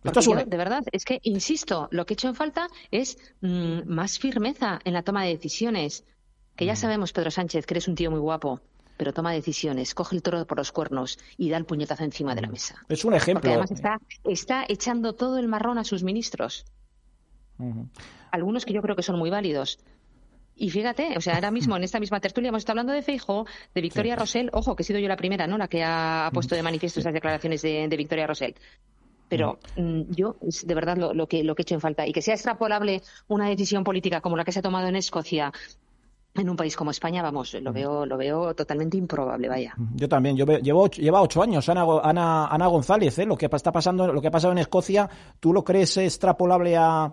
Porque 0.03 0.23
yo, 0.23 0.37
de 0.37 0.57
verdad, 0.57 0.85
es 0.91 1.05
que, 1.05 1.21
insisto, 1.25 1.89
lo 1.91 2.07
que 2.07 2.15
he 2.15 2.17
hecho 2.17 2.29
en 2.29 2.35
falta 2.35 2.69
es 2.91 3.19
mm, 3.43 3.81
más 3.87 4.19
firmeza 4.19 4.79
en 4.85 4.95
la 4.95 5.03
toma 5.03 5.23
de 5.25 5.35
decisiones. 5.35 6.05
Que 6.57 6.65
ya 6.65 6.77
sabemos, 6.77 7.13
Pedro 7.13 7.31
Sánchez, 7.31 7.67
que 7.67 7.75
eres 7.75 7.89
un 7.89 7.95
tío 7.95 8.11
muy 8.11 8.21
guapo, 8.21 8.61
pero 8.97 9.13
toma 9.13 9.33
decisiones, 9.33 9.95
coge 9.95 10.17
el 10.17 10.23
toro 10.23 10.47
por 10.47 10.59
los 10.59 10.73
cuernos 10.73 11.19
y 11.37 11.51
da 11.51 11.57
el 11.57 11.65
puñetazo 11.65 12.05
encima 12.05 12.35
de 12.35 12.43
la 12.43 12.49
mesa. 12.49 12.77
Es 12.89 13.05
un 13.05 13.11
Porque 13.13 13.23
ejemplo. 13.23 13.51
además 13.51 13.71
está, 13.71 13.99
está 14.25 14.65
echando 14.69 15.15
todo 15.15 15.39
el 15.39 15.49
marrón 15.49 15.79
a 15.79 15.85
sus 15.85 16.03
ministros. 16.03 16.65
Algunos 18.31 18.65
que 18.65 18.73
yo 18.73 18.83
creo 18.83 18.97
que 18.97 19.03
son 19.03 19.19
muy 19.19 19.31
válidos. 19.31 19.79
Y 20.57 20.71
fíjate, 20.71 21.17
o 21.17 21.21
sea, 21.21 21.35
ahora 21.35 21.51
mismo 21.51 21.77
en 21.77 21.83
esta 21.83 21.99
misma 21.99 22.21
tertulia 22.21 22.49
hemos 22.49 22.61
estado 22.61 22.75
hablando 22.75 22.93
de 22.93 23.03
Feijo, 23.03 23.45
de 23.75 23.81
Victoria 23.81 24.15
Rosell, 24.15 24.51
ojo, 24.53 24.77
que 24.77 24.83
he 24.83 24.87
sido 24.87 25.01
yo 25.01 25.09
la 25.09 25.17
primera, 25.17 25.47
¿no? 25.49 25.59
La 25.59 25.67
que 25.67 25.83
ha 25.83 26.31
puesto 26.33 26.55
de 26.55 26.63
manifiesto 26.63 27.01
esas 27.01 27.13
declaraciones 27.13 27.61
de, 27.63 27.89
de 27.89 27.97
Victoria 27.97 28.27
Rosell. 28.27 28.55
Pero 29.29 29.59
mm, 29.77 30.03
yo, 30.11 30.37
es 30.47 30.65
de 30.65 30.75
verdad, 30.75 30.97
lo, 30.97 31.13
lo 31.13 31.27
que, 31.27 31.43
lo 31.43 31.57
que 31.57 31.63
he 31.63 31.65
hecho 31.65 31.75
en 31.75 31.81
falta. 31.81 32.07
Y 32.07 32.13
que 32.13 32.23
sea 32.23 32.35
extrapolable 32.35 33.03
una 33.27 33.49
decisión 33.49 33.83
política 33.83 34.21
como 34.21 34.37
la 34.37 34.45
que 34.45 34.53
se 34.53 34.61
ha 34.61 34.63
tomado 34.63 34.87
en 34.87 34.95
Escocia 34.95 35.53
en 36.35 36.51
un 36.51 36.57
país 36.57 36.77
como 36.77 36.91
España, 36.91 37.23
vamos, 37.23 37.55
lo 37.61 37.73
veo, 37.73 38.05
lo 38.05 38.17
veo 38.17 38.55
totalmente 38.55 38.97
improbable, 38.97 39.49
vaya. 39.49 39.75
Yo 39.95 40.09
también, 40.09 40.37
yo 40.37 40.45
ve- 40.45 40.61
llevo 40.63 40.83
ocho, 40.83 41.01
lleva 41.01 41.23
ocho 41.23 41.43
años 41.43 41.69
Ana, 41.69 41.85
Ana, 42.03 42.47
Ana 42.49 42.67
González, 42.67 43.17
¿eh? 43.21 43.25
lo 43.27 43.37
que 43.37 43.47
está 43.51 43.71
pasando, 43.71 44.13
lo 44.13 44.21
que 44.21 44.29
ha 44.29 44.33
pasado 44.33 44.53
en 44.53 44.59
Escocia, 44.59 45.09
¿tú 45.39 45.53
lo 45.53 45.63
crees 45.63 45.97
extrapolable 45.97 46.77
a, 46.77 47.13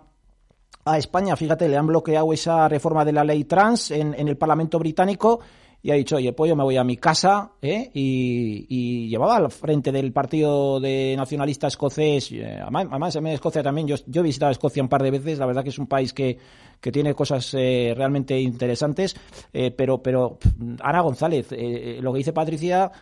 a 0.84 0.98
España? 0.98 1.36
Fíjate, 1.36 1.68
le 1.68 1.76
han 1.76 1.86
bloqueado 1.86 2.32
esa 2.32 2.68
reforma 2.68 3.04
de 3.04 3.12
la 3.12 3.22
ley 3.22 3.44
trans 3.44 3.92
en, 3.92 4.12
en 4.14 4.26
el 4.26 4.36
Parlamento 4.36 4.78
británico 4.80 5.38
y 5.82 5.90
ha 5.90 5.94
dicho, 5.94 6.16
oye, 6.16 6.32
pues 6.32 6.48
yo 6.48 6.54
me 6.54 6.62
voy 6.62 6.76
a 6.76 6.84
mi 6.84 6.96
casa, 6.96 7.50
¿eh? 7.60 7.90
y, 7.92 8.66
y 8.68 9.08
llevaba 9.08 9.36
al 9.36 9.50
frente 9.50 9.90
del 9.90 10.12
partido 10.12 10.78
de 10.78 11.14
nacionalista 11.16 11.66
escocés, 11.66 12.30
eh, 12.30 12.60
además, 12.62 13.16
en 13.16 13.26
Escocia 13.26 13.64
también, 13.64 13.88
yo, 13.88 13.96
yo 14.06 14.20
he 14.20 14.24
visitado 14.24 14.52
Escocia 14.52 14.82
un 14.82 14.88
par 14.88 15.02
de 15.02 15.10
veces, 15.10 15.38
la 15.38 15.46
verdad 15.46 15.64
que 15.64 15.70
es 15.70 15.78
un 15.78 15.88
país 15.88 16.12
que, 16.12 16.38
que 16.80 16.92
tiene 16.92 17.14
cosas 17.14 17.52
eh, 17.54 17.94
realmente 17.96 18.40
interesantes, 18.40 19.16
eh, 19.52 19.72
pero, 19.72 20.00
pero 20.02 20.38
Ana 20.80 21.00
González, 21.00 21.48
eh, 21.50 21.98
lo 22.00 22.12
que 22.12 22.18
dice 22.18 22.32
Patricia, 22.32 22.92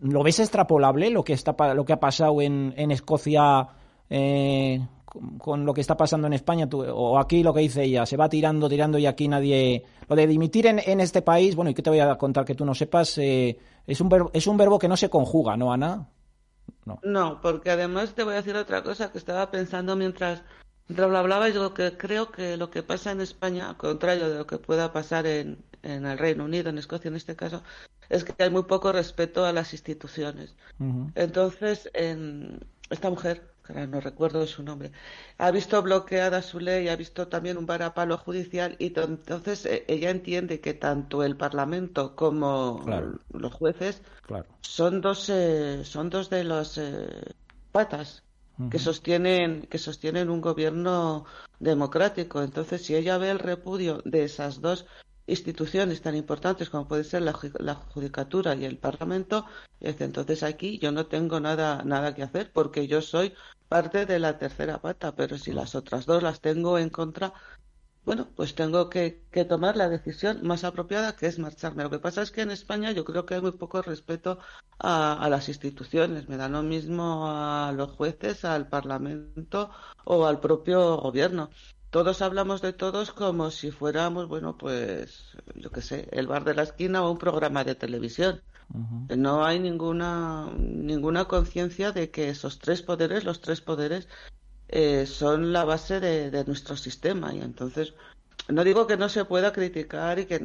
¿lo 0.00 0.22
ves 0.22 0.40
extrapolable 0.40 1.10
lo 1.10 1.24
que, 1.24 1.34
está, 1.34 1.54
lo 1.74 1.84
que 1.84 1.92
ha 1.92 2.00
pasado 2.00 2.40
en, 2.40 2.72
en 2.76 2.90
Escocia? 2.90 3.68
Con, 5.38 5.64
lo 5.66 5.74
que 5.74 5.80
está 5.80 5.96
pasando 5.96 6.26
en 6.26 6.32
España, 6.32 6.68
tú- 6.68 6.82
o 6.82 7.18
aquí 7.18 7.42
lo 7.42 7.52
que 7.52 7.60
dice 7.60 7.84
ella, 7.84 8.06
se 8.06 8.16
va 8.16 8.28
tirando, 8.28 8.68
tirando 8.68 8.98
y 8.98 9.06
aquí 9.06 9.28
nadie... 9.28 9.84
Lo 10.08 10.16
de 10.16 10.26
dimitir 10.26 10.66
en, 10.66 10.80
en 10.84 11.00
este 11.00 11.22
país, 11.22 11.54
bueno, 11.54 11.70
y 11.70 11.74
que 11.74 11.82
te 11.82 11.90
voy 11.90 12.00
a 12.00 12.16
contar 12.16 12.44
que 12.44 12.54
tú 12.54 12.64
no 12.64 12.74
sepas, 12.74 13.16
eh, 13.18 13.58
es, 13.86 14.00
un 14.00 14.08
verbo, 14.08 14.30
es 14.34 14.46
un 14.46 14.56
verbo 14.56 14.78
que 14.78 14.88
no 14.88 14.96
se 14.96 15.08
conjuga, 15.10 15.56
¿no, 15.56 15.72
Ana? 15.72 16.08
No, 17.02 17.40
porque 17.40 17.70
además 17.70 18.14
te 18.14 18.24
voy 18.24 18.34
a 18.34 18.36
decir 18.36 18.56
otra 18.56 18.82
cosa 18.82 19.12
que 19.12 19.18
estaba 19.18 19.50
pensando 19.50 19.96
mientras 19.96 20.42
Raúl 20.88 21.16
hablaba 21.16 21.48
y 21.48 21.52
digo 21.52 21.74
que 21.74 21.96
creo 21.96 22.30
que 22.30 22.56
lo 22.56 22.70
que 22.70 22.82
pasa 22.82 23.12
en 23.12 23.20
España, 23.20 23.68
al 23.68 23.76
contrario 23.76 24.28
de 24.28 24.38
lo 24.38 24.46
que 24.46 24.58
pueda 24.58 24.92
pasar 24.92 25.26
en, 25.26 25.64
en 25.82 26.06
el 26.06 26.18
Reino 26.18 26.44
Unido, 26.44 26.70
en 26.70 26.78
Escocia 26.78 27.08
en 27.08 27.16
este 27.16 27.36
caso, 27.36 27.62
es 28.08 28.24
que 28.24 28.34
hay 28.42 28.50
muy 28.50 28.64
poco 28.64 28.92
respeto 28.92 29.44
a 29.44 29.52
las 29.52 29.72
instituciones. 29.72 30.54
Entonces, 31.14 31.88
en, 31.94 32.60
esta 32.90 33.08
mujer, 33.08 33.51
no 33.68 34.00
recuerdo 34.00 34.46
su 34.46 34.62
nombre, 34.62 34.92
ha 35.38 35.50
visto 35.50 35.80
bloqueada 35.82 36.42
su 36.42 36.60
ley, 36.60 36.88
ha 36.88 36.96
visto 36.96 37.28
también 37.28 37.56
un 37.56 37.66
varapalo 37.66 38.18
judicial 38.18 38.76
y 38.78 38.92
entonces 38.96 39.66
eh, 39.66 39.84
ella 39.88 40.10
entiende 40.10 40.60
que 40.60 40.74
tanto 40.74 41.22
el 41.22 41.36
Parlamento 41.36 42.14
como 42.16 42.84
los 43.32 43.52
jueces 43.52 44.02
son 44.60 45.00
dos 45.00 45.28
eh, 45.28 45.84
son 45.84 46.10
dos 46.10 46.30
de 46.30 46.44
las 46.44 46.78
eh, 46.78 47.34
patas 47.70 48.24
que 48.70 48.78
sostienen 48.78 49.62
que 49.62 49.78
sostienen 49.78 50.30
un 50.30 50.40
gobierno 50.40 51.24
democrático. 51.58 52.42
Entonces, 52.42 52.84
si 52.84 52.94
ella 52.94 53.18
ve 53.18 53.30
el 53.30 53.38
repudio 53.38 54.02
de 54.04 54.24
esas 54.24 54.60
dos 54.60 54.86
instituciones 55.32 56.02
tan 56.02 56.14
importantes 56.14 56.70
como 56.70 56.86
puede 56.88 57.04
ser 57.04 57.22
la, 57.22 57.32
judicatura 57.32 58.54
y 58.54 58.64
el 58.64 58.78
Parlamento, 58.78 59.46
entonces 59.80 60.42
aquí 60.42 60.78
yo 60.78 60.92
no 60.92 61.06
tengo 61.06 61.40
nada 61.40 61.82
nada 61.84 62.14
que 62.14 62.22
hacer 62.22 62.52
porque 62.52 62.86
yo 62.86 63.02
soy 63.02 63.34
parte 63.68 64.06
de 64.06 64.18
la 64.18 64.38
tercera 64.38 64.80
pata, 64.80 65.14
pero 65.16 65.38
si 65.38 65.52
las 65.52 65.74
otras 65.74 66.06
dos 66.06 66.22
las 66.22 66.40
tengo 66.40 66.78
en 66.78 66.90
contra, 66.90 67.32
bueno, 68.04 68.28
pues 68.36 68.54
tengo 68.54 68.90
que, 68.90 69.22
tomar 69.48 69.76
la 69.76 69.88
decisión 69.88 70.44
más 70.46 70.64
apropiada, 70.64 71.14
que 71.16 71.26
es 71.26 71.38
marcharme. 71.38 71.84
Lo 71.84 71.90
que 71.90 72.00
pasa 72.00 72.22
es 72.22 72.32
que 72.32 72.42
en 72.42 72.50
España 72.50 72.90
yo 72.90 73.04
creo 73.04 73.24
que 73.26 73.34
hay 73.34 73.40
muy 73.40 73.52
poco 73.52 73.80
respeto 73.80 74.38
a, 74.78 75.28
las 75.30 75.48
instituciones. 75.48 76.28
Me 76.28 76.36
da 76.36 76.48
lo 76.48 76.62
mismo 76.62 77.28
a 77.30 77.72
los 77.72 77.92
jueces, 77.92 78.44
al 78.44 78.68
Parlamento 78.68 79.70
o 80.04 80.26
al 80.26 80.40
propio 80.40 80.96
gobierno. 80.96 81.50
Todos 81.92 82.22
hablamos 82.22 82.62
de 82.62 82.72
todos 82.72 83.12
como 83.12 83.50
si 83.50 83.70
fuéramos, 83.70 84.26
bueno, 84.26 84.56
pues, 84.56 85.36
yo 85.54 85.70
qué 85.70 85.82
sé, 85.82 86.08
el 86.12 86.26
bar 86.26 86.42
de 86.42 86.54
la 86.54 86.62
esquina 86.62 87.04
o 87.04 87.10
un 87.10 87.18
programa 87.18 87.64
de 87.64 87.74
televisión. 87.74 88.40
No 89.14 89.44
hay 89.44 89.58
ninguna, 89.58 90.50
ninguna 90.56 91.26
conciencia 91.26 91.92
de 91.92 92.10
que 92.10 92.30
esos 92.30 92.58
tres 92.58 92.80
poderes, 92.80 93.24
los 93.24 93.42
tres 93.42 93.60
poderes, 93.60 94.08
eh, 94.68 95.04
son 95.04 95.52
la 95.52 95.64
base 95.64 96.00
de, 96.00 96.44
nuestro 96.46 96.78
sistema. 96.78 97.34
Y 97.34 97.42
entonces, 97.42 97.92
no 98.48 98.64
digo 98.64 98.86
que 98.86 98.96
no 98.96 99.10
se 99.10 99.26
pueda 99.26 99.52
criticar 99.52 100.18
y 100.18 100.24
que, 100.24 100.40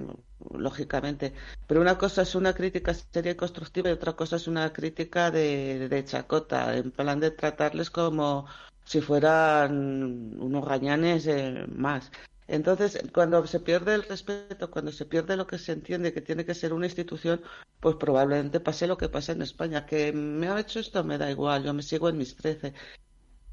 lógicamente, 0.51 1.33
pero 1.65 1.79
una 1.79 1.97
cosa 1.97 2.23
es 2.23 2.35
una 2.35 2.53
crítica 2.53 2.93
seria 2.93 3.31
y 3.31 3.35
constructiva 3.35 3.89
y 3.89 3.93
otra 3.93 4.17
cosa 4.17 4.35
es 4.35 4.49
una 4.49 4.73
crítica 4.73 5.31
de, 5.31 5.87
de 5.87 6.03
chacota, 6.03 6.75
en 6.75 6.91
plan 6.91 7.21
de 7.21 7.31
tratarles 7.31 7.89
como 7.89 8.47
si 8.87 9.01
fueran 9.01 10.39
unos 10.39 10.65
gañanes 10.65 11.27
eh, 11.27 11.65
más. 11.67 12.09
Entonces, 12.47 12.97
cuando 13.13 13.45
se 13.45 13.59
pierde 13.59 13.93
el 13.95 14.03
respeto, 14.03 14.71
cuando 14.71 14.93
se 14.93 15.05
pierde 15.05 15.35
lo 15.35 15.45
que 15.45 15.57
se 15.57 15.73
entiende 15.73 16.13
que 16.13 16.21
tiene 16.21 16.45
que 16.45 16.55
ser 16.55 16.71
una 16.71 16.85
institución, 16.85 17.41
pues 17.81 17.97
probablemente 17.97 18.61
pase 18.61 18.87
lo 18.87 18.97
que 18.97 19.09
pasa 19.09 19.33
en 19.33 19.41
España, 19.41 19.85
que 19.85 20.13
me 20.13 20.47
ha 20.47 20.57
hecho 20.57 20.79
esto, 20.79 21.03
me 21.03 21.17
da 21.17 21.29
igual, 21.29 21.65
yo 21.65 21.73
me 21.73 21.83
sigo 21.83 22.07
en 22.07 22.17
mis 22.17 22.37
trece. 22.37 22.73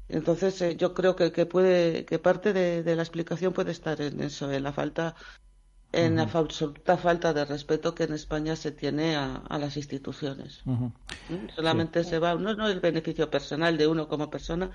Entonces, 0.07 0.61
eh, 0.61 0.77
yo 0.77 0.93
creo 0.93 1.17
que, 1.17 1.33
que, 1.33 1.45
puede, 1.45 2.05
que 2.05 2.17
parte 2.17 2.53
de, 2.53 2.95
la 2.95 3.01
explicación 3.01 3.51
puede 3.51 3.71
estar 3.71 3.99
en 3.99 4.21
eso, 4.21 4.49
en 4.49 4.63
la 4.63 4.71
falta, 4.71 5.15
en 5.91 6.15
la 6.15 6.23
absoluta 6.23 6.95
falta 6.95 7.33
de 7.33 7.43
respeto 7.43 7.93
que 7.93 8.03
en 8.05 8.13
España 8.13 8.55
se 8.55 8.71
tiene 8.71 9.17
a, 9.17 9.43
las 9.59 9.75
instituciones. 9.75 10.61
¿Mm? 10.63 10.87
Solamente 11.53 12.05
se 12.05 12.19
va, 12.19 12.35
no, 12.35 12.55
no 12.55 12.69
el 12.69 12.79
beneficio 12.79 13.29
personal 13.29 13.77
de 13.77 13.87
uno 13.87 14.07
como 14.07 14.29
persona, 14.29 14.71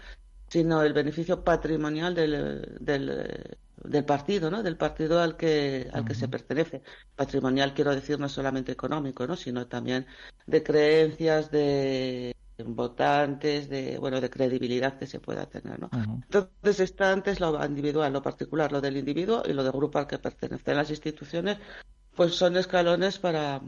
sino 0.50 0.82
el 0.82 0.92
beneficio 0.92 1.44
patrimonial 1.44 2.14
del, 2.14 2.76
del, 2.80 3.56
del 3.84 4.04
partido, 4.04 4.50
¿no? 4.50 4.62
Del 4.64 4.76
partido 4.76 5.20
al 5.20 5.36
que, 5.36 5.88
al 5.92 6.04
que 6.04 6.14
se 6.14 6.26
pertenece. 6.26 6.82
Patrimonial 7.14 7.72
quiero 7.72 7.94
decir 7.94 8.18
no 8.18 8.28
solamente 8.28 8.72
económico, 8.72 9.26
¿no? 9.28 9.36
Sino 9.36 9.68
también 9.68 10.06
de 10.46 10.62
creencias, 10.62 11.52
de 11.52 12.34
votantes, 12.66 13.68
de 13.68 13.96
bueno, 13.98 14.20
de 14.20 14.28
credibilidad 14.28 14.98
que 14.98 15.06
se 15.06 15.20
pueda 15.20 15.46
tener, 15.46 15.78
¿no? 15.78 15.88
Entonces 15.92 16.80
está 16.80 17.12
antes 17.12 17.38
lo 17.38 17.64
individual, 17.64 18.12
lo 18.12 18.20
particular, 18.20 18.72
lo 18.72 18.80
del 18.80 18.96
individuo 18.96 19.44
y 19.46 19.52
lo 19.52 19.62
del 19.62 19.72
grupo 19.72 20.00
al 20.00 20.08
que 20.08 20.18
pertenecen 20.18 20.76
las 20.76 20.90
instituciones, 20.90 21.58
pues 22.16 22.34
son 22.34 22.56
escalones 22.56 23.20
para 23.20 23.62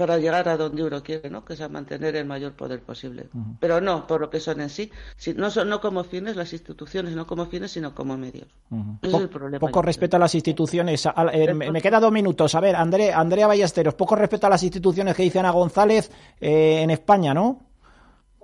para 0.00 0.16
llegar 0.16 0.48
a 0.48 0.56
donde 0.56 0.82
uno 0.82 1.02
quiere, 1.02 1.28
¿no? 1.28 1.44
que 1.44 1.52
es 1.52 1.60
a 1.60 1.68
mantener 1.68 2.16
el 2.16 2.24
mayor 2.24 2.54
poder 2.54 2.80
posible. 2.80 3.28
Pero 3.60 3.82
no 3.82 4.06
por 4.06 4.22
lo 4.22 4.30
que 4.30 4.40
son 4.40 4.62
en 4.62 4.70
sí, 4.70 4.90
no 5.36 5.50
son 5.50 5.68
no 5.68 5.78
como 5.78 6.04
fines 6.04 6.36
las 6.36 6.54
instituciones, 6.54 7.14
no 7.14 7.26
como 7.26 7.44
fines, 7.44 7.72
sino 7.72 7.94
como 7.94 8.16
medios. 8.16 8.48
es 9.02 9.12
el 9.12 9.28
problema. 9.28 9.60
Poco 9.60 9.82
respeto 9.82 10.16
a 10.16 10.20
las 10.20 10.34
instituciones. 10.34 11.06
Eh, 11.34 11.52
me, 11.52 11.82
queda 11.82 12.00
dos 12.00 12.10
minutos. 12.10 12.54
A 12.54 12.60
ver, 12.60 12.76
André, 12.76 13.12
Andrea 13.12 13.46
Ballesteros, 13.46 13.92
poco 13.92 14.16
respeto 14.16 14.46
a 14.46 14.50
las 14.50 14.62
instituciones 14.62 15.14
que 15.14 15.22
dice 15.22 15.38
Ana 15.38 15.50
González 15.50 16.10
eh, 16.40 16.80
en 16.80 16.88
España, 16.88 17.34
¿no? 17.34 17.60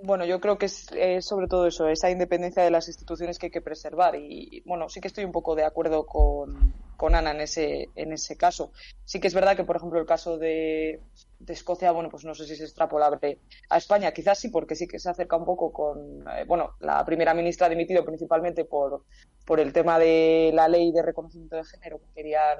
Bueno, 0.02 0.26
yo 0.26 0.38
creo 0.40 0.58
que 0.58 0.66
es, 0.66 0.90
sobre 1.20 1.48
todo 1.48 1.66
eso, 1.66 1.88
esa 1.88 2.10
independencia 2.10 2.62
de 2.62 2.70
las 2.70 2.86
instituciones 2.88 3.38
que 3.38 3.46
hay 3.46 3.50
que 3.50 3.62
preservar. 3.62 4.14
Y 4.16 4.62
bueno, 4.66 4.90
sí 4.90 5.00
que 5.00 5.08
estoy 5.08 5.24
un 5.24 5.32
poco 5.32 5.54
de 5.54 5.64
acuerdo 5.64 6.04
con, 6.04 6.74
con 6.96 7.14
Ana 7.14 7.30
en 7.32 7.40
ese, 7.42 7.90
en 7.94 8.12
ese 8.12 8.36
caso. 8.36 8.72
Sí 9.04 9.20
que 9.20 9.28
es 9.28 9.34
verdad 9.34 9.56
que, 9.56 9.64
por 9.64 9.76
ejemplo, 9.76 10.00
el 10.00 10.06
caso 10.06 10.38
de, 10.38 11.00
de 11.38 11.52
Escocia, 11.52 11.92
bueno, 11.92 12.10
pues 12.10 12.24
no 12.24 12.34
sé 12.34 12.46
si 12.46 12.54
es 12.54 12.60
extrapolable 12.60 13.38
a 13.68 13.78
España, 13.78 14.12
quizás 14.12 14.38
sí, 14.38 14.48
porque 14.48 14.74
sí 14.74 14.86
que 14.86 14.98
se 14.98 15.10
acerca 15.10 15.36
un 15.36 15.44
poco 15.44 15.72
con, 15.72 16.24
eh, 16.28 16.44
bueno, 16.46 16.74
la 16.80 17.04
primera 17.04 17.34
ministra 17.34 17.66
ha 17.66 17.70
dimitido 17.70 18.04
principalmente 18.04 18.64
por, 18.64 19.04
por 19.44 19.60
el 19.60 19.72
tema 19.72 19.98
de 19.98 20.50
la 20.54 20.68
ley 20.68 20.92
de 20.92 21.02
reconocimiento 21.02 21.56
de 21.56 21.64
género 21.64 22.00
que 22.00 22.12
querían 22.14 22.58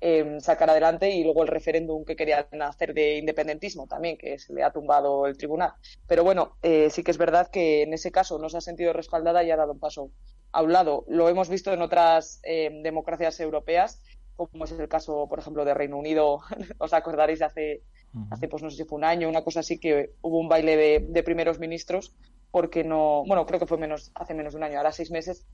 em, 0.00 0.40
sacar 0.40 0.68
adelante 0.70 1.10
y 1.10 1.24
luego 1.24 1.42
el 1.42 1.48
referéndum 1.48 2.04
que 2.04 2.16
querían 2.16 2.46
hacer 2.62 2.92
de 2.92 3.18
independentismo 3.18 3.86
también, 3.86 4.18
que 4.18 4.38
se 4.38 4.52
le 4.52 4.62
ha 4.62 4.72
tumbado 4.72 5.26
el 5.26 5.36
tribunal. 5.36 5.72
Pero 6.06 6.24
bueno, 6.24 6.56
eh, 6.62 6.90
sí 6.90 7.02
que 7.02 7.12
es 7.12 7.18
verdad 7.18 7.48
que 7.50 7.82
en 7.82 7.94
ese 7.94 8.10
caso 8.12 8.38
no 8.38 8.48
se 8.48 8.58
ha 8.58 8.60
sentido 8.60 8.92
respaldada 8.92 9.42
y 9.42 9.50
ha 9.50 9.56
dado 9.56 9.72
un 9.72 9.80
paso 9.80 10.10
a 10.52 10.62
un 10.62 10.72
lado. 10.72 11.04
Lo 11.08 11.28
hemos 11.28 11.48
visto 11.48 11.72
en 11.72 11.82
otras 11.82 12.40
em, 12.44 12.82
democracias 12.82 13.40
europeas 13.40 14.02
como 14.50 14.64
es 14.64 14.72
el 14.72 14.88
caso, 14.88 15.26
por 15.28 15.38
ejemplo, 15.38 15.64
de 15.64 15.74
Reino 15.74 15.98
Unido, 15.98 16.40
os 16.78 16.92
acordaréis 16.92 17.38
de 17.40 17.44
hace 17.44 17.82
hace 18.30 18.46
pues 18.46 18.62
no 18.62 18.68
sé 18.68 18.76
si 18.76 18.84
fue 18.84 18.98
un 18.98 19.04
año, 19.04 19.26
una 19.26 19.42
cosa 19.42 19.60
así, 19.60 19.78
que 19.78 20.12
hubo 20.20 20.38
un 20.38 20.46
baile 20.46 21.00
de, 21.00 21.22
primeros 21.22 21.58
ministros 21.58 22.14
porque 22.50 22.84
no, 22.84 23.24
bueno, 23.26 23.46
creo 23.46 23.58
que 23.58 23.66
fue 23.66 23.78
menos, 23.78 24.12
hace 24.14 24.34
menos 24.34 24.52
de 24.52 24.58
un 24.58 24.64
año, 24.64 24.76
ahora 24.76 24.92
seis 24.92 25.10
meses, 25.10 25.46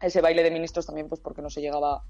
ese 0.00 0.22
baile 0.22 0.42
de 0.42 0.50
ministros 0.50 0.86
también 0.86 1.10
pues 1.10 1.20
porque 1.20 1.42
no 1.42 1.50
se 1.50 1.60
llegaba, 1.60 2.04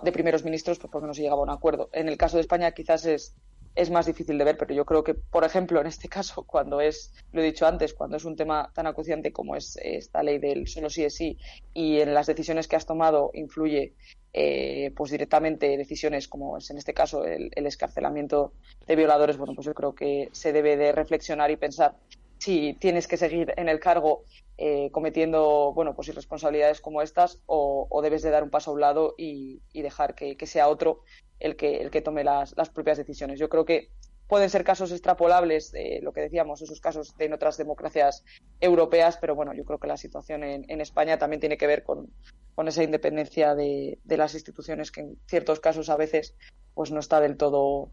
de 0.00 0.12
primeros 0.12 0.44
ministros 0.44 0.78
pues 0.78 0.90
porque 0.90 1.06
no 1.06 1.14
se 1.14 1.22
llegaba 1.22 1.40
a 1.40 1.44
un 1.44 1.50
acuerdo. 1.50 1.90
En 1.92 2.08
el 2.08 2.16
caso 2.16 2.36
de 2.36 2.42
España 2.42 2.72
quizás 2.72 3.04
es, 3.06 3.34
es 3.74 3.90
más 3.90 4.06
difícil 4.06 4.38
de 4.38 4.44
ver, 4.44 4.56
pero 4.56 4.74
yo 4.74 4.84
creo 4.84 5.02
que, 5.02 5.14
por 5.14 5.44
ejemplo, 5.44 5.80
en 5.80 5.86
este 5.86 6.08
caso, 6.16 6.44
cuando 6.44 6.80
es, 6.80 7.12
lo 7.32 7.40
he 7.40 7.44
dicho 7.44 7.66
antes, 7.66 7.94
cuando 7.94 8.16
es 8.16 8.24
un 8.24 8.36
tema 8.36 8.70
tan 8.74 8.86
acuciante 8.86 9.32
como 9.32 9.56
es 9.56 9.76
esta 9.82 10.22
ley 10.22 10.38
del 10.38 10.68
solo 10.68 10.90
sí 10.90 11.04
es 11.04 11.14
sí 11.14 11.38
y 11.72 12.00
en 12.00 12.14
las 12.14 12.26
decisiones 12.26 12.68
que 12.68 12.76
has 12.76 12.86
tomado 12.86 13.30
influye 13.34 13.94
eh, 14.34 14.92
pues 14.96 15.10
directamente 15.10 15.76
decisiones 15.76 16.26
como 16.26 16.56
es 16.56 16.70
en 16.70 16.78
este 16.78 16.94
caso 16.94 17.24
el, 17.24 17.50
escarcelamiento 17.54 18.52
de 18.86 18.96
violadores, 18.96 19.36
bueno, 19.36 19.54
pues 19.54 19.66
yo 19.66 19.74
creo 19.74 19.94
que 19.94 20.28
se 20.32 20.52
debe 20.52 20.76
de 20.76 20.92
reflexionar 20.92 21.50
y 21.50 21.56
pensar 21.56 21.94
si 22.38 22.74
tienes 22.74 23.06
que 23.06 23.16
seguir 23.16 23.52
en 23.56 23.68
el 23.68 23.78
cargo 23.78 24.24
eh, 24.64 24.92
cometiendo, 24.92 25.72
bueno, 25.74 25.96
pues 25.96 26.06
irresponsabilidades 26.06 26.80
como 26.80 27.02
estas 27.02 27.42
o, 27.46 28.00
debes 28.00 28.22
de 28.22 28.30
dar 28.30 28.44
un 28.44 28.50
paso 28.50 28.70
a 28.70 28.74
un 28.74 28.80
lado 28.80 29.16
y, 29.18 29.60
dejar 29.74 30.14
que, 30.14 30.36
sea 30.46 30.68
otro 30.68 31.00
el 31.40 31.56
que, 31.56 31.78
el 31.78 31.90
que 31.90 32.00
tome 32.00 32.22
las, 32.22 32.56
las 32.56 32.70
propias 32.70 32.96
decisiones. 32.96 33.40
Yo 33.40 33.48
creo 33.48 33.64
que 33.64 33.90
pueden 34.28 34.48
ser 34.50 34.62
casos 34.62 34.92
extrapolables, 34.92 35.74
eh, 35.74 35.98
lo 36.00 36.12
que 36.12 36.20
decíamos, 36.20 36.62
esos 36.62 36.80
casos 36.80 37.16
de 37.16 37.24
en 37.24 37.32
otras 37.32 37.56
democracias 37.56 38.24
europeas, 38.60 39.18
pero 39.20 39.34
bueno, 39.34 39.52
yo 39.52 39.64
creo 39.64 39.80
que 39.80 39.88
la 39.88 39.96
situación 39.96 40.44
en, 40.44 40.64
en 40.68 40.80
España 40.80 41.18
también 41.18 41.40
tiene 41.40 41.58
que 41.58 41.66
ver 41.66 41.82
con, 41.82 42.12
con 42.54 42.68
esa 42.68 42.84
independencia 42.84 43.56
de, 43.56 43.98
de, 44.04 44.16
las 44.16 44.34
instituciones 44.34 44.92
que 44.92 45.00
en 45.00 45.18
ciertos 45.26 45.58
casos 45.58 45.90
a 45.90 45.96
veces 45.96 46.36
pues 46.74 46.90
no 46.90 47.00
está 47.00 47.20
del 47.20 47.36
todo, 47.36 47.90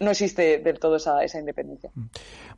no 0.00 0.10
existe 0.10 0.58
del 0.58 0.78
todo 0.78 0.96
esa, 0.96 1.22
esa 1.22 1.38
independencia. 1.38 1.90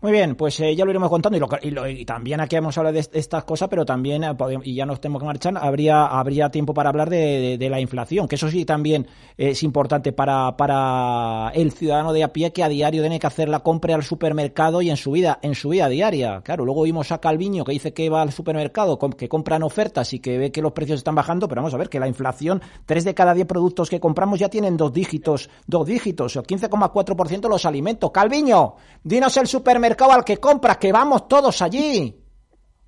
Muy 0.01 0.13
bien, 0.13 0.37
pues 0.37 0.61
eh, 0.61 0.75
ya 0.77 0.85
lo 0.85 0.93
iremos 0.93 1.11
contando 1.11 1.37
y, 1.61 2.01
y, 2.01 2.05
también 2.05 2.41
aquí 2.41 2.57
hemos 2.57 2.79
hablado 2.79 2.95
de, 2.95 3.07
estas 3.13 3.45
cosas, 3.45 3.69
pero 3.69 3.85
también, 3.85 4.23
eh, 4.23 4.35
y 4.63 4.75
ya 4.75 4.87
nos 4.87 5.01
tenemos 5.01 5.21
que 5.21 5.27
marchar, 5.27 5.55
habría, 5.59 6.07
habría 6.07 6.51
tiempo 6.51 6.73
para 6.73 6.91
hablar 6.91 7.11
de, 7.11 7.59
de, 7.59 7.71
la 7.71 7.81
inflación, 7.81 8.29
que 8.29 8.37
eso 8.37 8.49
sí 8.49 8.65
también 8.65 9.09
es 9.37 9.63
importante 9.65 10.13
para, 10.13 10.57
para 10.57 11.51
el 11.55 11.73
ciudadano 11.73 12.13
de 12.13 12.23
a 12.23 12.33
pie 12.33 12.53
que 12.53 12.63
a 12.63 12.69
diario 12.69 13.03
tiene 13.03 13.19
que 13.19 13.27
hacer 13.27 13.49
la 13.49 13.61
compra 13.61 13.97
al 13.97 14.05
supermercado 14.05 14.83
y 14.83 14.91
en 14.91 14.97
su 14.97 15.11
vida, 15.11 15.41
en 15.43 15.57
su 15.57 15.71
vida 15.71 15.89
diaria. 15.89 16.43
Claro, 16.43 16.65
luego 16.65 16.83
vimos 16.83 17.11
a 17.11 17.19
Calviño 17.19 17.65
que 17.65 17.73
dice 17.73 17.93
que 17.93 18.09
va 18.09 18.23
al 18.23 18.33
supermercado, 18.33 18.99
que 18.99 19.29
compran 19.29 19.65
ofertas 19.65 20.13
y 20.15 20.21
que 20.21 20.39
ve 20.39 20.53
que 20.53 20.63
los 20.63 20.73
precios 20.73 20.99
están 20.99 21.17
bajando, 21.17 21.49
pero 21.49 21.61
vamos 21.61 21.75
a 21.75 21.79
ver 21.79 21.89
que 21.89 21.99
la 21.99 22.09
inflación, 22.09 22.63
tres 22.87 23.05
de 23.05 23.15
cada 23.15 23.35
diez 23.35 23.47
productos 23.47 23.91
que 23.91 23.99
compramos 23.99 24.39
ya 24.39 24.49
tienen 24.49 24.77
dos 24.77 24.93
dígitos 24.93 25.40
dos, 25.67 25.87
dígitos, 25.87 26.37
el 26.37 26.43
15,4% 26.43 27.49
los 27.49 27.65
alimentos. 27.65 28.11
Calviño, 28.11 28.75
dinos 29.03 29.37
el 29.37 29.47
supermercado 29.47 30.13
al 30.13 30.25
que 30.25 30.39
compras, 30.39 30.79
que 30.79 30.93
vamos 30.93 31.29
todos 31.29 31.63
allí. 31.63 32.23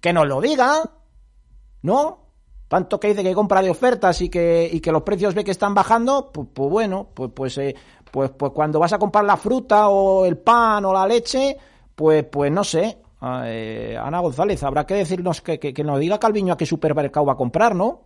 Que 0.01 0.13
nos 0.13 0.27
lo 0.27 0.41
diga, 0.41 0.83
¿no? 1.83 2.19
Tanto 2.69 2.99
que 2.99 3.09
dice 3.09 3.23
que 3.23 3.35
compra 3.35 3.63
de 3.63 3.71
ofertas 3.71 4.21
y 4.23 4.29
que, 4.29 4.69
y 4.73 4.81
que 4.81 4.93
los 4.93 5.03
precios 5.03 5.35
ve 5.35 5.45
que 5.45 5.51
están 5.51 5.75
bajando, 5.75 6.31
pues, 6.33 6.49
pues 6.53 6.71
bueno, 6.71 7.09
pues, 7.15 7.31
pues, 7.35 7.59
eh, 7.59 7.75
pues, 8.11 8.31
pues 8.31 8.53
cuando 8.53 8.79
vas 8.79 8.93
a 8.93 8.99
comprar 8.99 9.25
la 9.25 9.37
fruta 9.37 9.89
o 9.89 10.25
el 10.25 10.39
pan 10.39 10.85
o 10.85 10.93
la 10.93 11.07
leche, 11.07 11.57
pues, 11.95 12.25
pues 12.25 12.51
no 12.51 12.65
sé, 12.65 12.99
eh, 13.45 13.97
Ana 14.01 14.21
González, 14.21 14.63
habrá 14.65 14.85
que 14.85 14.95
decirnos 14.95 15.41
que, 15.43 15.61
que, 15.61 15.85
nos 15.85 16.01
diga 16.01 16.19
Calviño 16.19 16.55
a 16.55 16.57
qué 16.57 16.67
supermercado 16.67 17.27
va 17.27 17.35
a 17.35 17.37
comprar, 17.37 17.75
¿no? 17.75 18.01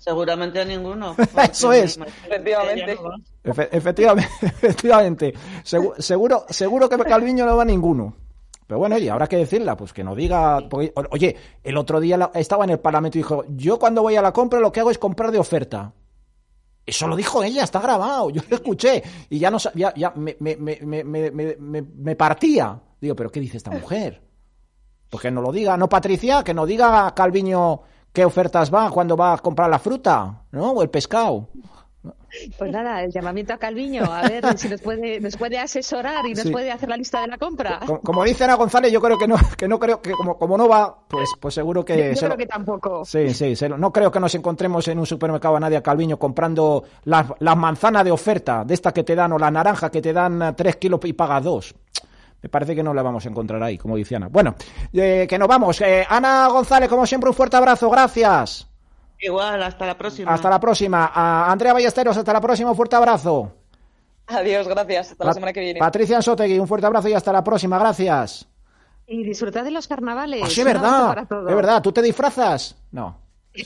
Seguramente 0.00 0.58
a 0.58 0.64
ninguno. 0.64 1.14
Eso 1.52 1.72
es. 1.74 1.98
Efectivamente. 1.98 2.96
efectivamente, 3.44 4.46
efectivamente. 4.46 5.34
Seguro, 5.62 6.46
seguro, 6.48 6.88
que 6.88 6.96
Calviño 6.98 7.44
no 7.44 7.54
va 7.54 7.62
a 7.62 7.66
ninguno. 7.66 8.16
Pero 8.66 8.78
bueno, 8.78 8.96
oye, 8.96 9.10
habrá 9.10 9.26
que 9.26 9.36
decirla, 9.36 9.76
pues 9.76 9.92
que 9.92 10.02
no 10.02 10.14
diga. 10.14 10.58
oye, 11.10 11.36
el 11.62 11.76
otro 11.76 12.00
día 12.00 12.30
estaba 12.34 12.64
en 12.64 12.70
el 12.70 12.78
Parlamento 12.80 13.18
y 13.18 13.20
dijo: 13.20 13.44
Yo 13.50 13.78
cuando 13.78 14.00
voy 14.00 14.16
a 14.16 14.22
la 14.22 14.32
compra 14.32 14.58
lo 14.58 14.72
que 14.72 14.80
hago 14.80 14.90
es 14.90 14.98
comprar 14.98 15.30
de 15.30 15.38
oferta. 15.38 15.92
Eso 16.86 17.06
lo 17.06 17.14
dijo 17.14 17.42
ella, 17.42 17.62
está 17.62 17.78
grabado, 17.78 18.30
yo 18.30 18.40
lo 18.48 18.56
escuché 18.56 19.02
y 19.28 19.38
ya 19.38 19.50
no 19.50 19.58
ya, 19.74 19.92
ya 19.94 20.12
me, 20.16 20.36
me, 20.40 20.56
me, 20.56 21.82
me, 21.82 22.16
partía. 22.16 22.80
Digo, 22.98 23.14
pero 23.14 23.30
¿qué 23.30 23.38
dice 23.38 23.58
esta 23.58 23.70
mujer? 23.70 24.22
Pues 25.10 25.22
que 25.22 25.30
no 25.30 25.42
lo 25.42 25.52
diga, 25.52 25.76
no 25.76 25.88
Patricia, 25.88 26.42
que 26.42 26.54
no 26.54 26.64
diga 26.64 27.14
Calviño 27.14 27.82
qué 28.12 28.24
ofertas 28.24 28.72
va 28.72 28.90
cuando 28.90 29.16
va 29.16 29.34
a 29.34 29.38
comprar 29.38 29.70
la 29.70 29.78
fruta, 29.78 30.42
¿no? 30.52 30.72
O 30.72 30.82
el 30.82 30.90
pescado. 30.90 31.48
Pues 32.56 32.70
nada, 32.70 33.02
el 33.02 33.10
llamamiento 33.10 33.52
a 33.52 33.58
Calviño, 33.58 34.04
a 34.04 34.22
ver 34.22 34.56
si 34.56 34.68
nos 34.68 34.80
puede, 34.80 35.20
nos 35.20 35.36
puede 35.36 35.58
asesorar 35.58 36.24
y 36.26 36.34
nos 36.34 36.48
puede 36.50 36.70
hacer 36.70 36.88
la 36.88 36.96
lista 36.96 37.20
de 37.20 37.26
la 37.26 37.38
compra. 37.38 37.80
Como, 38.04 38.22
dice 38.24 38.44
Ana 38.44 38.54
González, 38.54 38.92
yo 38.92 39.00
creo 39.00 39.18
que 39.18 39.26
no, 39.26 39.36
que 39.58 39.66
no 39.66 39.78
creo 39.78 40.00
que 40.00 40.12
como, 40.12 40.38
como 40.38 40.56
no 40.56 40.68
va, 40.68 40.96
pues, 41.08 41.28
pues 41.40 41.54
seguro 41.54 41.84
que. 41.84 42.14
Yo 42.14 42.20
creo 42.20 42.36
que 42.36 42.46
tampoco. 42.46 43.04
Sí, 43.04 43.34
sí, 43.34 43.54
no 43.76 43.92
creo 43.92 44.12
que 44.12 44.20
nos 44.20 44.34
encontremos 44.34 44.86
en 44.88 45.00
un 45.00 45.06
supermercado 45.06 45.56
a 45.56 45.60
nadie 45.60 45.76
a 45.76 45.82
Calviño 45.82 46.18
comprando 46.18 46.84
las 47.04 47.26
la 47.40 47.54
manzanas 47.56 48.04
de 48.04 48.12
oferta, 48.12 48.64
de 48.64 48.74
esta 48.74 48.92
que 48.92 49.02
te 49.02 49.16
dan, 49.16 49.32
o 49.32 49.38
la 49.38 49.50
naranja 49.50 49.90
que 49.90 50.00
te 50.00 50.12
dan 50.12 50.54
tres 50.56 50.76
kilos 50.76 51.00
y 51.04 51.12
pagas 51.12 51.42
dos. 51.42 51.74
Me 52.42 52.48
parece 52.48 52.74
que 52.74 52.82
no 52.82 52.94
la 52.94 53.02
vamos 53.02 53.24
a 53.26 53.28
encontrar 53.28 53.62
ahí, 53.62 53.76
como 53.76 53.96
dice 53.96 54.16
Ana. 54.16 54.28
Bueno, 54.28 54.54
eh, 54.92 55.26
que 55.28 55.38
nos 55.38 55.48
vamos. 55.48 55.80
Eh, 55.80 56.06
Ana 56.08 56.48
González, 56.48 56.88
como 56.88 57.06
siempre, 57.06 57.28
un 57.28 57.34
fuerte 57.34 57.56
abrazo. 57.56 57.90
Gracias. 57.90 58.66
Igual, 59.20 59.62
hasta 59.62 59.86
la 59.86 59.98
próxima. 59.98 60.32
Hasta 60.32 60.48
la 60.48 60.58
próxima. 60.58 61.10
A 61.14 61.52
Andrea 61.52 61.74
Ballesteros, 61.74 62.16
hasta 62.16 62.32
la 62.32 62.40
próxima. 62.40 62.70
Un 62.70 62.76
fuerte 62.76 62.96
abrazo. 62.96 63.52
Adiós, 64.26 64.66
gracias. 64.68 65.10
Hasta 65.12 65.24
la 65.24 65.34
semana 65.34 65.52
que 65.52 65.60
viene. 65.60 65.78
Patricia 65.80 66.16
Ansotegui, 66.16 66.58
un 66.58 66.68
fuerte 66.68 66.86
abrazo 66.86 67.08
y 67.08 67.12
hasta 67.12 67.32
la 67.32 67.44
próxima. 67.44 67.78
Gracias. 67.78 68.46
Y 69.06 69.24
disfrutad 69.24 69.64
de 69.64 69.72
los 69.72 69.88
carnavales. 69.88 70.42
Ah, 70.44 70.48
sí, 70.48 70.60
es 70.60 70.66
verdad. 70.66 71.26
Es 71.28 71.54
verdad. 71.56 71.82
¿Tú 71.82 71.92
te 71.92 72.00
disfrazas? 72.00 72.76
No. 72.92 73.18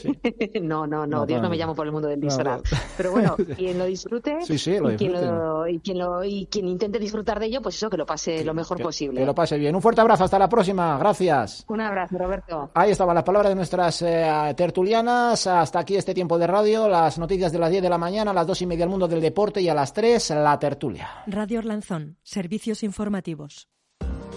no, 0.63 0.87
no, 0.87 1.07
no, 1.07 1.27
Dios 1.27 1.43
no, 1.43 1.49
me 1.49 1.57
llamo 1.57 1.75
por 1.75 1.87
el 1.87 1.93
mundo 1.93 2.09
del 2.09 2.21
disfraz. 2.21 2.63
Pero 2.97 3.13
bueno, 3.13 3.37
quien 3.57 3.79
lo 3.79 3.87
disfrute, 3.87 4.39
y, 4.49 4.59
quien 4.59 4.83
lo, 5.13 5.69
y, 5.69 5.79
quien 5.81 5.99
lo, 5.99 6.25
y 6.25 6.47
quien 6.47 6.69
intente 6.69 6.99
disfrutar 6.99 7.39
de 7.39 7.47
ello, 7.47 7.63
pues 7.63 7.77
eso, 7.77 7.91
que 7.91 7.97
lo 7.97 8.07
pase 8.07 8.45
lo 8.45 8.55
mejor 8.55 8.81
posible. 8.81 9.21
Que 9.21 9.27
lo 9.27 9.35
pase 9.35 9.59
bien. 9.59 9.75
Un 9.75 9.83
fuerte 9.83 10.01
abrazo, 10.01 10.25
hasta 10.25 10.39
la 10.39 10.49
próxima. 10.49 10.99
Gracias. 10.99 11.65
Un 11.69 11.81
abrazo, 11.81 12.19
Roberto. 12.19 12.71
Ahí 12.75 12.91
estaban 12.91 13.15
las 13.15 13.25
palabras 13.25 13.51
de 13.51 13.57
nuestras 13.57 14.03
eh, 14.03 14.55
tertulianas. 14.57 15.47
Hasta 15.47 15.81
aquí 15.81 15.97
este 15.97 16.15
tiempo 16.15 16.39
de 16.39 16.47
radio. 16.47 16.89
Las 16.89 17.19
noticias 17.19 17.53
de 17.53 17.59
las 17.59 17.71
10 17.71 17.83
de 17.83 17.91
la 17.91 17.99
mañana, 17.99 18.31
a 18.31 18.35
las 18.35 18.47
2 18.47 18.63
y 18.63 18.67
media 18.67 18.85
el 18.85 18.91
mundo 18.91 19.09
del 19.09 19.21
deporte 19.21 19.61
y 19.61 19.69
a 19.69 19.75
las 19.75 19.93
3 19.93 20.31
la 20.31 20.59
tertulia. 20.59 21.25
Radio 21.27 21.59
Orlanzón, 21.59 22.19
servicios 22.23 22.83
informativos. 22.83 23.69